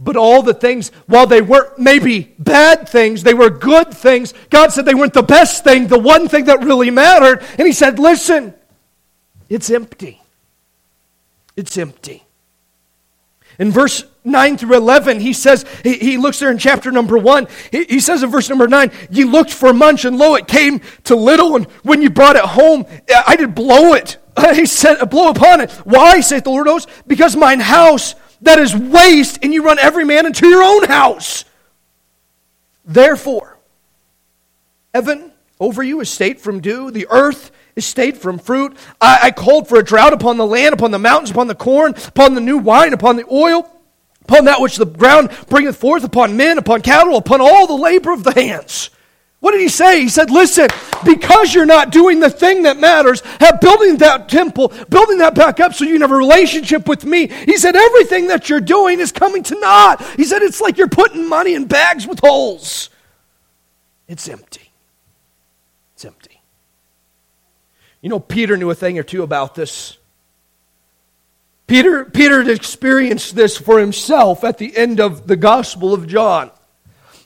But 0.00 0.16
all 0.16 0.42
the 0.42 0.54
things, 0.54 0.90
while 1.06 1.26
they 1.26 1.42
weren't 1.42 1.78
maybe 1.78 2.34
bad 2.38 2.88
things, 2.88 3.22
they 3.22 3.34
were 3.34 3.50
good 3.50 3.92
things. 3.92 4.32
God 4.48 4.72
said 4.72 4.84
they 4.84 4.94
weren't 4.94 5.12
the 5.12 5.22
best 5.22 5.64
thing, 5.64 5.88
the 5.88 5.98
one 5.98 6.28
thing 6.28 6.44
that 6.44 6.62
really 6.62 6.90
mattered. 6.90 7.42
And 7.58 7.66
He 7.66 7.72
said, 7.72 7.98
Listen, 7.98 8.54
it's 9.48 9.70
empty. 9.70 10.22
It's 11.56 11.76
empty. 11.76 12.22
In 13.58 13.72
verse 13.72 14.04
9 14.24 14.56
through 14.56 14.76
11, 14.76 15.20
he 15.20 15.32
says, 15.32 15.64
he, 15.82 15.94
he 15.98 16.16
looks 16.16 16.38
there 16.38 16.50
in 16.50 16.58
chapter 16.58 16.92
number 16.92 17.18
1. 17.18 17.48
He, 17.72 17.84
he 17.84 18.00
says 18.00 18.22
in 18.22 18.30
verse 18.30 18.48
number 18.48 18.68
9, 18.68 18.92
You 19.10 19.30
looked 19.30 19.52
for 19.52 19.72
much, 19.72 20.04
and 20.04 20.16
lo, 20.16 20.36
it 20.36 20.46
came 20.46 20.80
to 21.04 21.16
little, 21.16 21.56
and 21.56 21.66
when 21.82 22.00
you 22.02 22.10
brought 22.10 22.36
it 22.36 22.44
home, 22.44 22.86
I 23.26 23.36
did 23.36 23.54
blow 23.54 23.94
it 23.94 24.18
he 24.54 24.66
said, 24.66 25.04
blow 25.10 25.30
upon 25.30 25.60
it. 25.60 25.70
Why, 25.84 26.20
saith 26.20 26.44
the 26.44 26.50
Lord 26.50 26.66
hosts? 26.66 26.90
Because 27.06 27.36
mine 27.36 27.60
house 27.60 28.14
that 28.42 28.58
is 28.58 28.74
waste, 28.74 29.40
and 29.42 29.52
you 29.52 29.64
run 29.64 29.78
every 29.78 30.04
man 30.04 30.26
into 30.26 30.46
your 30.46 30.62
own 30.62 30.84
house. 30.84 31.44
Therefore, 32.84 33.58
heaven 34.94 35.32
over 35.58 35.82
you 35.82 36.00
is 36.00 36.08
state 36.08 36.40
from 36.40 36.60
dew, 36.60 36.90
the 36.90 37.08
earth 37.10 37.50
state 37.80 38.16
from 38.16 38.38
fruit. 38.38 38.76
I, 39.00 39.18
I 39.24 39.30
called 39.30 39.68
for 39.68 39.78
a 39.78 39.84
drought 39.84 40.12
upon 40.12 40.36
the 40.36 40.46
land, 40.46 40.74
upon 40.74 40.90
the 40.90 40.98
mountains, 40.98 41.30
upon 41.30 41.46
the 41.46 41.54
corn, 41.54 41.94
upon 42.06 42.34
the 42.34 42.40
new 42.40 42.58
wine, 42.58 42.92
upon 42.92 43.16
the 43.16 43.26
oil, 43.30 43.70
upon 44.22 44.44
that 44.46 44.60
which 44.60 44.76
the 44.76 44.86
ground 44.86 45.30
bringeth 45.48 45.76
forth, 45.76 46.04
upon 46.04 46.36
men, 46.36 46.58
upon 46.58 46.82
cattle, 46.82 47.16
upon 47.16 47.40
all 47.40 47.66
the 47.66 47.74
labor 47.74 48.12
of 48.12 48.24
the 48.24 48.32
hands. 48.32 48.90
What 49.40 49.52
did 49.52 49.60
he 49.60 49.68
say? 49.68 50.00
He 50.00 50.08
said, 50.08 50.30
Listen, 50.30 50.68
because 51.04 51.54
you're 51.54 51.64
not 51.64 51.92
doing 51.92 52.18
the 52.18 52.30
thing 52.30 52.64
that 52.64 52.76
matters, 52.76 53.20
have 53.38 53.60
building 53.60 53.98
that 53.98 54.28
temple, 54.28 54.72
building 54.88 55.18
that 55.18 55.36
back 55.36 55.60
up 55.60 55.74
so 55.74 55.84
you 55.84 55.92
can 55.92 56.00
have 56.00 56.10
a 56.10 56.16
relationship 56.16 56.88
with 56.88 57.04
me. 57.04 57.28
He 57.28 57.56
said, 57.56 57.76
Everything 57.76 58.28
that 58.28 58.48
you're 58.48 58.60
doing 58.60 58.98
is 58.98 59.12
coming 59.12 59.44
to 59.44 59.60
naught. 59.60 60.04
He 60.16 60.24
said, 60.24 60.42
It's 60.42 60.60
like 60.60 60.76
you're 60.76 60.88
putting 60.88 61.28
money 61.28 61.54
in 61.54 61.66
bags 61.66 62.06
with 62.06 62.18
holes. 62.18 62.90
It's 64.08 64.28
empty. 64.28 64.72
It's 65.94 66.04
empty. 66.04 66.27
You 68.00 68.08
know, 68.08 68.20
Peter 68.20 68.56
knew 68.56 68.70
a 68.70 68.74
thing 68.74 68.98
or 68.98 69.02
two 69.02 69.22
about 69.22 69.54
this. 69.54 69.98
Peter, 71.66 72.04
Peter 72.04 72.38
had 72.38 72.48
experienced 72.48 73.34
this 73.34 73.56
for 73.56 73.78
himself 73.78 74.42
at 74.44 74.58
the 74.58 74.76
end 74.76 75.00
of 75.00 75.26
the 75.26 75.36
Gospel 75.36 75.92
of 75.92 76.06
John. 76.06 76.50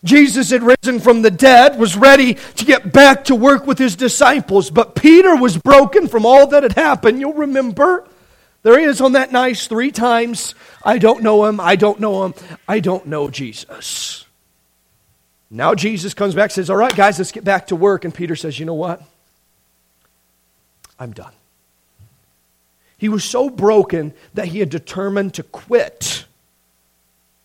Jesus 0.05 0.51
had 0.51 0.65
risen 0.65 0.99
from 0.99 1.23
the 1.23 1.31
dead, 1.31 1.79
was 1.79 1.97
ready 1.97 2.35
to 2.35 2.65
get 2.65 2.93
back 2.93 3.25
to 3.27 3.37
work 3.37 3.67
with 3.67 3.79
his 3.79 3.95
disciples, 3.95 4.69
but 4.69 4.97
Peter 4.97 5.37
was 5.37 5.57
broken 5.57 6.09
from 6.09 6.27
all 6.27 6.49
that 6.49 6.65
had 6.65 6.73
happened. 6.73 7.21
You'll 7.21 7.35
remember. 7.35 8.09
There 8.65 8.79
he 8.79 8.85
is 8.85 9.01
on 9.01 9.13
that 9.13 9.31
nice 9.31 9.69
three 9.69 9.93
times. 9.93 10.57
I 10.85 10.99
don't 10.99 11.23
know 11.23 11.45
him. 11.45 11.61
I 11.61 11.77
don't 11.77 12.01
know 12.01 12.25
him. 12.25 12.35
I 12.67 12.81
don't 12.81 13.07
know 13.07 13.29
Jesus. 13.29 14.25
Now 15.51 15.75
Jesus 15.75 16.15
comes 16.15 16.35
back 16.35 16.51
says, 16.51 16.71
All 16.71 16.77
right, 16.77 16.95
guys, 16.95 17.19
let's 17.19 17.33
get 17.33 17.45
back 17.45 17.69
to 17.69 17.77
work. 17.77 18.05
And 18.05 18.15
Peter 18.15 18.35
says, 18.35 18.59
You 18.59 18.67
know 18.67 18.75
what? 18.75 19.03
I'm 21.03 21.13
done. 21.13 21.33
He 22.97 23.09
was 23.09 23.25
so 23.25 23.51
broken 23.51 24.15
that 24.35 24.47
he 24.47 24.61
had 24.61 24.71
determined 24.71 25.35
to 25.35 25.43
quit. 25.43 26.27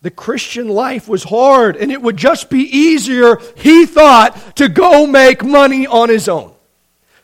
The 0.02 0.12
Christian 0.12 0.68
life 0.68 1.08
was 1.08 1.24
hard, 1.24 1.76
and 1.76 1.90
it 1.90 2.00
would 2.00 2.16
just 2.16 2.50
be 2.50 2.60
easier, 2.60 3.40
he 3.56 3.84
thought, 3.84 4.56
to 4.56 4.68
go 4.68 5.08
make 5.08 5.44
money 5.44 5.88
on 5.88 6.08
his 6.08 6.28
own. 6.28 6.52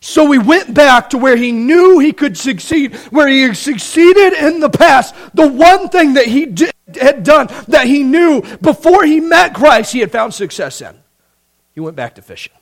So 0.00 0.28
he 0.32 0.38
went 0.38 0.74
back 0.74 1.10
to 1.10 1.18
where 1.18 1.36
he 1.36 1.52
knew 1.52 2.00
he 2.00 2.12
could 2.12 2.36
succeed, 2.36 2.96
where 3.12 3.28
he 3.28 3.42
had 3.42 3.56
succeeded 3.56 4.32
in 4.32 4.58
the 4.58 4.70
past. 4.70 5.14
The 5.34 5.46
one 5.46 5.88
thing 5.88 6.14
that 6.14 6.26
he 6.26 6.46
did, 6.46 6.72
had 7.00 7.22
done 7.22 7.46
that 7.68 7.86
he 7.86 8.02
knew 8.02 8.42
before 8.60 9.04
he 9.04 9.20
met 9.20 9.54
Christ, 9.54 9.92
he 9.92 10.00
had 10.00 10.10
found 10.10 10.34
success 10.34 10.80
in. 10.80 10.96
He 11.74 11.80
went 11.80 11.94
back 11.94 12.16
to 12.16 12.22
fishing. 12.22 12.52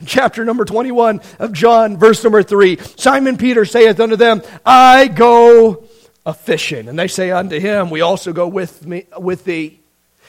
Chapter 0.06 0.44
number 0.44 0.64
21 0.64 1.20
of 1.38 1.52
John, 1.52 1.96
verse 1.96 2.22
number 2.22 2.42
3, 2.42 2.78
Simon 2.96 3.36
Peter 3.36 3.64
saith 3.64 3.98
unto 4.00 4.16
them, 4.16 4.42
I 4.64 5.08
go 5.08 5.84
a 6.24 6.34
fishing. 6.34 6.88
And 6.88 6.98
they 6.98 7.08
say 7.08 7.30
unto 7.30 7.58
him, 7.58 7.90
We 7.90 8.00
also 8.00 8.32
go 8.32 8.46
with, 8.46 8.86
me, 8.86 9.06
with 9.18 9.44
thee. 9.44 9.80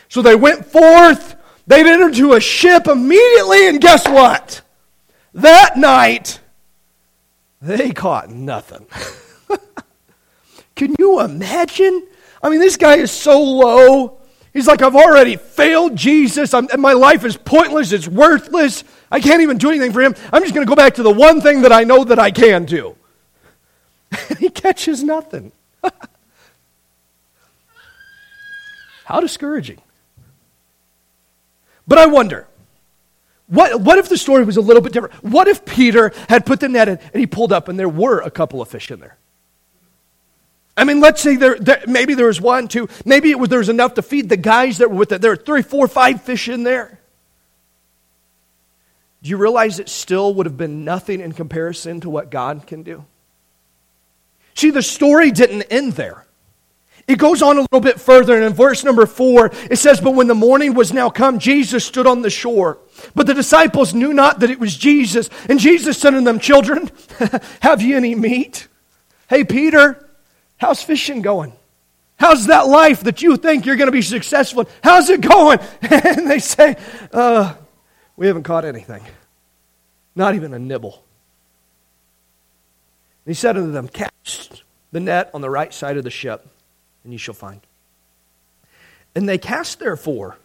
So 0.08 0.22
they 0.22 0.36
went 0.36 0.66
forth. 0.66 1.36
They'd 1.68 1.86
entered 1.86 2.16
into 2.16 2.34
a 2.34 2.40
ship 2.40 2.88
immediately, 2.88 3.68
and 3.68 3.80
guess 3.80 4.08
what? 4.08 4.62
That 5.36 5.78
night, 5.78 6.40
they 7.62 7.92
caught 7.92 8.32
nothing. 8.32 8.88
Can 10.76 10.96
you 10.98 11.20
imagine? 11.20 12.08
I 12.42 12.50
mean, 12.50 12.60
this 12.60 12.78
guy 12.78 12.96
is 12.96 13.12
so 13.12 13.40
low. 13.40 14.18
He's 14.52 14.66
like, 14.66 14.82
I've 14.82 14.96
already 14.96 15.36
failed 15.36 15.96
Jesus. 15.96 16.56
I'm, 16.56 16.68
my 16.80 16.94
life 16.94 17.24
is 17.24 17.38
pointless. 17.38 17.92
It's 17.92 18.08
worthless. 18.08 18.84
I 19.12 19.20
can't 19.20 19.42
even 19.42 19.58
do 19.58 19.70
anything 19.70 19.92
for 19.92 20.02
him. 20.02 20.16
I'm 20.32 20.44
just 20.44 20.54
going 20.54 20.66
to 20.66 20.70
go 20.70 20.76
back 20.76 20.96
to 20.96 21.04
the 21.04 21.12
one 21.12 21.42
thing 21.42 21.64
that 21.64 21.72
I 21.72 21.84
know 21.84 22.04
that 22.04 22.20
I 22.20 22.32
can 22.32 22.66
do. 22.66 22.96
he 24.40 24.50
catches 24.50 25.04
nothing. 25.04 25.52
How 29.06 29.20
discouraging. 29.20 29.82
But 31.88 31.98
I 31.98 32.06
wonder, 32.06 32.46
what, 33.48 33.82
what 33.82 33.98
if 33.98 34.10
the 34.10 34.18
story 34.18 34.44
was 34.44 34.58
a 34.58 34.62
little 34.62 34.84
bit 34.84 34.94
different? 34.94 35.16
What 35.24 35.48
if 35.48 35.66
Peter 35.66 36.14
had 36.28 36.46
put 36.46 36.60
the 36.60 36.70
net 36.70 36.88
in 36.88 37.00
and 37.00 37.16
he 37.16 37.26
pulled 37.26 37.52
up 37.52 37.68
and 37.68 37.80
there 37.80 37.90
were 37.90 38.20
a 38.20 38.30
couple 38.30 38.62
of 38.62 38.68
fish 38.68 38.92
in 38.92 39.00
there? 39.00 39.18
I 40.78 40.84
mean, 40.84 41.00
let's 41.02 41.20
say 41.22 41.36
there, 41.36 41.58
there 41.58 41.84
maybe 41.88 42.14
there 42.14 42.28
was 42.28 42.40
one, 42.40 42.68
two, 42.68 42.88
maybe 43.04 43.32
it 43.32 43.40
was, 43.40 43.50
there 43.50 43.58
was 43.60 43.70
enough 43.70 43.96
to 43.96 44.04
feed 44.04 44.30
the 44.30 44.38
guys 44.38 44.78
that 44.78 44.92
were 44.92 44.98
with 44.98 45.12
it. 45.12 45.22
There 45.22 45.32
were 45.32 45.36
three, 45.36 45.64
four, 45.64 45.88
five 45.88 46.22
fish 46.22 46.48
in 46.48 46.62
there. 46.64 47.00
Do 49.22 49.30
you 49.30 49.38
realize 49.38 49.80
it 49.80 49.90
still 49.90 50.34
would 50.36 50.46
have 50.46 50.58
been 50.58 50.86
nothing 50.86 51.20
in 51.20 51.34
comparison 51.34 52.00
to 52.02 52.10
what 52.10 52.32
God 52.32 52.66
can 52.66 52.84
do? 52.84 53.06
See, 54.56 54.72
the 54.72 54.82
story 54.82 55.32
didn't 55.32 55.64
end 55.64 55.94
there. 55.94 56.26
It 57.08 57.18
goes 57.18 57.42
on 57.42 57.58
a 57.58 57.62
little 57.62 57.80
bit 57.80 58.00
further, 58.00 58.36
and 58.36 58.46
in 58.46 58.54
verse 58.54 58.84
number 58.84 59.08
four, 59.08 59.52
it 59.70 59.78
says, 59.78 60.00
But 60.00 60.12
when 60.12 60.28
the 60.28 60.36
morning 60.36 60.76
was 60.76 60.94
now 60.94 61.10
come, 61.10 61.40
Jesus 61.40 61.84
stood 61.84 62.06
on 62.06 62.22
the 62.22 62.30
shore. 62.30 62.78
But 63.16 63.26
the 63.26 63.34
disciples 63.34 63.96
knew 63.96 64.14
not 64.14 64.42
that 64.42 64.52
it 64.52 64.60
was 64.60 64.78
Jesus. 64.78 65.30
And 65.50 65.60
Jesus 65.60 65.98
said 65.98 66.12
to 66.12 66.22
them, 66.22 66.40
Children, 66.40 66.92
have 67.62 67.82
ye 67.82 67.96
any 67.96 68.14
meat? 68.14 68.68
Hey, 69.28 69.44
Peter, 69.44 70.08
how's 70.58 70.84
fishing 70.84 71.24
going? 71.24 71.54
How's 72.20 72.46
that 72.46 72.68
life 72.68 73.02
that 73.06 73.22
you 73.24 73.38
think 73.38 73.66
you're 73.66 73.78
going 73.78 73.88
to 73.88 73.92
be 73.92 74.02
successful 74.04 74.62
in? 74.62 74.68
How's 74.84 75.10
it 75.10 75.22
going? 75.22 75.60
And 75.82 76.30
they 76.30 76.40
say, 76.40 76.76
uh, 77.12 77.56
We 78.20 78.28
haven't 78.28 78.44
caught 78.44 78.66
anything, 78.66 79.02
not 80.14 80.36
even 80.36 80.54
a 80.54 80.60
nibble. 80.60 81.02
And 83.26 83.34
he 83.34 83.34
said 83.34 83.56
unto 83.56 83.72
them, 83.72 83.88
Cast 83.88 84.64
the 84.92 85.00
net 85.00 85.32
on 85.34 85.40
the 85.40 85.50
right 85.50 85.74
side 85.74 85.96
of 85.96 86.04
the 86.04 86.10
ship, 86.10 86.46
and 87.06 87.14
you 87.14 87.18
shall 87.18 87.34
find. 87.34 87.62
And 89.16 89.28
they 89.28 89.38
cast 89.38 89.80
therefore. 89.80 90.38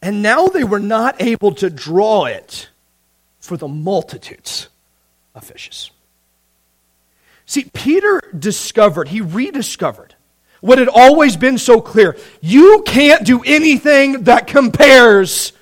And 0.00 0.22
now 0.22 0.46
they 0.46 0.62
were 0.62 0.78
not 0.78 1.20
able 1.20 1.52
to 1.56 1.68
draw 1.68 2.26
it 2.26 2.68
for 3.40 3.56
the 3.56 3.66
multitudes 3.66 4.68
of 5.34 5.42
fishes. 5.42 5.90
See, 7.46 7.68
Peter 7.72 8.22
discovered, 8.38 9.08
he 9.08 9.22
rediscovered 9.22 10.14
what 10.60 10.78
had 10.78 10.88
always 10.88 11.36
been 11.36 11.58
so 11.58 11.80
clear. 11.80 12.16
You 12.40 12.84
can't 12.86 13.26
do 13.26 13.42
anything 13.42 14.22
that 14.22 14.46
compares 14.46 15.52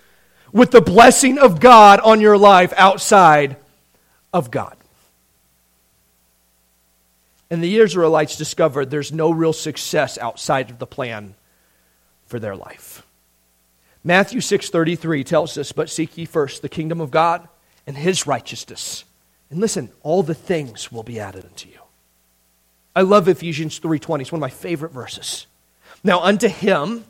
with 0.54 0.70
the 0.70 0.80
blessing 0.80 1.36
of 1.36 1.60
God 1.60 2.00
on 2.00 2.20
your 2.20 2.38
life 2.38 2.72
outside 2.76 3.56
of 4.32 4.50
God. 4.50 4.76
And 7.50 7.62
the 7.62 7.76
Israelites 7.76 8.36
discovered 8.36 8.88
there's 8.88 9.12
no 9.12 9.30
real 9.30 9.52
success 9.52 10.16
outside 10.16 10.70
of 10.70 10.78
the 10.78 10.86
plan 10.86 11.34
for 12.26 12.38
their 12.38 12.56
life. 12.56 13.02
Matthew 14.04 14.40
6:33 14.40 15.24
tells 15.24 15.58
us, 15.58 15.72
"But 15.72 15.90
seek 15.90 16.16
ye 16.16 16.24
first 16.24 16.62
the 16.62 16.68
kingdom 16.68 17.00
of 17.00 17.10
God 17.10 17.48
and 17.86 17.96
his 17.96 18.26
righteousness." 18.26 19.04
And 19.50 19.60
listen, 19.60 19.92
all 20.02 20.22
the 20.22 20.34
things 20.34 20.92
will 20.92 21.02
be 21.02 21.18
added 21.18 21.44
unto 21.44 21.68
you. 21.68 21.80
I 22.94 23.02
love 23.02 23.28
Ephesians 23.28 23.78
3:20. 23.78 24.22
It's 24.22 24.32
one 24.32 24.38
of 24.38 24.40
my 24.40 24.50
favorite 24.50 24.92
verses. 24.92 25.46
Now 26.04 26.20
unto 26.20 26.48
him 26.48 27.04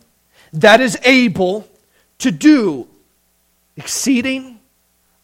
that 0.53 0.81
is 0.81 0.97
able 1.05 1.69
to 2.19 2.31
do 2.31 2.89
exceeding 3.77 4.61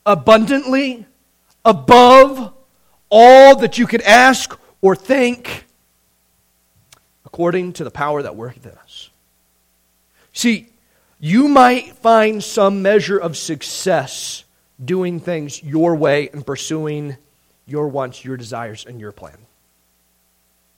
abundantly 0.05 1.07
above 1.65 2.53
all 3.11 3.57
that 3.57 3.79
you 3.79 3.87
could 3.87 4.03
ask 4.03 4.59
or 4.81 4.97
think 4.97 5.67
according 7.25 7.73
to 7.75 7.85
the 7.85 7.91
power 7.91 8.23
that 8.23 8.37
worketh 8.37 8.67
in 8.67 8.73
us. 8.73 9.11
See, 10.33 10.69
you 11.19 11.49
might 11.49 11.97
find 11.97 12.43
some 12.43 12.83
measure 12.83 13.19
of 13.19 13.37
success 13.37 14.45
doing 14.83 15.21
things 15.21 15.63
your 15.63 15.95
way 15.95 16.29
and 16.31 16.45
pursuing 16.45 17.17
your 17.67 17.89
wants, 17.89 18.25
your 18.25 18.37
desires, 18.37 18.85
and 18.87 19.01
your 19.01 19.13
plan. 19.13 19.37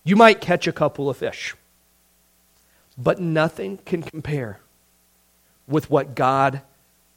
You 0.05 0.17
might 0.17 0.41
catch 0.41 0.67
a 0.67 0.73
couple 0.73 1.09
of 1.09 1.17
fish, 1.17 1.55
but 2.99 3.21
nothing 3.21 3.79
can 3.79 4.03
compare 4.03 4.59
with 5.69 5.89
what 5.89 6.15
God 6.15 6.61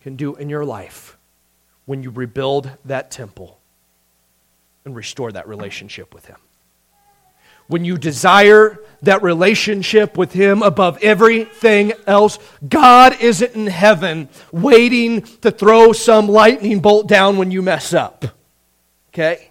can 0.05 0.15
do 0.15 0.35
in 0.35 0.49
your 0.49 0.63
life 0.63 1.17
when 1.85 2.03
you 2.03 2.11
rebuild 2.11 2.69
that 2.85 3.09
temple 3.09 3.57
and 4.85 4.95
restore 4.95 5.31
that 5.31 5.47
relationship 5.47 6.13
with 6.13 6.27
Him. 6.27 6.35
When 7.65 7.83
you 7.83 7.97
desire 7.97 8.77
that 9.01 9.23
relationship 9.23 10.15
with 10.15 10.31
Him 10.31 10.61
above 10.61 10.99
everything 11.01 11.91
else, 12.05 12.37
God 12.69 13.19
isn't 13.19 13.55
in 13.55 13.65
heaven 13.65 14.29
waiting 14.51 15.23
to 15.41 15.49
throw 15.49 15.91
some 15.91 16.29
lightning 16.29 16.81
bolt 16.81 17.07
down 17.07 17.37
when 17.37 17.49
you 17.49 17.63
mess 17.63 17.91
up. 17.91 18.25
Okay? 19.09 19.49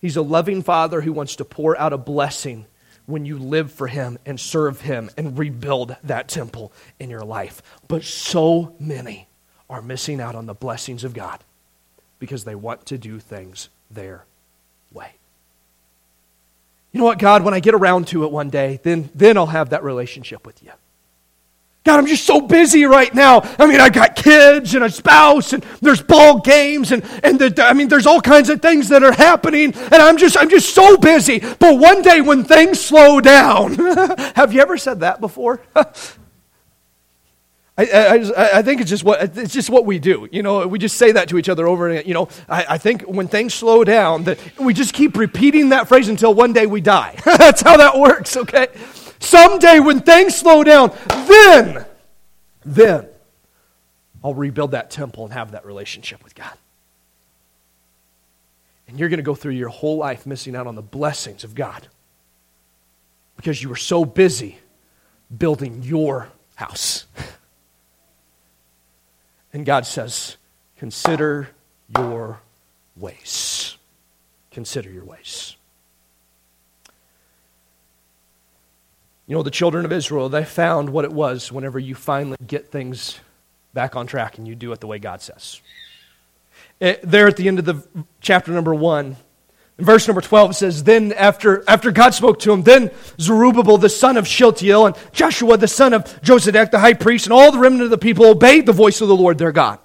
He's 0.00 0.16
a 0.16 0.22
loving 0.22 0.64
Father 0.64 1.00
who 1.00 1.12
wants 1.12 1.36
to 1.36 1.44
pour 1.44 1.78
out 1.78 1.92
a 1.92 1.96
blessing 1.96 2.66
when 3.06 3.26
you 3.26 3.38
live 3.38 3.72
for 3.72 3.86
Him 3.86 4.18
and 4.24 4.38
serve 4.38 4.82
Him 4.82 5.10
and 5.16 5.38
rebuild 5.38 5.96
that 6.04 6.28
temple 6.28 6.72
in 6.98 7.10
your 7.10 7.24
life. 7.24 7.62
But 7.88 8.04
so 8.04 8.74
many 8.78 9.28
are 9.68 9.82
missing 9.82 10.20
out 10.20 10.34
on 10.34 10.46
the 10.46 10.54
blessings 10.54 11.04
of 11.04 11.14
God 11.14 11.40
because 12.18 12.44
they 12.44 12.54
want 12.54 12.86
to 12.86 12.98
do 12.98 13.18
things 13.18 13.68
their 13.90 14.24
way 14.92 15.14
you 16.94 17.00
know 17.00 17.06
what, 17.06 17.18
God, 17.18 17.42
when 17.42 17.54
I 17.54 17.58
get 17.58 17.74
around 17.74 18.06
to 18.08 18.22
it 18.22 18.30
one 18.30 18.50
day, 18.50 18.78
then, 18.84 19.10
then 19.16 19.36
I'll 19.36 19.46
have 19.46 19.70
that 19.70 19.82
relationship 19.82 20.46
with 20.46 20.62
you. 20.62 20.70
God, 21.84 21.98
I'm 21.98 22.06
just 22.06 22.24
so 22.24 22.40
busy 22.40 22.86
right 22.86 23.14
now. 23.14 23.40
I 23.58 23.66
mean, 23.66 23.78
I 23.78 23.90
got 23.90 24.16
kids 24.16 24.74
and 24.74 24.82
a 24.82 24.90
spouse, 24.90 25.52
and 25.52 25.62
there's 25.82 26.00
ball 26.00 26.40
games, 26.40 26.92
and, 26.92 27.04
and 27.22 27.38
the, 27.38 27.62
I 27.62 27.74
mean, 27.74 27.88
there's 27.88 28.06
all 28.06 28.22
kinds 28.22 28.48
of 28.48 28.62
things 28.62 28.88
that 28.88 29.02
are 29.02 29.12
happening, 29.12 29.74
and 29.74 29.94
I'm 29.94 30.16
just, 30.16 30.34
I'm 30.34 30.48
just 30.48 30.74
so 30.74 30.96
busy. 30.96 31.40
But 31.40 31.78
one 31.78 32.00
day 32.00 32.22
when 32.22 32.42
things 32.42 32.80
slow 32.80 33.20
down, 33.20 33.74
have 34.34 34.54
you 34.54 34.62
ever 34.62 34.78
said 34.78 35.00
that 35.00 35.20
before? 35.20 35.60
I, 37.76 37.84
I, 37.86 38.58
I, 38.58 38.62
think 38.62 38.80
it's 38.80 38.88
just 38.88 39.02
what 39.02 39.36
it's 39.36 39.52
just 39.52 39.68
what 39.68 39.84
we 39.84 39.98
do. 39.98 40.28
You 40.30 40.44
know, 40.44 40.64
we 40.68 40.78
just 40.78 40.96
say 40.96 41.10
that 41.10 41.28
to 41.30 41.38
each 41.38 41.48
other 41.48 41.66
over 41.66 41.88
and 41.88 42.06
you 42.06 42.14
know. 42.14 42.28
I, 42.48 42.66
I 42.70 42.78
think 42.78 43.02
when 43.02 43.26
things 43.26 43.52
slow 43.52 43.82
down, 43.82 44.24
that 44.24 44.38
we 44.60 44.74
just 44.74 44.94
keep 44.94 45.16
repeating 45.16 45.70
that 45.70 45.88
phrase 45.88 46.08
until 46.08 46.32
one 46.34 46.52
day 46.52 46.66
we 46.66 46.80
die. 46.80 47.18
That's 47.24 47.62
how 47.62 47.76
that 47.76 47.98
works. 47.98 48.36
Okay. 48.36 48.68
Someday 49.20 49.80
when 49.80 50.00
things 50.00 50.34
slow 50.34 50.64
down, 50.64 50.96
then, 51.08 51.84
then 52.64 53.08
I'll 54.22 54.34
rebuild 54.34 54.72
that 54.72 54.90
temple 54.90 55.24
and 55.24 55.32
have 55.32 55.52
that 55.52 55.66
relationship 55.66 56.22
with 56.24 56.34
God. 56.34 56.52
And 58.88 58.98
you're 58.98 59.08
going 59.08 59.18
to 59.18 59.24
go 59.24 59.34
through 59.34 59.52
your 59.52 59.70
whole 59.70 59.96
life 59.96 60.26
missing 60.26 60.54
out 60.54 60.66
on 60.66 60.74
the 60.74 60.82
blessings 60.82 61.44
of 61.44 61.54
God 61.54 61.88
because 63.36 63.62
you 63.62 63.68
were 63.68 63.76
so 63.76 64.04
busy 64.04 64.58
building 65.36 65.82
your 65.82 66.28
house. 66.54 67.06
And 69.52 69.64
God 69.64 69.86
says, 69.86 70.36
Consider 70.78 71.48
your 71.96 72.40
ways. 72.96 73.76
Consider 74.50 74.90
your 74.90 75.04
ways. 75.04 75.56
You 79.26 79.34
know, 79.34 79.42
the 79.42 79.50
children 79.50 79.84
of 79.84 79.92
Israel, 79.92 80.28
they 80.28 80.44
found 80.44 80.90
what 80.90 81.04
it 81.04 81.12
was 81.12 81.50
whenever 81.50 81.78
you 81.78 81.94
finally 81.94 82.36
get 82.46 82.68
things 82.68 83.20
back 83.72 83.96
on 83.96 84.06
track 84.06 84.38
and 84.38 84.46
you 84.46 84.54
do 84.54 84.72
it 84.72 84.80
the 84.80 84.86
way 84.86 84.98
God 84.98 85.22
says. 85.22 85.60
It, 86.78 86.98
eh, 86.98 87.00
there 87.02 87.26
at 87.26 87.36
the 87.36 87.48
end 87.48 87.58
of 87.58 87.64
the 87.64 87.86
chapter 88.20 88.52
number 88.52 88.74
one, 88.74 89.16
in 89.76 89.84
verse 89.84 90.06
number 90.06 90.20
12, 90.20 90.50
it 90.50 90.54
says, 90.54 90.84
Then 90.84 91.12
after, 91.12 91.64
after 91.66 91.90
God 91.90 92.14
spoke 92.14 92.38
to 92.40 92.52
him, 92.52 92.62
then 92.62 92.92
Zerubbabel 93.20 93.76
the 93.76 93.88
son 93.88 94.16
of 94.16 94.28
Shealtiel 94.28 94.86
and 94.86 94.96
Joshua 95.12 95.56
the 95.56 95.66
son 95.66 95.92
of 95.92 96.04
Josedech 96.22 96.70
the 96.70 96.78
high 96.78 96.94
priest 96.94 97.26
and 97.26 97.32
all 97.32 97.50
the 97.50 97.58
remnant 97.58 97.84
of 97.84 97.90
the 97.90 97.98
people 97.98 98.26
obeyed 98.26 98.66
the 98.66 98.72
voice 98.72 99.00
of 99.00 99.08
the 99.08 99.16
Lord 99.16 99.38
their 99.38 99.52
God. 99.52 99.80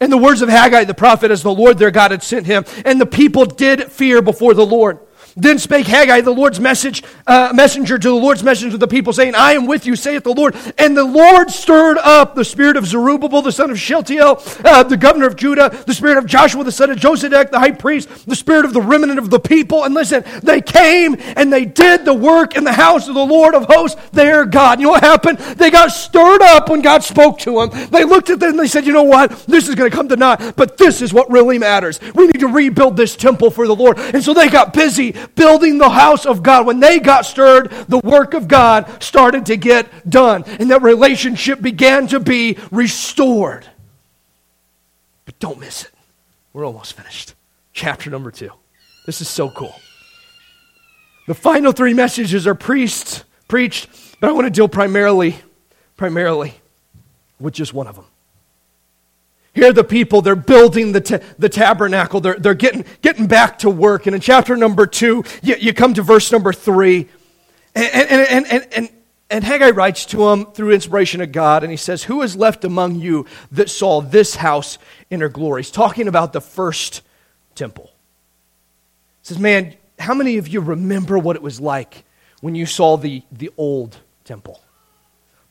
And 0.00 0.12
the 0.12 0.18
words 0.18 0.42
of 0.42 0.48
Haggai 0.48 0.84
the 0.84 0.94
prophet 0.94 1.30
as 1.30 1.42
the 1.42 1.54
Lord 1.54 1.78
their 1.78 1.90
God 1.90 2.10
had 2.10 2.22
sent 2.22 2.46
him. 2.46 2.64
And 2.84 3.00
the 3.00 3.06
people 3.06 3.46
did 3.46 3.90
fear 3.90 4.20
before 4.20 4.54
the 4.54 4.66
Lord. 4.66 4.98
Then 5.36 5.58
spake 5.58 5.86
Haggai, 5.86 6.20
the 6.20 6.30
Lord's 6.30 6.60
message, 6.60 7.02
uh, 7.26 7.52
messenger 7.54 7.98
to 7.98 8.08
the 8.08 8.14
Lord's 8.14 8.42
messenger 8.42 8.72
to 8.72 8.78
the 8.78 8.88
people, 8.88 9.12
saying, 9.12 9.34
I 9.34 9.52
am 9.52 9.66
with 9.66 9.86
you, 9.86 9.96
saith 9.96 10.24
the 10.24 10.34
Lord. 10.34 10.54
And 10.78 10.96
the 10.96 11.04
Lord 11.04 11.50
stirred 11.50 11.98
up 11.98 12.34
the 12.34 12.44
spirit 12.44 12.76
of 12.76 12.86
Zerubbabel, 12.86 13.42
the 13.42 13.52
son 13.52 13.70
of 13.70 13.78
Shealtiel, 13.78 14.42
uh, 14.64 14.82
the 14.82 14.96
governor 14.96 15.26
of 15.26 15.36
Judah, 15.36 15.70
the 15.86 15.94
spirit 15.94 16.18
of 16.18 16.26
Joshua, 16.26 16.64
the 16.64 16.72
son 16.72 16.90
of 16.90 16.98
Josedech, 16.98 17.50
the 17.50 17.58
high 17.58 17.70
priest, 17.70 18.26
the 18.26 18.36
spirit 18.36 18.64
of 18.64 18.72
the 18.72 18.82
remnant 18.82 19.18
of 19.18 19.30
the 19.30 19.40
people. 19.40 19.84
And 19.84 19.94
listen, 19.94 20.24
they 20.42 20.60
came 20.60 21.16
and 21.36 21.52
they 21.52 21.64
did 21.64 22.04
the 22.04 22.14
work 22.14 22.56
in 22.56 22.64
the 22.64 22.72
house 22.72 23.08
of 23.08 23.14
the 23.14 23.24
Lord 23.24 23.54
of 23.54 23.64
hosts, 23.64 24.00
their 24.10 24.44
God. 24.44 24.80
You 24.80 24.86
know 24.86 24.92
what 24.92 25.02
happened? 25.02 25.38
They 25.38 25.70
got 25.70 25.88
stirred 25.88 26.42
up 26.42 26.68
when 26.68 26.82
God 26.82 27.02
spoke 27.02 27.38
to 27.40 27.66
them. 27.66 27.88
They 27.90 28.04
looked 28.04 28.30
at 28.30 28.40
them 28.40 28.50
and 28.50 28.58
they 28.58 28.68
said, 28.68 28.86
you 28.86 28.92
know 28.92 29.02
what? 29.02 29.30
This 29.46 29.68
is 29.68 29.74
going 29.74 29.90
to 29.90 29.96
come 29.96 30.08
to 30.08 30.16
naught, 30.16 30.54
but 30.56 30.76
this 30.76 31.02
is 31.02 31.12
what 31.12 31.30
really 31.30 31.58
matters. 31.58 32.00
We 32.14 32.26
need 32.26 32.40
to 32.40 32.48
rebuild 32.48 32.96
this 32.96 33.16
temple 33.16 33.50
for 33.50 33.66
the 33.66 33.74
Lord. 33.74 33.98
And 33.98 34.22
so 34.22 34.34
they 34.34 34.48
got 34.48 34.72
busy 34.72 35.12
building 35.34 35.78
the 35.78 35.90
house 35.90 36.26
of 36.26 36.42
God. 36.42 36.66
When 36.66 36.80
they 36.80 36.98
got 36.98 37.26
stirred, 37.26 37.70
the 37.88 37.98
work 37.98 38.34
of 38.34 38.48
God 38.48 39.02
started 39.02 39.46
to 39.46 39.56
get 39.56 40.08
done, 40.08 40.44
and 40.44 40.70
that 40.70 40.82
relationship 40.82 41.60
began 41.60 42.06
to 42.08 42.20
be 42.20 42.58
restored. 42.70 43.66
But 45.24 45.38
don't 45.38 45.60
miss 45.60 45.84
it. 45.84 45.90
We're 46.52 46.66
almost 46.66 46.94
finished. 46.94 47.34
Chapter 47.72 48.10
number 48.10 48.30
two. 48.30 48.50
This 49.06 49.20
is 49.20 49.28
so 49.28 49.50
cool. 49.50 49.74
The 51.26 51.34
final 51.34 51.72
three 51.72 51.94
messages 51.94 52.46
are 52.46 52.54
preached, 52.54 53.24
preached, 53.48 53.88
but 54.20 54.28
I 54.28 54.32
want 54.32 54.46
to 54.46 54.50
deal 54.50 54.68
primarily, 54.68 55.36
primarily 55.96 56.54
with 57.38 57.54
just 57.54 57.72
one 57.72 57.86
of 57.86 57.96
them. 57.96 58.06
Here 59.54 59.68
are 59.68 59.72
the 59.72 59.84
people, 59.84 60.22
they're 60.22 60.34
building 60.34 60.92
the, 60.92 61.22
the 61.38 61.48
tabernacle. 61.48 62.20
They're, 62.20 62.36
they're 62.38 62.54
getting, 62.54 62.84
getting 63.02 63.26
back 63.26 63.58
to 63.60 63.70
work. 63.70 64.06
And 64.06 64.14
in 64.14 64.20
chapter 64.20 64.56
number 64.56 64.86
two, 64.86 65.24
you, 65.42 65.56
you 65.56 65.74
come 65.74 65.92
to 65.94 66.02
verse 66.02 66.32
number 66.32 66.52
three. 66.52 67.08
And, 67.74 67.90
and, 67.92 68.10
and, 68.10 68.46
and, 68.46 68.68
and, 68.72 68.90
and 69.30 69.44
Haggai 69.44 69.70
writes 69.70 70.06
to 70.06 70.28
him 70.28 70.46
through 70.52 70.72
inspiration 70.72 71.20
of 71.20 71.32
God, 71.32 71.62
and 71.64 71.70
he 71.70 71.76
says, 71.76 72.04
Who 72.04 72.22
is 72.22 72.34
left 72.36 72.64
among 72.64 72.96
you 72.96 73.26
that 73.50 73.68
saw 73.68 74.00
this 74.00 74.36
house 74.36 74.78
in 75.10 75.20
her 75.20 75.28
glory? 75.28 75.62
He's 75.62 75.70
talking 75.70 76.08
about 76.08 76.32
the 76.32 76.40
first 76.40 77.02
temple. 77.54 77.90
He 79.22 79.28
says, 79.28 79.38
Man, 79.38 79.74
how 79.98 80.14
many 80.14 80.38
of 80.38 80.48
you 80.48 80.60
remember 80.60 81.18
what 81.18 81.36
it 81.36 81.42
was 81.42 81.60
like 81.60 82.04
when 82.40 82.54
you 82.54 82.66
saw 82.66 82.96
the, 82.96 83.22
the 83.30 83.50
old 83.56 83.98
temple? 84.24 84.60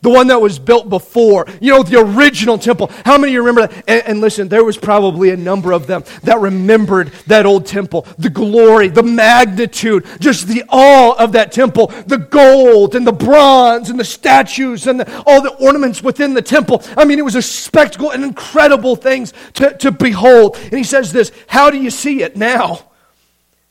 The 0.01 0.09
one 0.09 0.27
that 0.27 0.41
was 0.41 0.57
built 0.57 0.89
before, 0.89 1.45
you 1.59 1.71
know, 1.71 1.83
the 1.83 1.99
original 1.99 2.57
temple. 2.57 2.89
How 3.05 3.19
many 3.19 3.31
of 3.31 3.33
you 3.35 3.43
remember 3.43 3.67
that? 3.67 3.83
And, 3.87 4.03
and, 4.07 4.21
listen, 4.21 4.47
there 4.47 4.63
was 4.63 4.75
probably 4.75 5.29
a 5.29 5.37
number 5.37 5.71
of 5.71 5.85
them 5.85 6.03
that 6.23 6.39
remembered 6.39 7.09
that 7.27 7.45
old 7.45 7.67
temple. 7.67 8.07
The 8.17 8.31
glory, 8.31 8.87
the 8.87 9.03
magnitude, 9.03 10.07
just 10.19 10.47
the 10.47 10.63
awe 10.69 11.13
of 11.23 11.33
that 11.33 11.51
temple. 11.51 11.87
The 12.07 12.17
gold 12.17 12.95
and 12.95 13.05
the 13.05 13.11
bronze 13.11 13.91
and 13.91 13.99
the 13.99 14.03
statues 14.03 14.87
and 14.87 14.99
the, 14.99 15.23
all 15.27 15.41
the 15.41 15.53
ornaments 15.57 16.01
within 16.01 16.33
the 16.33 16.41
temple. 16.41 16.81
I 16.97 17.05
mean, 17.05 17.19
it 17.19 17.25
was 17.25 17.35
a 17.35 17.41
spectacle 17.41 18.09
and 18.09 18.23
incredible 18.23 18.95
things 18.95 19.33
to, 19.53 19.77
to 19.77 19.91
behold. 19.91 20.57
And 20.57 20.73
he 20.73 20.83
says 20.83 21.13
this 21.13 21.31
How 21.45 21.69
do 21.69 21.77
you 21.79 21.91
see 21.91 22.23
it 22.23 22.35
now? 22.35 22.87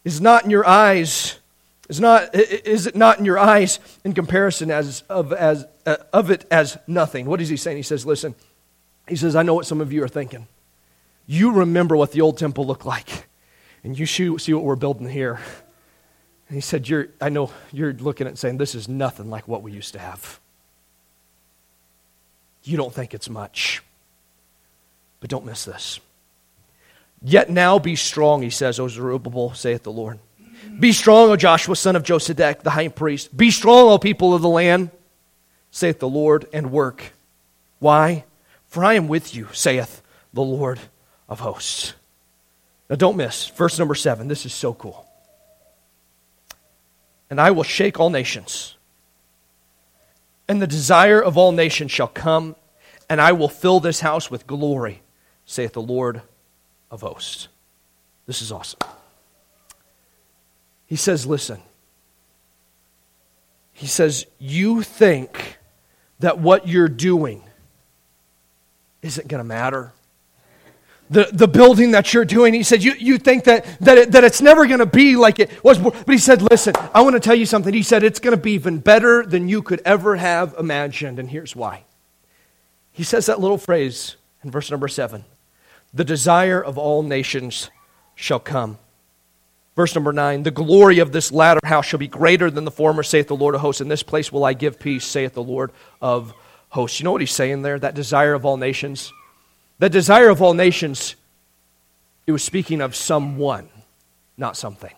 Is 0.05 0.20
not 0.20 0.45
in 0.45 0.51
your 0.51 0.66
eyes 0.66 1.39
is, 1.91 2.01
not, 2.01 2.32
is 2.34 2.86
it 2.86 2.95
not 2.95 3.18
in 3.18 3.24
your 3.24 3.38
eyes 3.38 3.80
in 4.05 4.12
comparison 4.12 4.70
as, 4.70 5.03
of, 5.09 5.32
as, 5.32 5.66
uh, 5.84 5.97
of 6.12 6.30
it 6.30 6.47
as 6.49 6.78
nothing? 6.86 7.26
What 7.26 7.41
is 7.41 7.49
he 7.49 7.57
saying? 7.57 7.76
He 7.76 7.82
says, 7.82 8.07
Listen, 8.07 8.36
he 9.09 9.16
says, 9.16 9.34
I 9.34 9.43
know 9.43 9.55
what 9.55 9.66
some 9.66 9.80
of 9.80 9.93
you 9.93 10.05
are 10.05 10.09
thinking. 10.09 10.47
You 11.26 11.53
remember 11.53 11.97
what 11.97 12.12
the 12.12 12.20
old 12.20 12.38
temple 12.38 12.64
looked 12.64 12.86
like, 12.86 13.26
and 13.82 13.99
you 13.99 14.07
see 14.07 14.28
what 14.28 14.64
we're 14.64 14.76
building 14.76 15.09
here. 15.09 15.41
And 16.49 16.57
he 16.57 16.61
said, 16.61 16.88
you're, 16.88 17.09
I 17.20 17.28
know 17.28 17.51
you're 17.72 17.93
looking 17.93 18.28
at 18.28 18.34
it 18.34 18.36
saying, 18.38 18.59
This 18.59 18.76
is 18.76 18.88
nothing 18.88 19.28
like 19.28 19.49
what 19.49 19.62
we 19.62 19.72
used 19.72 19.93
to 19.95 19.99
have. 19.99 20.38
You 22.62 22.76
don't 22.76 22.95
think 22.95 23.14
it's 23.14 23.28
much. 23.28 23.82
But 25.18 25.28
don't 25.28 25.45
miss 25.45 25.64
this. 25.64 25.99
Yet 27.20 27.51
now 27.51 27.80
be 27.80 27.97
strong, 27.97 28.43
he 28.43 28.51
says, 28.51 28.78
O 28.78 28.86
Zerubbabel, 28.86 29.55
saith 29.55 29.82
the 29.82 29.93
Lord. 29.93 30.20
Be 30.78 30.92
strong, 30.92 31.30
O 31.30 31.36
Joshua, 31.36 31.76
son 31.76 31.96
of 31.96 32.02
Josedech, 32.02 32.62
the 32.62 32.70
high 32.70 32.88
priest. 32.88 33.36
Be 33.36 33.50
strong, 33.50 33.88
O 33.90 33.98
people 33.98 34.34
of 34.34 34.42
the 34.42 34.48
land, 34.48 34.90
saith 35.70 35.98
the 35.98 36.08
Lord, 36.08 36.46
and 36.52 36.70
work. 36.70 37.12
Why? 37.78 38.24
For 38.66 38.84
I 38.84 38.94
am 38.94 39.08
with 39.08 39.34
you, 39.34 39.48
saith 39.52 40.02
the 40.32 40.42
Lord 40.42 40.80
of 41.28 41.40
hosts. 41.40 41.94
Now 42.88 42.96
don't 42.96 43.16
miss 43.16 43.48
verse 43.48 43.78
number 43.78 43.94
seven. 43.94 44.28
This 44.28 44.46
is 44.46 44.54
so 44.54 44.74
cool. 44.74 45.06
And 47.30 47.40
I 47.40 47.52
will 47.52 47.62
shake 47.62 48.00
all 48.00 48.11
nations, 48.11 48.76
and 50.48 50.61
the 50.61 50.66
desire 50.66 51.22
of 51.22 51.38
all 51.38 51.52
nations 51.52 51.92
shall 51.92 52.08
come, 52.08 52.56
and 53.08 53.20
I 53.20 53.32
will 53.32 53.48
fill 53.48 53.78
this 53.78 54.00
house 54.00 54.30
with 54.30 54.48
glory, 54.48 55.02
saith 55.46 55.74
the 55.74 55.82
Lord 55.82 56.22
of 56.90 57.02
hosts. 57.02 57.46
This 58.26 58.42
is 58.42 58.50
awesome. 58.50 58.80
He 60.91 60.97
says, 60.97 61.24
Listen. 61.24 61.62
He 63.72 63.86
says, 63.86 64.26
You 64.38 64.82
think 64.82 65.57
that 66.18 66.38
what 66.38 66.68
you're 66.68 66.88
doing 66.88 67.43
isn't 69.01 69.28
going 69.28 69.38
to 69.38 69.45
matter. 69.45 69.93
The, 71.09 71.28
the 71.32 71.49
building 71.49 71.93
that 71.93 72.12
you're 72.12 72.24
doing, 72.24 72.55
he 72.55 72.62
said, 72.62 72.84
you, 72.84 72.93
you 72.93 73.18
think 73.18 73.45
that, 73.45 73.64
that, 73.80 73.99
it, 73.99 74.12
that 74.12 74.22
it's 74.22 74.41
never 74.41 74.66
going 74.66 74.78
to 74.78 74.86
be 74.86 75.16
like 75.16 75.41
it 75.41 75.64
was. 75.64 75.78
But 75.78 76.07
he 76.07 76.18
said, 76.18 76.41
listen, 76.43 76.74
I 76.95 77.01
want 77.01 77.14
to 77.14 77.20
tell 77.20 77.34
you 77.34 77.47
something. 77.47 77.74
He 77.74 77.82
said, 77.82 78.05
it's 78.05 78.20
going 78.20 78.36
to 78.36 78.41
be 78.41 78.53
even 78.53 78.78
better 78.78 79.24
than 79.24 79.49
you 79.49 79.61
could 79.62 79.82
ever 79.84 80.16
have 80.16 80.55
imagined. 80.57 81.18
And 81.18 81.28
here's 81.28 81.57
why. 81.57 81.84
He 82.93 83.03
says 83.03 83.26
that 83.26 83.41
little 83.41 83.59
phrase 83.59 84.16
in 84.45 84.51
verse 84.51 84.70
number 84.70 84.88
seven 84.88 85.24
the 85.93 86.05
desire 86.05 86.62
of 86.62 86.78
all 86.78 87.03
nations 87.03 87.70
shall 88.14 88.38
come. 88.38 88.78
Verse 89.77 89.95
number 89.95 90.12
nine, 90.12 90.43
the 90.43 90.51
glory 90.51 90.99
of 90.99 91.12
this 91.12 91.31
latter 91.31 91.61
house 91.64 91.87
shall 91.87 91.99
be 91.99 92.09
greater 92.09 92.51
than 92.51 92.64
the 92.64 92.71
former, 92.71 93.03
saith 93.03 93.29
the 93.29 93.37
Lord 93.37 93.55
of 93.55 93.61
hosts. 93.61 93.81
In 93.81 93.89
this 93.89 94.03
place 94.03 94.33
will 94.33 94.45
I 94.45 94.53
give 94.53 94.79
peace, 94.79 95.05
saith 95.05 95.35
the 95.35 95.43
Lord 95.43 95.71
of 96.01 96.35
hosts. 96.71 97.01
You 97.01 97.05
know 97.05 97.12
what 97.12 97.21
he's 97.21 97.31
saying 97.31 97.62
there? 97.62 97.79
That 97.79 97.95
desire 97.95 98.35
of 98.35 98.45
all 98.45 98.57
nations? 98.57 99.12
That 99.79 99.93
desire 99.93 100.29
of 100.29 100.43
all 100.43 100.55
nations, 100.55 101.14
it 102.27 102.33
was 102.33 102.43
speaking 102.43 102.81
of 102.81 102.97
someone, 102.97 103.68
not 104.37 104.57
something. 104.57 104.93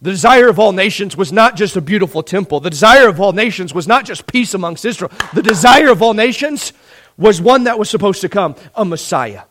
The 0.00 0.10
desire 0.10 0.48
of 0.48 0.58
all 0.58 0.72
nations 0.72 1.16
was 1.16 1.32
not 1.32 1.54
just 1.54 1.76
a 1.76 1.80
beautiful 1.80 2.22
temple. 2.22 2.60
The 2.60 2.70
desire 2.70 3.08
of 3.08 3.20
all 3.20 3.32
nations 3.32 3.72
was 3.72 3.86
not 3.86 4.04
just 4.04 4.26
peace 4.26 4.54
amongst 4.54 4.84
Israel. 4.84 5.12
The 5.32 5.42
desire 5.42 5.90
of 5.90 6.02
all 6.02 6.14
nations 6.14 6.72
was 7.16 7.40
one 7.40 7.64
that 7.64 7.78
was 7.78 7.90
supposed 7.90 8.20
to 8.22 8.28
come, 8.28 8.56
a 8.74 8.84
Messiah. 8.84 9.42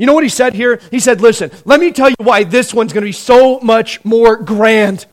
You 0.00 0.06
know 0.06 0.14
what 0.14 0.24
he 0.24 0.30
said 0.30 0.54
here? 0.54 0.80
He 0.90 0.98
said, 0.98 1.20
Listen, 1.20 1.50
let 1.66 1.78
me 1.78 1.92
tell 1.92 2.08
you 2.08 2.16
why 2.20 2.44
this 2.44 2.72
one's 2.72 2.94
going 2.94 3.02
to 3.02 3.08
be 3.08 3.12
so 3.12 3.60
much 3.60 4.02
more 4.02 4.38
grand. 4.38 5.04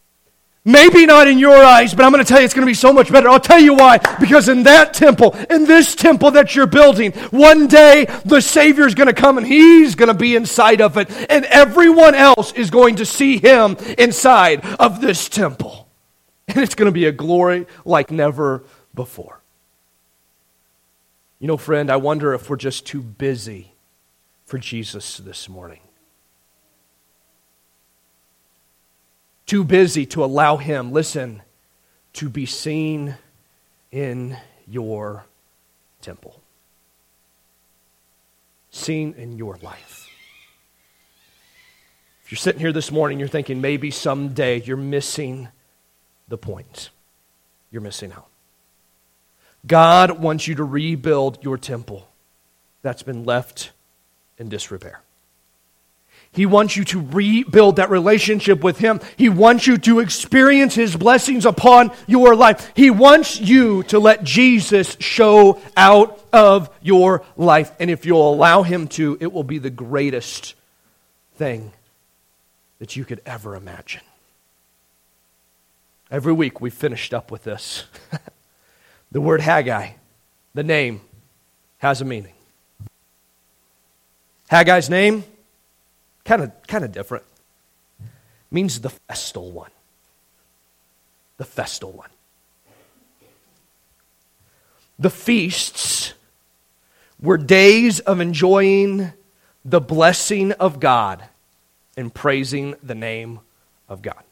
Maybe 0.63 1.05
not 1.05 1.27
in 1.27 1.39
your 1.39 1.57
eyes, 1.57 1.93
but 1.93 2.05
I'm 2.05 2.13
going 2.13 2.23
to 2.23 2.27
tell 2.27 2.39
you 2.39 2.45
it's 2.45 2.53
going 2.53 2.65
to 2.65 2.71
be 2.71 2.73
so 2.73 2.93
much 2.93 3.11
better. 3.11 3.27
I'll 3.27 3.41
tell 3.41 3.59
you 3.59 3.73
why. 3.73 3.97
Because 4.17 4.47
in 4.47 4.63
that 4.63 4.93
temple, 4.93 5.35
in 5.49 5.65
this 5.65 5.93
temple 5.93 6.31
that 6.31 6.55
you're 6.55 6.67
building, 6.67 7.11
one 7.31 7.67
day 7.67 8.05
the 8.23 8.39
Savior 8.39 8.87
is 8.87 8.95
going 8.95 9.07
to 9.07 9.13
come 9.13 9.37
and 9.37 9.45
He's 9.45 9.95
going 9.95 10.07
to 10.07 10.13
be 10.13 10.37
inside 10.37 10.79
of 10.79 10.95
it. 10.95 11.09
And 11.29 11.43
everyone 11.43 12.15
else 12.15 12.53
is 12.53 12.69
going 12.69 12.95
to 12.95 13.05
see 13.05 13.39
Him 13.39 13.75
inside 13.97 14.65
of 14.79 15.01
this 15.01 15.27
temple. 15.27 15.89
And 16.47 16.59
it's 16.59 16.75
going 16.75 16.85
to 16.85 16.93
be 16.93 17.07
a 17.07 17.11
glory 17.11 17.67
like 17.83 18.09
never 18.09 18.63
before. 18.95 19.41
You 21.39 21.47
know, 21.47 21.57
friend, 21.57 21.91
I 21.91 21.97
wonder 21.97 22.33
if 22.33 22.49
we're 22.49 22.55
just 22.55 22.85
too 22.85 23.01
busy 23.01 23.73
for 24.47 24.57
Jesus 24.57 25.17
this 25.17 25.49
morning. 25.49 25.81
Too 29.45 29.63
busy 29.63 30.05
to 30.07 30.23
allow 30.23 30.55
Him, 30.57 30.91
listen, 30.91 31.43
to 32.13 32.29
be 32.29 32.45
seen 32.45 33.17
in 33.91 34.37
your 34.65 35.25
temple, 36.01 36.41
seen 38.71 39.13
in 39.17 39.37
your 39.37 39.57
life. 39.61 40.09
If 42.23 42.31
you're 42.31 42.37
sitting 42.37 42.59
here 42.59 42.73
this 42.73 42.91
morning, 42.91 43.19
you're 43.19 43.27
thinking 43.27 43.61
maybe 43.61 43.91
someday 43.91 44.61
you're 44.61 44.77
missing 44.77 45.49
the 46.29 46.37
point. 46.37 46.89
You're 47.69 47.81
missing 47.81 48.13
out. 48.13 48.27
God 49.65 50.19
wants 50.19 50.47
you 50.47 50.55
to 50.55 50.63
rebuild 50.63 51.43
your 51.43 51.57
temple 51.57 52.07
that's 52.81 53.03
been 53.03 53.25
left 53.25 53.71
in 54.37 54.49
disrepair. 54.49 55.01
He 56.31 56.45
wants 56.45 56.75
you 56.75 56.83
to 56.85 57.01
rebuild 57.01 57.77
that 57.77 57.89
relationship 57.89 58.63
with 58.63 58.77
Him. 58.77 58.99
He 59.15 59.29
wants 59.29 59.65
you 59.65 59.77
to 59.79 59.99
experience 59.99 60.75
His 60.75 60.95
blessings 60.95 61.45
upon 61.45 61.91
your 62.05 62.35
life. 62.35 62.71
He 62.75 62.91
wants 62.91 63.39
you 63.39 63.83
to 63.83 63.97
let 63.97 64.23
Jesus 64.23 64.97
show 64.99 65.59
out 65.75 66.23
of 66.31 66.69
your 66.81 67.23
life. 67.37 67.71
And 67.79 67.89
if 67.89 68.05
you'll 68.05 68.31
allow 68.31 68.63
Him 68.63 68.87
to, 68.89 69.17
it 69.19 69.31
will 69.31 69.43
be 69.43 69.57
the 69.57 69.69
greatest 69.69 70.53
thing 71.35 71.71
that 72.79 72.95
you 72.95 73.05
could 73.05 73.21
ever 73.25 73.55
imagine. 73.55 74.01
Every 76.11 76.33
week 76.33 76.61
we 76.61 76.69
finished 76.69 77.13
up 77.13 77.31
with 77.31 77.43
this. 77.43 77.85
the 79.11 79.21
word 79.21 79.41
Haggai, 79.41 79.93
the 80.53 80.63
name, 80.63 81.01
has 81.79 82.01
a 82.01 82.05
meaning. 82.05 82.33
Haggai's 84.47 84.89
name, 84.89 85.23
kind 86.25 86.41
of 86.41 86.51
kind 86.67 86.83
of 86.85 86.91
different. 86.91 87.25
Means 88.49 88.79
the 88.79 88.89
festal 88.89 89.51
one. 89.51 89.71
The 91.37 91.45
festal 91.45 91.91
one. 91.91 92.09
The 94.99 95.09
feasts 95.09 96.13
were 97.21 97.37
days 97.37 97.99
of 97.99 98.19
enjoying 98.19 99.11
the 99.65 99.81
blessing 99.81 100.53
of 100.53 100.79
God 100.79 101.23
and 101.97 102.13
praising 102.13 102.75
the 102.81 102.95
name 102.95 103.39
of 103.89 104.01
God. 104.01 104.23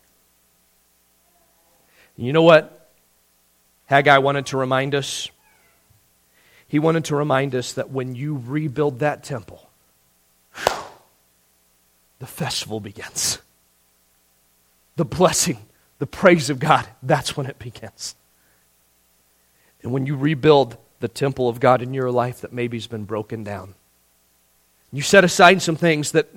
You 2.15 2.31
know 2.31 2.41
what 2.41 2.89
Haggai 3.87 4.19
wanted 4.19 4.45
to 4.47 4.57
remind 4.57 4.95
us? 4.95 5.29
He 6.67 6.79
wanted 6.79 7.05
to 7.05 7.15
remind 7.15 7.53
us 7.53 7.73
that 7.73 7.91
when 7.91 8.15
you 8.15 8.41
rebuild 8.45 8.99
that 8.99 9.23
temple, 9.23 9.64
the 12.19 12.25
festival 12.25 12.79
begins. 12.79 13.39
The 14.95 15.05
blessing, 15.05 15.59
the 15.99 16.07
praise 16.07 16.49
of 16.49 16.59
God, 16.59 16.87
that's 17.03 17.35
when 17.35 17.47
it 17.47 17.59
begins. 17.59 18.15
And 19.83 19.91
when 19.91 20.05
you 20.05 20.15
rebuild 20.15 20.77
the 20.99 21.07
temple 21.07 21.49
of 21.49 21.59
God 21.59 21.81
in 21.81 21.93
your 21.93 22.09
life 22.11 22.41
that 22.41 22.53
maybe 22.53 22.77
has 22.77 22.87
been 22.87 23.03
broken 23.03 23.43
down, 23.43 23.75
You 24.91 25.01
set 25.01 25.25
aside 25.25 25.61
some 25.61 25.75
things 25.75 26.11
that 26.13 26.29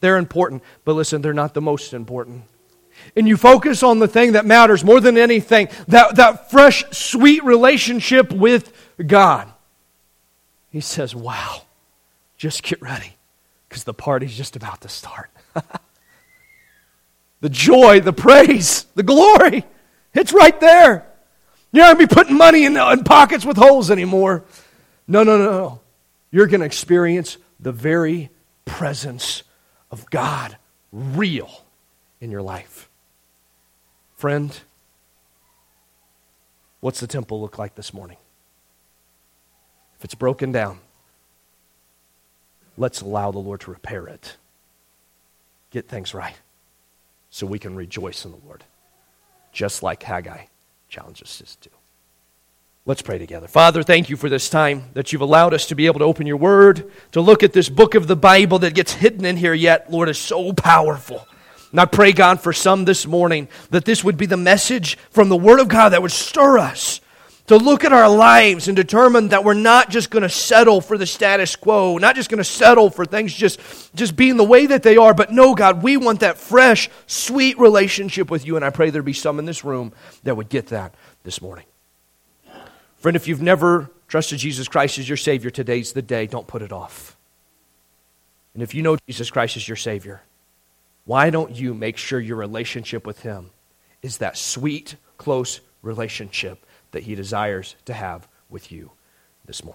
they're 0.00 0.16
important, 0.16 0.62
but 0.84 0.94
listen, 0.94 1.20
they're 1.20 1.34
not 1.34 1.52
the 1.52 1.60
most 1.60 1.92
important. 1.92 2.44
And 3.14 3.28
you 3.28 3.36
focus 3.36 3.82
on 3.82 3.98
the 3.98 4.08
thing 4.08 4.32
that 4.32 4.46
matters 4.46 4.82
more 4.82 5.00
than 5.00 5.18
anything 5.18 5.68
that, 5.88 6.16
that 6.16 6.50
fresh, 6.50 6.84
sweet 6.90 7.44
relationship 7.44 8.32
with 8.32 8.72
God. 9.06 9.52
He 10.70 10.80
says, 10.80 11.14
Wow, 11.14 11.62
just 12.38 12.62
get 12.62 12.80
ready 12.80 13.16
because 13.70 13.84
the 13.84 13.94
party's 13.94 14.36
just 14.36 14.56
about 14.56 14.80
to 14.80 14.88
start. 14.88 15.30
the 17.40 17.48
joy, 17.48 18.00
the 18.00 18.12
praise, 18.12 18.84
the 18.96 19.04
glory, 19.04 19.64
it's 20.12 20.32
right 20.32 20.58
there. 20.58 21.06
You're 21.70 21.84
not 21.84 21.96
going 21.96 22.08
to 22.08 22.14
be 22.14 22.20
putting 22.20 22.36
money 22.36 22.64
in, 22.64 22.76
in 22.76 23.04
pockets 23.04 23.46
with 23.46 23.56
holes 23.56 23.92
anymore. 23.92 24.44
No, 25.06 25.22
no, 25.22 25.38
no, 25.38 25.50
no. 25.50 25.80
You're 26.32 26.48
going 26.48 26.60
to 26.60 26.66
experience 26.66 27.38
the 27.60 27.70
very 27.70 28.30
presence 28.64 29.44
of 29.92 30.10
God 30.10 30.56
real 30.90 31.64
in 32.20 32.32
your 32.32 32.42
life. 32.42 32.88
Friend, 34.16 34.58
what's 36.80 36.98
the 36.98 37.06
temple 37.06 37.40
look 37.40 37.56
like 37.56 37.76
this 37.76 37.94
morning? 37.94 38.16
If 39.96 40.04
it's 40.04 40.16
broken 40.16 40.50
down, 40.50 40.80
let's 42.80 43.02
allow 43.02 43.30
the 43.30 43.38
Lord 43.38 43.60
to 43.60 43.70
repair 43.70 44.06
it. 44.06 44.36
Get 45.70 45.86
things 45.86 46.14
right 46.14 46.34
so 47.28 47.46
we 47.46 47.58
can 47.58 47.76
rejoice 47.76 48.24
in 48.24 48.32
the 48.32 48.38
Lord, 48.46 48.64
just 49.52 49.82
like 49.82 50.02
Haggai 50.02 50.46
challenges 50.88 51.40
us 51.42 51.56
to. 51.60 51.70
Let's 52.86 53.02
pray 53.02 53.18
together. 53.18 53.46
Father, 53.46 53.82
thank 53.82 54.08
you 54.08 54.16
for 54.16 54.30
this 54.30 54.48
time 54.48 54.84
that 54.94 55.12
you've 55.12 55.20
allowed 55.20 55.52
us 55.52 55.66
to 55.66 55.74
be 55.74 55.86
able 55.86 55.98
to 55.98 56.06
open 56.06 56.26
your 56.26 56.38
word, 56.38 56.90
to 57.12 57.20
look 57.20 57.42
at 57.42 57.52
this 57.52 57.68
book 57.68 57.94
of 57.94 58.06
the 58.06 58.16
Bible 58.16 58.60
that 58.60 58.74
gets 58.74 58.94
hidden 58.94 59.26
in 59.26 59.36
here 59.36 59.54
yet, 59.54 59.92
Lord, 59.92 60.08
is 60.08 60.18
so 60.18 60.54
powerful. 60.54 61.28
And 61.72 61.80
I 61.80 61.84
pray, 61.84 62.12
God, 62.12 62.40
for 62.40 62.54
some 62.54 62.86
this 62.86 63.06
morning 63.06 63.48
that 63.68 63.84
this 63.84 64.02
would 64.02 64.16
be 64.16 64.26
the 64.26 64.38
message 64.38 64.96
from 65.10 65.28
the 65.28 65.36
Word 65.36 65.60
of 65.60 65.68
God 65.68 65.90
that 65.90 66.00
would 66.00 66.10
stir 66.10 66.58
us 66.58 67.02
to 67.50 67.56
look 67.56 67.82
at 67.82 67.92
our 67.92 68.08
lives 68.08 68.68
and 68.68 68.76
determine 68.76 69.30
that 69.30 69.42
we're 69.42 69.54
not 69.54 69.90
just 69.90 70.08
going 70.08 70.22
to 70.22 70.28
settle 70.28 70.80
for 70.80 70.96
the 70.96 71.04
status 71.04 71.56
quo, 71.56 71.98
not 71.98 72.14
just 72.14 72.30
going 72.30 72.38
to 72.38 72.44
settle 72.44 72.90
for 72.90 73.04
things 73.04 73.34
just, 73.34 73.92
just 73.92 74.14
being 74.14 74.36
the 74.36 74.44
way 74.44 74.66
that 74.66 74.84
they 74.84 74.96
are, 74.96 75.12
but 75.12 75.32
no, 75.32 75.56
God, 75.56 75.82
we 75.82 75.96
want 75.96 76.20
that 76.20 76.38
fresh, 76.38 76.88
sweet 77.08 77.58
relationship 77.58 78.30
with 78.30 78.46
you. 78.46 78.54
And 78.54 78.64
I 78.64 78.70
pray 78.70 78.90
there 78.90 79.02
be 79.02 79.12
some 79.12 79.40
in 79.40 79.46
this 79.46 79.64
room 79.64 79.92
that 80.22 80.36
would 80.36 80.48
get 80.48 80.68
that 80.68 80.94
this 81.24 81.42
morning. 81.42 81.64
Friend, 82.98 83.16
if 83.16 83.26
you've 83.26 83.42
never 83.42 83.90
trusted 84.06 84.38
Jesus 84.38 84.68
Christ 84.68 85.00
as 85.00 85.08
your 85.08 85.16
Savior, 85.16 85.50
today's 85.50 85.92
the 85.92 86.02
day. 86.02 86.28
Don't 86.28 86.46
put 86.46 86.62
it 86.62 86.70
off. 86.70 87.16
And 88.54 88.62
if 88.62 88.76
you 88.76 88.82
know 88.82 88.96
Jesus 89.08 89.28
Christ 89.28 89.56
as 89.56 89.66
your 89.66 89.74
Savior, 89.74 90.22
why 91.04 91.30
don't 91.30 91.56
you 91.56 91.74
make 91.74 91.96
sure 91.96 92.20
your 92.20 92.36
relationship 92.36 93.04
with 93.04 93.22
Him 93.22 93.50
is 94.02 94.18
that 94.18 94.38
sweet, 94.38 94.94
close 95.18 95.60
relationship 95.82 96.64
that 96.92 97.04
He 97.04 97.14
desires 97.14 97.76
to 97.84 97.94
have 97.94 98.28
with 98.48 98.70
you 98.72 98.92
this 99.46 99.62
morning? 99.64 99.68